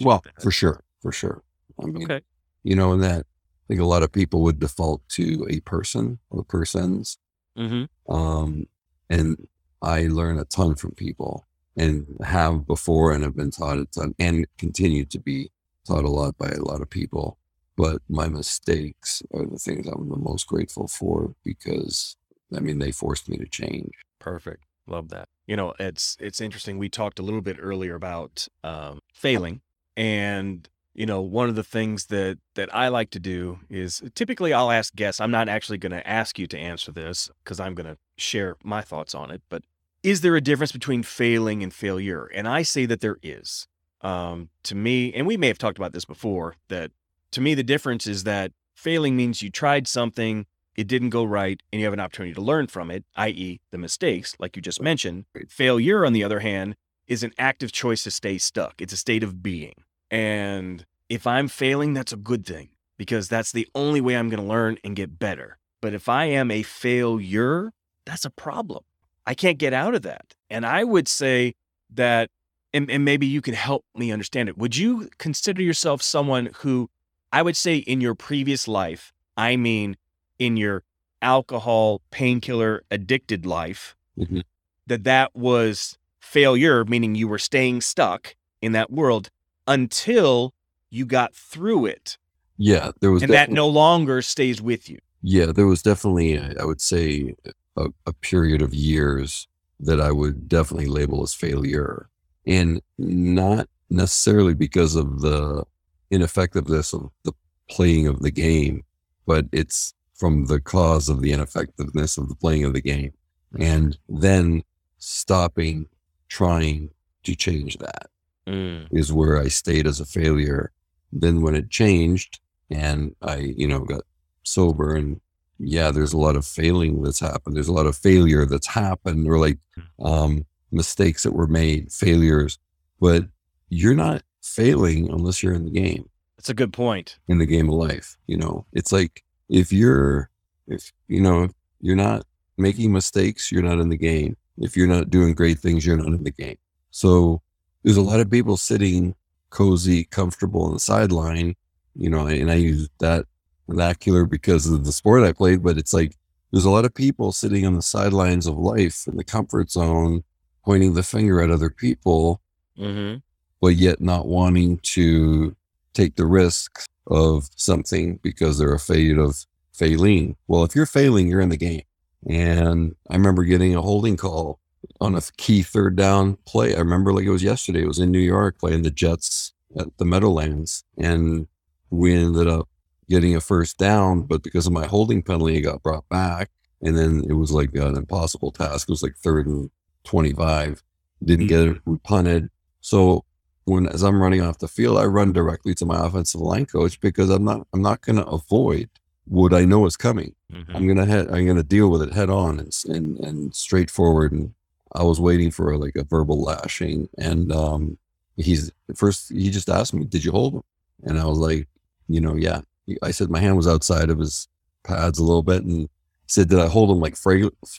Well, 0.00 0.22
for 0.42 0.50
sure, 0.50 0.84
for 1.00 1.12
sure. 1.12 1.42
I 1.82 1.86
mean, 1.86 2.02
Okay. 2.04 2.20
you 2.64 2.74
know, 2.76 2.92
and 2.92 3.02
that 3.02 3.20
I 3.20 3.64
think 3.68 3.80
a 3.80 3.84
lot 3.86 4.02
of 4.02 4.10
people 4.12 4.42
would 4.42 4.58
default 4.58 5.06
to 5.10 5.46
a 5.50 5.60
person 5.60 6.18
or 6.30 6.42
persons 6.44 7.18
Mm-hmm. 7.56 8.12
um, 8.14 8.66
and 9.10 9.48
I 9.82 10.06
learn 10.06 10.38
a 10.38 10.44
ton 10.44 10.74
from 10.76 10.92
people 10.92 11.46
and 11.76 12.06
have 12.24 12.66
before 12.66 13.12
and 13.12 13.22
have 13.24 13.34
been 13.36 13.50
taught 13.50 13.78
a 13.78 13.86
ton 13.86 14.14
and 14.18 14.46
continue 14.58 15.04
to 15.06 15.18
be 15.18 15.50
taught 15.88 16.04
a 16.04 16.10
lot 16.10 16.38
by 16.38 16.48
a 16.48 16.62
lot 16.62 16.80
of 16.80 16.90
people. 16.90 17.38
But 17.76 18.02
my 18.08 18.28
mistakes 18.28 19.22
are 19.32 19.46
the 19.46 19.58
things 19.58 19.86
I'm 19.86 20.08
the 20.08 20.16
most 20.16 20.46
grateful 20.46 20.88
for 20.88 21.34
because 21.44 22.16
I 22.54 22.60
mean 22.60 22.78
they 22.78 22.92
forced 22.92 23.28
me 23.28 23.36
to 23.38 23.46
change. 23.46 23.92
Perfect. 24.18 24.64
Love 24.86 25.10
that. 25.10 25.28
You 25.46 25.56
know, 25.56 25.74
it's 25.78 26.16
it's 26.18 26.40
interesting. 26.40 26.78
We 26.78 26.88
talked 26.88 27.18
a 27.18 27.22
little 27.22 27.40
bit 27.40 27.56
earlier 27.60 27.94
about 27.94 28.48
um, 28.64 29.00
failing, 29.12 29.60
and 29.96 30.68
you 30.94 31.06
know, 31.06 31.20
one 31.20 31.48
of 31.48 31.54
the 31.54 31.62
things 31.62 32.06
that 32.06 32.38
that 32.56 32.74
I 32.74 32.88
like 32.88 33.10
to 33.10 33.20
do 33.20 33.60
is 33.70 34.02
typically 34.14 34.52
I'll 34.52 34.72
ask 34.72 34.94
guests. 34.96 35.20
I'm 35.20 35.30
not 35.30 35.48
actually 35.48 35.78
going 35.78 35.92
to 35.92 36.06
ask 36.08 36.38
you 36.38 36.48
to 36.48 36.58
answer 36.58 36.90
this 36.90 37.30
because 37.44 37.60
I'm 37.60 37.74
going 37.74 37.86
to 37.86 37.98
share 38.16 38.56
my 38.64 38.80
thoughts 38.80 39.14
on 39.14 39.30
it. 39.30 39.42
But 39.48 39.62
is 40.02 40.22
there 40.22 40.34
a 40.34 40.40
difference 40.40 40.72
between 40.72 41.04
failing 41.04 41.62
and 41.62 41.72
failure? 41.72 42.28
And 42.34 42.48
I 42.48 42.62
say 42.62 42.84
that 42.86 43.00
there 43.00 43.18
is. 43.22 43.68
Um, 44.00 44.50
to 44.64 44.74
me, 44.74 45.12
and 45.12 45.26
we 45.26 45.36
may 45.36 45.48
have 45.48 45.58
talked 45.58 45.78
about 45.78 45.92
this 45.92 46.04
before, 46.04 46.54
that 46.68 46.92
to 47.32 47.40
me, 47.40 47.54
the 47.54 47.62
difference 47.62 48.06
is 48.06 48.24
that 48.24 48.52
failing 48.74 49.16
means 49.16 49.42
you 49.42 49.50
tried 49.50 49.88
something, 49.88 50.46
it 50.76 50.86
didn't 50.86 51.10
go 51.10 51.24
right, 51.24 51.60
and 51.72 51.80
you 51.80 51.86
have 51.86 51.92
an 51.92 52.00
opportunity 52.00 52.34
to 52.34 52.40
learn 52.40 52.68
from 52.68 52.90
it, 52.90 53.04
i.e., 53.16 53.60
the 53.72 53.78
mistakes, 53.78 54.36
like 54.38 54.54
you 54.54 54.62
just 54.62 54.80
mentioned. 54.80 55.24
Failure, 55.48 56.06
on 56.06 56.12
the 56.12 56.22
other 56.22 56.40
hand, 56.40 56.76
is 57.08 57.22
an 57.22 57.32
active 57.38 57.72
choice 57.72 58.04
to 58.04 58.10
stay 58.10 58.38
stuck. 58.38 58.80
It's 58.80 58.92
a 58.92 58.96
state 58.96 59.24
of 59.24 59.42
being. 59.42 59.74
And 60.10 60.86
if 61.08 61.26
I'm 61.26 61.48
failing, 61.48 61.94
that's 61.94 62.12
a 62.12 62.16
good 62.16 62.46
thing 62.46 62.68
because 62.96 63.28
that's 63.28 63.52
the 63.52 63.66
only 63.74 64.00
way 64.00 64.16
I'm 64.16 64.28
going 64.28 64.42
to 64.42 64.48
learn 64.48 64.78
and 64.84 64.94
get 64.94 65.18
better. 65.18 65.58
But 65.80 65.94
if 65.94 66.08
I 66.08 66.26
am 66.26 66.50
a 66.50 66.62
failure, 66.62 67.72
that's 68.04 68.24
a 68.24 68.30
problem. 68.30 68.84
I 69.26 69.34
can't 69.34 69.58
get 69.58 69.72
out 69.72 69.94
of 69.94 70.02
that. 70.02 70.34
And 70.50 70.64
I 70.64 70.84
would 70.84 71.08
say 71.08 71.54
that, 71.94 72.30
and, 72.72 72.90
and 72.90 73.04
maybe 73.04 73.26
you 73.26 73.40
can 73.40 73.54
help 73.54 73.84
me 73.94 74.12
understand 74.12 74.48
it. 74.48 74.58
Would 74.58 74.76
you 74.76 75.08
consider 75.18 75.62
yourself 75.62 76.02
someone 76.02 76.50
who 76.58 76.90
I 77.32 77.42
would 77.42 77.56
say 77.56 77.76
in 77.76 78.00
your 78.00 78.14
previous 78.14 78.66
life, 78.68 79.12
I 79.36 79.56
mean, 79.56 79.96
in 80.38 80.56
your 80.56 80.84
alcohol, 81.20 82.00
painkiller 82.10 82.82
addicted 82.90 83.44
life, 83.44 83.96
Mhm. 84.18 84.42
that 84.86 85.04
that 85.04 85.34
was 85.34 85.98
failure, 86.20 86.84
meaning 86.84 87.14
you 87.14 87.28
were 87.28 87.38
staying 87.38 87.80
stuck 87.80 88.34
in 88.60 88.72
that 88.72 88.90
world 88.90 89.30
until 89.66 90.54
you 90.90 91.04
got 91.04 91.34
through 91.34 91.86
it. 91.86 92.18
Yeah, 92.56 92.92
there 93.00 93.10
was 93.10 93.22
And 93.22 93.32
that 93.32 93.50
no 93.50 93.68
longer 93.68 94.22
stays 94.22 94.60
with 94.60 94.88
you. 94.88 94.98
Yeah, 95.22 95.46
there 95.46 95.66
was 95.66 95.82
definitely, 95.82 96.38
I 96.38 96.64
would 96.64 96.80
say, 96.80 97.34
a, 97.76 97.88
a 98.06 98.12
period 98.12 98.62
of 98.62 98.72
years 98.74 99.46
that 99.80 100.00
I 100.00 100.10
would 100.10 100.48
definitely 100.48 100.86
label 100.86 101.22
as 101.22 101.34
failure. 101.34 102.08
And 102.48 102.80
not 102.98 103.68
necessarily 103.90 104.54
because 104.54 104.96
of 104.96 105.20
the 105.20 105.64
ineffectiveness 106.10 106.92
of 106.92 107.10
the 107.24 107.32
playing 107.70 108.06
of 108.06 108.20
the 108.22 108.30
game, 108.30 108.82
but 109.26 109.46
it's 109.52 109.94
from 110.14 110.46
the 110.46 110.60
cause 110.60 111.08
of 111.08 111.20
the 111.20 111.32
ineffectiveness 111.32 112.16
of 112.16 112.28
the 112.28 112.34
playing 112.34 112.64
of 112.64 112.72
the 112.72 112.80
game. 112.80 113.12
Mm-hmm. 113.54 113.62
And 113.62 113.98
then 114.08 114.62
stopping 114.98 115.86
trying 116.28 116.90
to 117.24 117.34
change 117.34 117.78
that 117.78 118.08
mm. 118.46 118.86
is 118.90 119.12
where 119.12 119.38
I 119.38 119.48
stayed 119.48 119.86
as 119.86 120.00
a 120.00 120.06
failure. 120.06 120.72
Then 121.12 121.42
when 121.42 121.54
it 121.54 121.70
changed 121.70 122.40
and 122.70 123.14
I, 123.22 123.54
you 123.56 123.68
know, 123.68 123.80
got 123.80 124.02
sober 124.42 124.94
and 124.94 125.20
yeah, 125.58 125.90
there's 125.90 126.12
a 126.12 126.18
lot 126.18 126.36
of 126.36 126.46
failing 126.46 127.02
that's 127.02 127.20
happened. 127.20 127.56
There's 127.56 127.68
a 127.68 127.72
lot 127.72 127.86
of 127.86 127.96
failure 127.96 128.46
that's 128.46 128.66
happened 128.66 129.26
or 129.26 129.38
like 129.38 129.58
hmm. 129.74 130.06
um, 130.06 130.46
mistakes 130.70 131.22
that 131.22 131.32
were 131.32 131.46
made, 131.46 131.92
failures, 131.92 132.58
but 133.00 133.24
you're 133.68 133.94
not 133.94 134.22
failing 134.42 135.08
unless 135.10 135.42
you're 135.42 135.54
in 135.54 135.64
the 135.64 135.70
game, 135.70 136.08
That's 136.36 136.48
a 136.48 136.54
good 136.54 136.72
point. 136.72 137.18
in 137.28 137.38
the 137.38 137.46
game 137.46 137.68
of 137.68 137.74
life. 137.74 138.16
You 138.26 138.36
know, 138.38 138.66
it's 138.72 138.92
like 138.92 139.22
if 139.48 139.72
you're, 139.72 140.30
if, 140.66 140.92
you 141.08 141.20
know, 141.20 141.44
if 141.44 141.52
you're 141.80 141.96
not 141.96 142.24
making 142.56 142.92
mistakes, 142.92 143.52
you're 143.52 143.62
not 143.62 143.78
in 143.78 143.88
the 143.88 143.96
game. 143.96 144.36
If 144.58 144.76
you're 144.76 144.88
not 144.88 145.10
doing 145.10 145.34
great 145.34 145.58
things, 145.58 145.86
you're 145.86 145.96
not 145.96 146.06
in 146.08 146.24
the 146.24 146.30
game. 146.32 146.56
So 146.90 147.42
there's 147.84 147.96
a 147.96 148.02
lot 148.02 148.20
of 148.20 148.30
people 148.30 148.56
sitting 148.56 149.14
cozy, 149.50 150.04
comfortable 150.04 150.62
on 150.64 150.72
the 150.74 150.80
sideline, 150.80 151.54
you 151.94 152.10
know, 152.10 152.26
and 152.26 152.50
I 152.50 152.54
use 152.54 152.88
that 152.98 153.24
vernacular 153.68 154.24
because 154.24 154.66
of 154.66 154.84
the 154.84 154.92
sport 154.92 155.22
I 155.22 155.32
played, 155.32 155.62
but 155.62 155.78
it's 155.78 155.94
like 155.94 156.16
there's 156.52 156.64
a 156.64 156.70
lot 156.70 156.84
of 156.84 156.94
people 156.94 157.32
sitting 157.32 157.66
on 157.66 157.74
the 157.74 157.82
sidelines 157.82 158.46
of 158.46 158.56
life 158.56 159.04
in 159.06 159.16
the 159.16 159.24
comfort 159.24 159.70
zone, 159.70 160.24
pointing 160.68 160.92
the 160.92 161.02
finger 161.02 161.40
at 161.40 161.50
other 161.50 161.70
people, 161.70 162.42
Mm-hmm. 162.78 163.16
but 163.60 163.74
yet 163.74 164.00
not 164.00 164.26
wanting 164.28 164.78
to 164.94 165.56
take 165.94 166.14
the 166.16 166.26
risk 166.26 166.84
of 167.08 167.48
something 167.56 168.20
because 168.22 168.58
they're 168.58 168.74
afraid 168.74 169.16
of 169.18 169.46
failing. 169.72 170.36
Well, 170.46 170.62
if 170.64 170.76
you're 170.76 170.86
failing, 170.86 171.26
you're 171.26 171.40
in 171.40 171.48
the 171.48 171.56
game. 171.56 171.82
And 172.28 172.94
I 173.10 173.16
remember 173.16 173.42
getting 173.44 173.74
a 173.74 173.82
holding 173.82 174.16
call 174.16 174.60
on 175.00 175.16
a 175.16 175.22
key 175.38 175.62
third 175.62 175.96
down 175.96 176.36
play. 176.46 176.76
I 176.76 176.80
remember 176.80 177.12
like 177.12 177.24
it 177.24 177.30
was 177.30 177.42
yesterday. 177.42 177.82
It 177.82 177.88
was 177.88 177.98
in 177.98 178.12
New 178.12 178.20
York 178.20 178.58
playing 178.60 178.82
the 178.82 178.90
Jets 178.92 179.54
at 179.76 179.88
the 179.96 180.04
Meadowlands. 180.04 180.84
And 180.98 181.48
we 181.90 182.14
ended 182.14 182.46
up 182.46 182.68
getting 183.08 183.34
a 183.34 183.40
first 183.40 183.78
down, 183.78 184.22
but 184.22 184.42
because 184.42 184.66
of 184.68 184.72
my 184.72 184.86
holding 184.86 185.22
penalty, 185.22 185.56
it 185.56 185.62
got 185.62 185.82
brought 185.82 186.08
back. 186.10 186.50
And 186.82 186.96
then 186.96 187.24
it 187.28 187.32
was 187.32 187.50
like 187.50 187.74
an 187.74 187.96
impossible 187.96 188.52
task. 188.52 188.88
It 188.88 188.92
was 188.92 189.02
like 189.02 189.16
third 189.16 189.46
and 189.48 189.70
25. 190.08 190.82
Didn't 191.24 191.46
get 191.46 191.60
it. 191.60 192.02
Punted. 192.02 192.48
So 192.80 193.24
when 193.64 193.86
as 193.86 194.02
I'm 194.02 194.20
running 194.20 194.40
off 194.40 194.58
the 194.58 194.68
field, 194.68 194.98
I 194.98 195.04
run 195.04 195.32
directly 195.32 195.74
to 195.74 195.84
my 195.84 196.04
offensive 196.04 196.40
line 196.40 196.66
coach 196.66 196.98
because 197.00 197.30
I'm 197.30 197.44
not 197.44 197.66
I'm 197.72 197.82
not 197.82 198.00
going 198.00 198.16
to 198.16 198.26
avoid 198.26 198.88
what 199.26 199.52
I 199.52 199.64
know 199.64 199.84
is 199.84 199.96
coming. 199.96 200.34
Mm-hmm. 200.52 200.76
I'm 200.76 200.88
gonna 200.88 201.04
head 201.04 201.28
I'm 201.30 201.46
gonna 201.46 201.62
deal 201.62 201.90
with 201.90 202.02
it 202.02 202.14
head 202.14 202.30
on 202.30 202.58
and 202.58 202.72
and 202.88 203.18
and 203.18 203.54
straightforward. 203.54 204.32
And 204.32 204.54
I 204.94 205.02
was 205.02 205.20
waiting 205.20 205.50
for 205.50 205.76
like 205.76 205.96
a 205.96 206.04
verbal 206.04 206.42
lashing, 206.42 207.08
and 207.18 207.52
um, 207.52 207.98
he's 208.36 208.72
first 208.96 209.30
he 209.30 209.50
just 209.50 209.68
asked 209.68 209.92
me, 209.92 210.04
"Did 210.04 210.24
you 210.24 210.32
hold 210.32 210.54
him?" 210.54 210.62
And 211.04 211.20
I 211.20 211.26
was 211.26 211.38
like, 211.38 211.68
"You 212.08 212.20
know, 212.22 212.36
yeah." 212.36 212.62
I 213.02 213.10
said 213.10 213.28
my 213.28 213.40
hand 213.40 213.58
was 213.58 213.68
outside 213.68 214.08
of 214.08 214.18
his 214.18 214.48
pads 214.82 215.18
a 215.18 215.24
little 215.24 215.42
bit, 215.42 215.62
and 215.62 215.90
said, 216.28 216.48
"Did 216.48 216.60
I 216.60 216.68
hold 216.68 216.90
him 216.90 217.00
like 217.00 217.16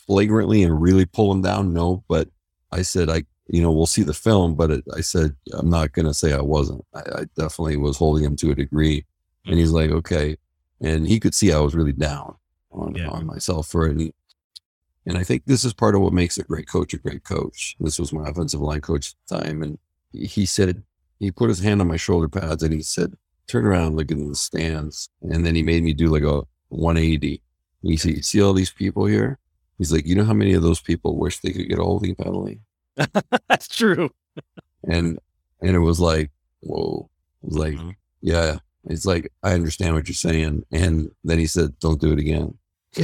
flagrantly 0.06 0.62
and 0.62 0.80
really 0.80 1.06
pull 1.06 1.32
him 1.32 1.42
down?" 1.42 1.72
No, 1.72 2.04
but 2.08 2.28
I 2.72 2.82
said, 2.82 3.08
"I." 3.10 3.24
You 3.52 3.60
know, 3.60 3.72
we'll 3.72 3.86
see 3.86 4.04
the 4.04 4.14
film, 4.14 4.54
but 4.54 4.70
it, 4.70 4.84
I 4.96 5.00
said 5.00 5.34
I'm 5.54 5.68
not 5.68 5.90
going 5.90 6.06
to 6.06 6.14
say 6.14 6.32
I 6.32 6.40
wasn't. 6.40 6.84
I, 6.94 7.00
I 7.00 7.24
definitely 7.36 7.78
was 7.78 7.96
holding 7.96 8.22
him 8.24 8.36
to 8.36 8.52
a 8.52 8.54
degree, 8.54 9.04
and 9.44 9.58
he's 9.58 9.72
like, 9.72 9.90
"Okay," 9.90 10.36
and 10.80 11.04
he 11.08 11.18
could 11.18 11.34
see 11.34 11.50
I 11.52 11.58
was 11.58 11.74
really 11.74 11.92
down 11.92 12.36
on, 12.70 12.94
Yeah. 12.94 13.08
on 13.08 13.26
myself 13.26 13.66
for 13.66 13.88
it. 13.88 13.96
And, 13.96 14.12
and 15.04 15.18
I 15.18 15.24
think 15.24 15.46
this 15.46 15.64
is 15.64 15.72
part 15.72 15.96
of 15.96 16.00
what 16.00 16.12
makes 16.12 16.38
a 16.38 16.44
great 16.44 16.68
coach 16.68 16.94
a 16.94 16.98
great 16.98 17.24
coach. 17.24 17.74
This 17.80 17.98
was 17.98 18.12
my 18.12 18.28
offensive 18.28 18.60
line 18.60 18.82
coach 18.82 19.08
at 19.08 19.14
the 19.40 19.44
time. 19.44 19.62
And 19.64 19.78
he- 20.12 20.26
he 20.26 20.46
said, 20.46 20.84
he 21.18 21.32
put 21.32 21.48
his 21.48 21.58
hand 21.58 21.80
on 21.80 21.88
my 21.88 21.96
shoulder 21.96 22.28
pads 22.28 22.62
and 22.62 22.72
he 22.72 22.82
said, 22.82 23.14
turn 23.48 23.66
around, 23.66 23.96
look 23.96 24.12
in 24.12 24.28
the 24.28 24.34
stands. 24.36 25.08
And 25.22 25.44
then 25.44 25.56
he 25.56 25.62
made 25.64 25.82
me 25.82 25.92
do 25.92 26.06
like 26.06 26.22
a 26.22 26.42
180. 26.68 27.42
He 27.82 27.96
said, 27.96 28.12
you 28.16 28.22
see 28.22 28.42
all 28.42 28.52
these 28.52 28.70
people 28.72 29.06
here? 29.06 29.38
He's 29.78 29.92
like, 29.92 30.06
you 30.06 30.14
know 30.14 30.24
how 30.24 30.34
many 30.34 30.52
of 30.52 30.62
those 30.62 30.80
people 30.80 31.16
wish 31.16 31.38
they 31.40 31.52
could 31.52 31.68
get 31.68 31.78
a 31.78 31.82
holding 31.82 32.14
penalty? 32.14 32.60
That's 33.48 33.68
true. 33.68 34.10
And, 34.84 35.18
and 35.62 35.74
it 35.76 35.78
was 35.78 36.00
like, 36.00 36.30
whoa, 36.60 37.08
it 37.42 37.46
was 37.48 37.56
like, 37.56 37.74
Mhm. 37.74 37.94
yeah, 38.20 38.58
it's 38.84 39.06
like, 39.06 39.32
I 39.42 39.54
understand 39.54 39.94
what 39.94 40.08
you're 40.08 40.14
saying. 40.14 40.64
And 40.70 41.10
then 41.24 41.38
he 41.38 41.46
said, 41.46 41.78
don't 41.78 42.00
do 42.00 42.12
it 42.12 42.18
again. 42.18 42.58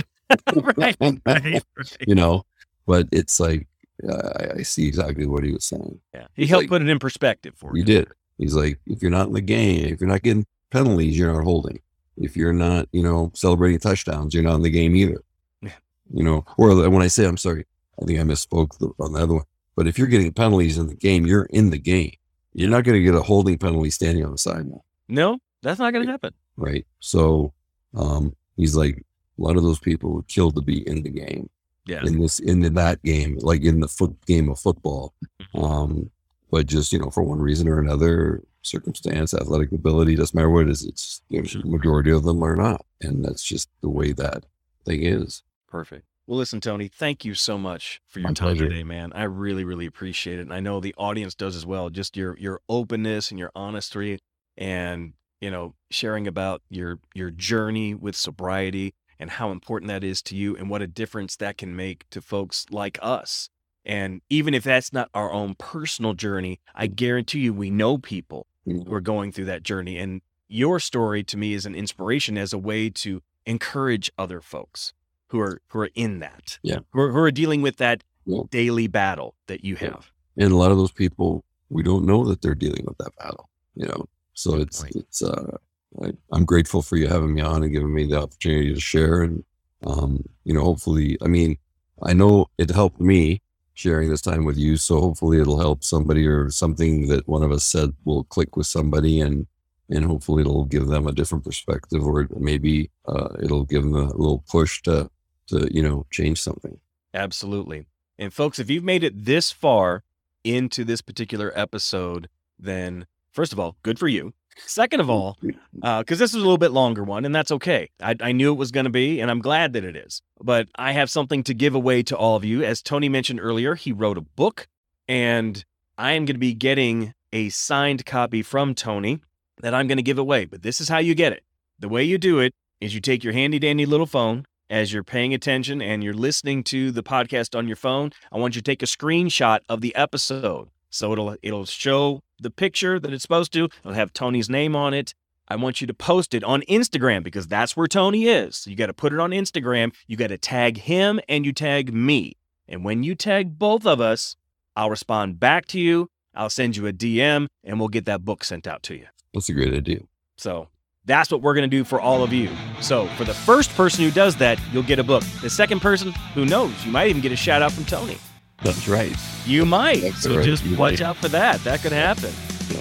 right, 0.77 0.97
right, 1.01 1.21
right. 1.27 1.63
you 2.07 2.15
know, 2.15 2.45
but 2.87 3.09
it's 3.13 3.41
like 3.41 3.67
uh, 4.07 4.53
I, 4.59 4.63
see 4.63 4.87
exactly 4.87 5.27
what 5.27 5.45
he 5.45 5.53
was 5.53 5.65
saying. 5.65 6.01
Yeah. 6.15 6.27
He 6.35 6.47
helped 6.47 6.65
like- 6.65 6.69
put 6.69 6.83
it 6.83 6.89
in 6.89 6.99
perspective 6.99 7.55
for 7.57 7.71
You 7.75 7.81
you. 7.81 7.85
did. 7.85 8.09
He's 8.39 8.55
like, 8.55 8.79
if 8.87 9.01
you're 9.01 9.11
not 9.11 9.29
in 9.29 9.33
the 9.33 9.41
game, 9.41 9.87
if 9.87 10.01
you're 10.01 10.11
not 10.11 10.23
getting 10.23 10.45
penalties, 10.71 11.17
you're 11.17 11.33
not 11.33 11.45
holding. 11.45 11.81
If 12.17 12.37
you're 12.37 12.53
not, 12.53 12.89
you 12.93 13.03
know, 13.03 13.31
celebrating 13.35 13.79
touchdowns, 13.79 14.35
you're 14.35 14.43
not 14.43 14.57
in 14.57 14.63
the 14.63 14.71
game 14.71 14.97
either. 14.97 15.23
Yeah. 15.63 15.73
You 16.13 16.25
know, 16.25 16.45
or 16.57 16.89
when 16.89 17.03
I 17.03 17.09
say, 17.09 17.27
I'm 17.27 17.37
sorry, 17.37 17.65
I 18.01 18.05
think 18.05 18.19
I 18.19 18.23
misspoke 18.23 18.93
on 18.99 19.13
the 19.13 19.21
other 19.23 19.35
one. 19.35 19.45
But 19.77 19.87
if 19.87 19.99
you're 19.99 20.07
getting 20.07 20.33
penalties 20.33 20.79
in 20.79 20.87
the 20.87 20.95
game, 20.95 21.27
you're 21.27 21.45
in 21.51 21.71
the 21.71 21.79
game. 21.79 22.13
You're 22.55 22.71
not 22.71 22.85
going 22.85 22.99
to 22.99 23.05
get 23.05 23.15
a 23.15 23.23
holding 23.23 23.59
penalty 23.59 23.91
standing 23.91 24.25
on 24.25 24.33
the 24.33 24.39
sideline, 24.39 24.81
No, 25.09 25.39
that's 25.63 25.79
not 25.79 25.93
going 25.93 26.07
to 26.07 26.11
happen. 26.11 26.33
right? 26.57 26.87
So 27.01 27.53
um, 27.95 28.35
he's 28.57 28.75
like, 28.75 28.97
a 29.39 29.43
lot 29.43 29.57
of 29.59 29.63
those 29.63 29.79
people 29.79 30.15
would 30.15 30.29
kill 30.29 30.51
to 30.53 30.63
be 30.63 30.87
in 30.89 31.03
the 31.03 31.11
game. 31.11 31.51
Yeah. 31.89 32.01
in 32.05 32.19
this 32.19 32.41
in 32.41 32.61
that 32.75 33.03
game, 33.05 33.39
like 33.43 33.63
in 33.63 33.79
the 33.79 33.87
foot 33.87 34.17
game 34.27 34.49
of 34.49 34.59
football. 34.59 35.15
Mm-hmm. 35.41 35.65
Um, 35.65 36.11
but 36.51 36.67
just 36.67 36.93
you 36.93 36.99
know, 36.99 37.11
for 37.11 37.23
one 37.23 37.39
reason 37.39 37.69
or 37.69 37.79
another, 37.79 38.43
circumstance, 38.67 39.33
athletic 39.33 39.73
ability, 39.73 40.17
doesn't 40.17 40.35
matter 40.35 40.51
what 40.51 40.67
it 40.67 40.71
is. 40.71 40.85
It's 40.85 41.23
you 41.29 41.43
know, 41.43 41.49
the 41.49 41.69
majority 41.69 42.11
of 42.11 42.25
them 42.25 42.43
are 42.43 42.57
not, 42.57 42.85
and 43.01 43.25
that's 43.25 43.43
just 43.43 43.69
the 43.81 43.89
way 43.89 44.13
that 44.13 44.45
thing 44.85 45.03
is. 45.03 45.43
Perfect. 45.69 46.05
Well, 46.27 46.39
listen, 46.39 46.61
Tony, 46.61 46.89
thank 46.89 47.25
you 47.25 47.35
so 47.35 47.57
much 47.57 48.01
for 48.07 48.19
your 48.19 48.31
My 48.31 48.35
time 48.35 48.49
pleasure. 48.49 48.69
today, 48.69 48.83
man. 48.83 49.13
I 49.15 49.25
really, 49.25 49.65
really 49.65 49.87
appreciate 49.87 50.41
it. 50.41 50.43
And 50.43 50.53
I 50.53 50.59
know 50.59 50.81
the 50.81 50.95
audience 50.99 51.35
does 51.37 51.55
as 51.55 51.65
well. 51.65 51.89
Just 51.89 52.17
your 52.17 52.37
your 52.39 52.61
openness 52.69 53.31
and 53.31 53.39
your 53.39 53.53
honesty 53.55 54.19
and, 54.57 55.13
you 55.41 55.51
know, 55.53 55.75
sharing 55.91 56.27
about 56.27 56.63
your 56.69 56.99
your 57.15 57.31
journey 57.31 57.95
with 57.95 58.17
sobriety 58.17 58.95
and 59.21 59.31
how 59.31 59.51
important 59.51 59.89
that 59.89 60.03
is 60.03 60.21
to 60.23 60.37
you 60.37 60.57
and 60.57 60.69
what 60.69 60.83
a 60.83 60.87
difference 60.89 61.37
that 61.37 61.59
can 61.59 61.77
make 61.77 62.09
to 62.11 62.21
folks 62.21 62.67
like 62.71 62.99
us. 63.01 63.49
And 63.85 64.21
even 64.29 64.53
if 64.53 64.65
that's 64.65 64.93
not 64.93 65.09
our 65.15 65.33
own 65.33 65.55
personal 65.55 66.13
journey, 66.15 66.59
I 66.75 66.89
guarantee 66.89 67.39
you 67.39 67.55
we 67.55 67.71
know 67.71 67.99
people 67.99 68.49
who 68.67 68.93
are 68.93 69.01
going 69.01 69.33
through 69.33 69.47
that 69.47 69.63
journey. 69.63 69.97
And 69.99 70.21
your 70.49 70.79
story 70.81 71.23
to 71.25 71.37
me 71.37 71.55
is 71.55 71.65
an 71.67 71.75
inspiration 71.75 72.37
as 72.37 72.53
a 72.53 72.59
way 72.59 72.91
to 72.91 73.23
encourage 73.47 74.11
other 74.19 74.41
folks 74.41 74.93
who 75.29 75.41
are 75.41 75.61
who 75.69 75.79
are 75.81 75.91
in 75.95 76.19
that. 76.21 76.59
Yeah. 76.63 76.81
Who 76.93 77.01
are, 77.01 77.13
who 77.13 77.19
are 77.19 77.31
dealing 77.31 77.63
with 77.63 77.77
that 77.79 78.03
Yeah. 78.27 78.43
daily 78.51 78.89
battle 78.89 79.35
that 79.47 79.65
you 79.65 79.77
have. 79.77 80.11
and 80.37 80.53
a 80.53 80.57
lot 80.57 80.71
of 80.73 80.77
those 80.79 80.93
people 80.93 81.45
we 81.71 81.83
don't 81.83 82.05
know 82.05 82.25
that 82.29 82.43
they're 82.43 82.55
dealing 82.67 82.85
with 82.87 82.99
that 82.99 83.13
battle 83.19 83.49
you 83.75 83.87
know 83.87 84.05
so 84.35 84.57
it's 84.57 84.83
Right. 84.83 84.93
it's 84.97 85.23
uh 85.23 85.57
I, 86.05 86.13
i'm 86.33 86.45
grateful 86.45 86.83
for 86.83 86.97
you 86.97 87.07
having 87.09 87.33
me 87.35 87.41
on 87.43 87.63
and 87.63 87.73
giving 87.73 87.95
me 87.95 88.05
the 88.07 88.21
opportunity 88.21 88.75
to 88.75 88.81
share 88.81 89.23
and 89.23 89.45
um 89.87 90.25
you 90.45 90.53
know 90.55 90.63
hopefully 90.71 91.17
i 91.23 91.29
mean 91.37 91.57
i 92.03 92.13
know 92.13 92.47
it 92.59 92.71
helped 92.71 93.01
me 93.01 93.41
sharing 93.77 94.11
this 94.11 94.21
time 94.21 94.45
with 94.45 94.57
you 94.57 94.77
so 94.77 95.01
hopefully 95.01 95.41
it'll 95.41 95.61
help 95.61 95.85
somebody 95.85 96.27
or 96.27 96.51
something 96.51 97.07
that 97.07 97.29
one 97.29 97.45
of 97.45 97.53
us 97.53 97.65
said 97.65 97.93
will 98.05 98.25
click 98.25 98.57
with 98.57 98.67
somebody 98.67 99.21
and 99.21 99.47
and 99.89 100.05
hopefully 100.05 100.41
it'll 100.41 100.65
give 100.65 100.89
them 100.89 101.07
a 101.07 101.13
different 101.13 101.45
perspective 101.45 102.05
or 102.05 102.27
maybe 102.37 102.91
uh, 103.07 103.29
it'll 103.41 103.65
give 103.65 103.83
them 103.85 103.95
a 103.95 104.13
little 104.17 104.43
push 104.51 104.83
to 104.83 105.09
to 105.47 105.69
you 105.73 105.83
know 105.83 106.05
change 106.11 106.43
something 106.43 106.81
Absolutely. 107.17 107.87
And 108.19 108.33
folks, 108.33 108.59
if 108.59 108.71
you've 108.71 108.85
made 108.85 109.03
it 109.03 109.25
this 109.25 109.51
far 109.51 110.05
into 110.45 110.85
this 110.85 111.01
particular 111.01 111.51
episode, 111.57 112.29
then 112.59 113.07
first 113.33 113.53
of 113.53 113.59
all, 113.59 113.77
good 113.83 113.99
for 113.99 114.07
you. 114.07 114.35
Second 114.59 115.01
of 115.01 115.11
all, 115.11 115.37
uh, 115.83 116.01
because 116.01 116.19
this 116.19 116.33
was 116.33 116.43
a 116.43 116.45
little 116.47 116.59
bit 116.59 116.71
longer 116.71 117.05
one, 117.05 117.25
and 117.25 117.35
that's 117.35 117.53
okay. 117.53 117.91
I, 118.01 118.15
I 118.21 118.33
knew 118.33 118.53
it 118.53 118.57
was 118.57 118.71
going 118.71 118.85
to 118.85 118.91
be, 118.91 119.21
and 119.21 119.31
I'm 119.31 119.41
glad 119.41 119.75
that 119.75 119.85
it 119.85 119.97
is. 119.97 120.23
But 120.41 120.69
I 120.77 120.93
have 120.93 121.11
something 121.11 121.43
to 121.45 121.55
give 121.55 121.75
away 121.75 122.03
to 122.05 122.17
all 122.17 122.37
of 122.37 122.45
you. 122.45 122.65
As 122.65 122.83
Tony 122.83 123.09
mentioned 123.09 123.41
earlier, 123.41 123.75
he 123.75 123.93
wrote 123.93 124.17
a 124.17 124.23
book, 124.23 124.67
and 125.07 125.65
I 125.99 126.13
am 126.13 126.25
going 126.25 126.37
to 126.37 126.41
be 126.41 126.55
getting 126.55 127.13
a 127.33 127.51
signed 127.51 128.07
copy 128.07 128.43
from 128.43 128.75
Tony 128.75 129.21
that 129.61 129.75
I'm 129.75 129.87
going 129.87 129.99
to 129.99 130.03
give 130.03 130.19
away. 130.19 130.45
But 130.45 130.63
this 130.63 130.81
is 130.81 130.89
how 130.89 130.99
you 130.99 131.15
get 131.15 131.33
it. 131.33 131.43
The 131.79 131.89
way 131.89 132.05
you 132.05 132.19
do 132.19 132.39
it 132.39 132.53
is 132.81 132.95
you 132.95 133.01
take 133.01 133.25
your 133.25 133.33
handy 133.33 133.59
dandy 133.59 133.87
little 133.87 134.07
phone 134.07 134.45
as 134.69 134.93
you're 134.93 135.05
paying 135.05 135.33
attention 135.35 135.81
and 135.81 136.03
you're 136.03 136.15
listening 136.15 136.65
to 136.65 136.91
the 136.91 137.03
podcast 137.03 137.57
on 137.57 137.67
your 137.67 137.77
phone. 137.77 138.11
I 138.33 138.39
want 138.39 138.57
you 138.57 138.63
to 138.63 138.71
take 138.71 138.83
a 138.83 138.87
screenshot 138.87 139.61
of 139.69 139.81
the 139.81 139.95
episode. 139.95 140.69
So 140.91 141.13
it'll 141.13 141.37
it'll 141.43 141.67
show 141.67 142.23
the 142.41 142.51
picture 142.51 142.99
that 143.01 143.13
it's 143.13 143.23
supposed 143.23 143.53
to. 143.55 143.65
It'll 143.81 143.93
have 143.95 144.13
Tony's 144.13 144.49
name 144.51 144.77
on 144.77 144.95
it. 144.95 145.15
I 145.49 145.57
want 145.57 145.81
you 145.81 145.87
to 145.87 145.95
post 145.95 146.35
it 146.35 146.43
on 146.43 146.63
Instagram 146.63 147.23
because 147.23 147.47
that's 147.47 147.77
where 147.77 147.87
Tony 147.87 148.27
is. 148.27 148.57
So 148.57 148.71
you 148.71 148.77
got 148.77 148.87
to 148.87 148.93
put 148.93 149.13
it 149.13 149.21
on 149.21 149.31
Instagram. 149.31 149.95
You 150.09 150.17
got 150.17 150.29
to 150.29 150.39
tag 150.39 150.79
him 150.79 151.21
and 151.29 151.47
you 151.47 151.53
tag 151.53 151.93
me. 151.95 152.37
And 152.69 152.85
when 152.85 153.05
you 153.05 153.15
tag 153.15 153.59
both 153.59 153.87
of 153.87 154.01
us, 154.01 154.35
I'll 154.75 154.91
respond 154.91 155.39
back 155.39 155.67
to 155.67 155.81
you. 155.81 156.11
I'll 156.35 156.51
send 156.51 156.77
you 156.77 156.87
a 156.87 156.93
DM 156.93 157.47
and 157.65 157.79
we'll 157.79 157.89
get 157.89 158.07
that 158.07 158.25
book 158.25 158.43
sent 158.45 158.67
out 158.67 158.83
to 158.85 158.95
you. 158.97 159.07
that's 159.33 159.49
a 159.49 159.53
great 159.53 159.73
idea 159.73 160.01
So 160.37 160.69
that's 161.05 161.31
what 161.31 161.41
we're 161.41 161.55
going 161.55 161.71
to 161.71 161.77
do 161.77 161.85
for 161.85 162.01
all 162.01 162.25
of 162.25 162.33
you. 162.33 162.51
So 162.81 163.07
for 163.17 163.25
the 163.25 163.33
first 163.33 163.71
person 163.77 164.05
who 164.05 164.11
does 164.11 164.35
that, 164.37 164.61
you'll 164.73 164.83
get 164.83 164.99
a 164.99 165.05
book. 165.05 165.23
The 165.41 165.49
second 165.49 165.81
person, 165.81 166.11
who 166.35 166.45
knows, 166.45 166.73
you 166.85 166.91
might 166.91 167.09
even 167.09 167.23
get 167.23 167.31
a 167.33 167.37
shout 167.37 167.63
out 167.63 167.71
from 167.73 167.85
Tony. 167.85 168.19
That's 168.63 168.89
right 168.89 169.15
You 169.45 169.65
might. 169.67 170.01
That's 170.03 170.23
so 170.23 170.37
right. 170.37 170.45
just 170.45 170.65
You 170.65 170.77
watch 170.77 171.01
might. 171.01 171.03
out 171.03 171.17
for 171.17 171.29
that. 171.29 171.63
That 171.65 171.81
could 171.81 171.93
happen. 171.93 172.33
Yeah. 172.71 172.81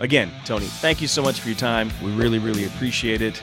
Again, 0.00 0.30
Tony, 0.44 0.66
thank 0.66 1.00
you 1.02 1.08
so 1.08 1.22
much 1.22 1.40
for 1.40 1.48
your 1.48 1.58
time. 1.58 1.90
We 2.02 2.12
really, 2.12 2.38
really 2.38 2.64
appreciate 2.64 3.20
it. 3.20 3.42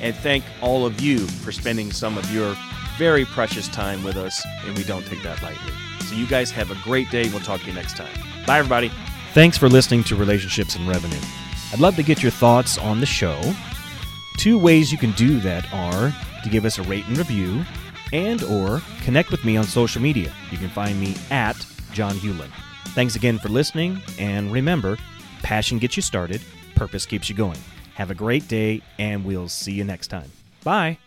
And 0.00 0.14
thank 0.14 0.44
all 0.62 0.86
of 0.86 1.00
you 1.00 1.18
for 1.18 1.52
spending 1.52 1.92
some 1.92 2.16
of 2.16 2.32
your 2.32 2.56
very 2.96 3.24
precious 3.24 3.68
time 3.68 4.02
with 4.04 4.16
us, 4.16 4.42
and 4.64 4.76
we 4.76 4.84
don't 4.84 5.04
take 5.06 5.22
that 5.22 5.42
lightly. 5.42 5.72
So 6.06 6.14
you 6.14 6.26
guys 6.26 6.50
have 6.52 6.70
a 6.70 6.76
great 6.82 7.10
day. 7.10 7.28
We'll 7.28 7.40
talk 7.40 7.60
to 7.62 7.66
you 7.66 7.72
next 7.74 7.96
time. 7.96 8.12
Bye, 8.46 8.58
everybody. 8.58 8.90
Thanks 9.34 9.58
for 9.58 9.68
listening 9.68 10.04
to 10.04 10.16
Relationships 10.16 10.76
and 10.76 10.86
Revenue. 10.88 11.20
I'd 11.72 11.80
love 11.80 11.96
to 11.96 12.02
get 12.02 12.22
your 12.22 12.32
thoughts 12.32 12.78
on 12.78 13.00
the 13.00 13.06
show. 13.06 13.40
Two 14.38 14.58
ways 14.58 14.90
you 14.90 14.98
can 14.98 15.12
do 15.12 15.40
that 15.40 15.70
are 15.72 16.12
to 16.42 16.48
give 16.48 16.64
us 16.64 16.78
a 16.78 16.82
rate 16.82 17.06
and 17.06 17.18
review 17.18 17.64
and 18.12 18.42
or 18.44 18.82
connect 19.02 19.30
with 19.30 19.44
me 19.44 19.56
on 19.56 19.64
social 19.64 20.02
media. 20.02 20.32
You 20.50 20.58
can 20.58 20.68
find 20.68 21.00
me 21.00 21.16
at 21.30 21.64
John 21.92 22.14
Hewlin. 22.16 22.50
Thanks 22.88 23.16
again 23.16 23.38
for 23.38 23.48
listening, 23.48 24.00
and 24.18 24.52
remember, 24.52 24.96
passion 25.42 25.78
gets 25.78 25.96
you 25.96 26.02
started, 26.02 26.40
purpose 26.74 27.06
keeps 27.06 27.28
you 27.28 27.34
going. 27.34 27.58
Have 27.94 28.10
a 28.10 28.14
great 28.14 28.48
day, 28.48 28.82
and 28.98 29.24
we'll 29.24 29.48
see 29.48 29.72
you 29.72 29.84
next 29.84 30.08
time. 30.08 30.30
Bye. 30.64 30.98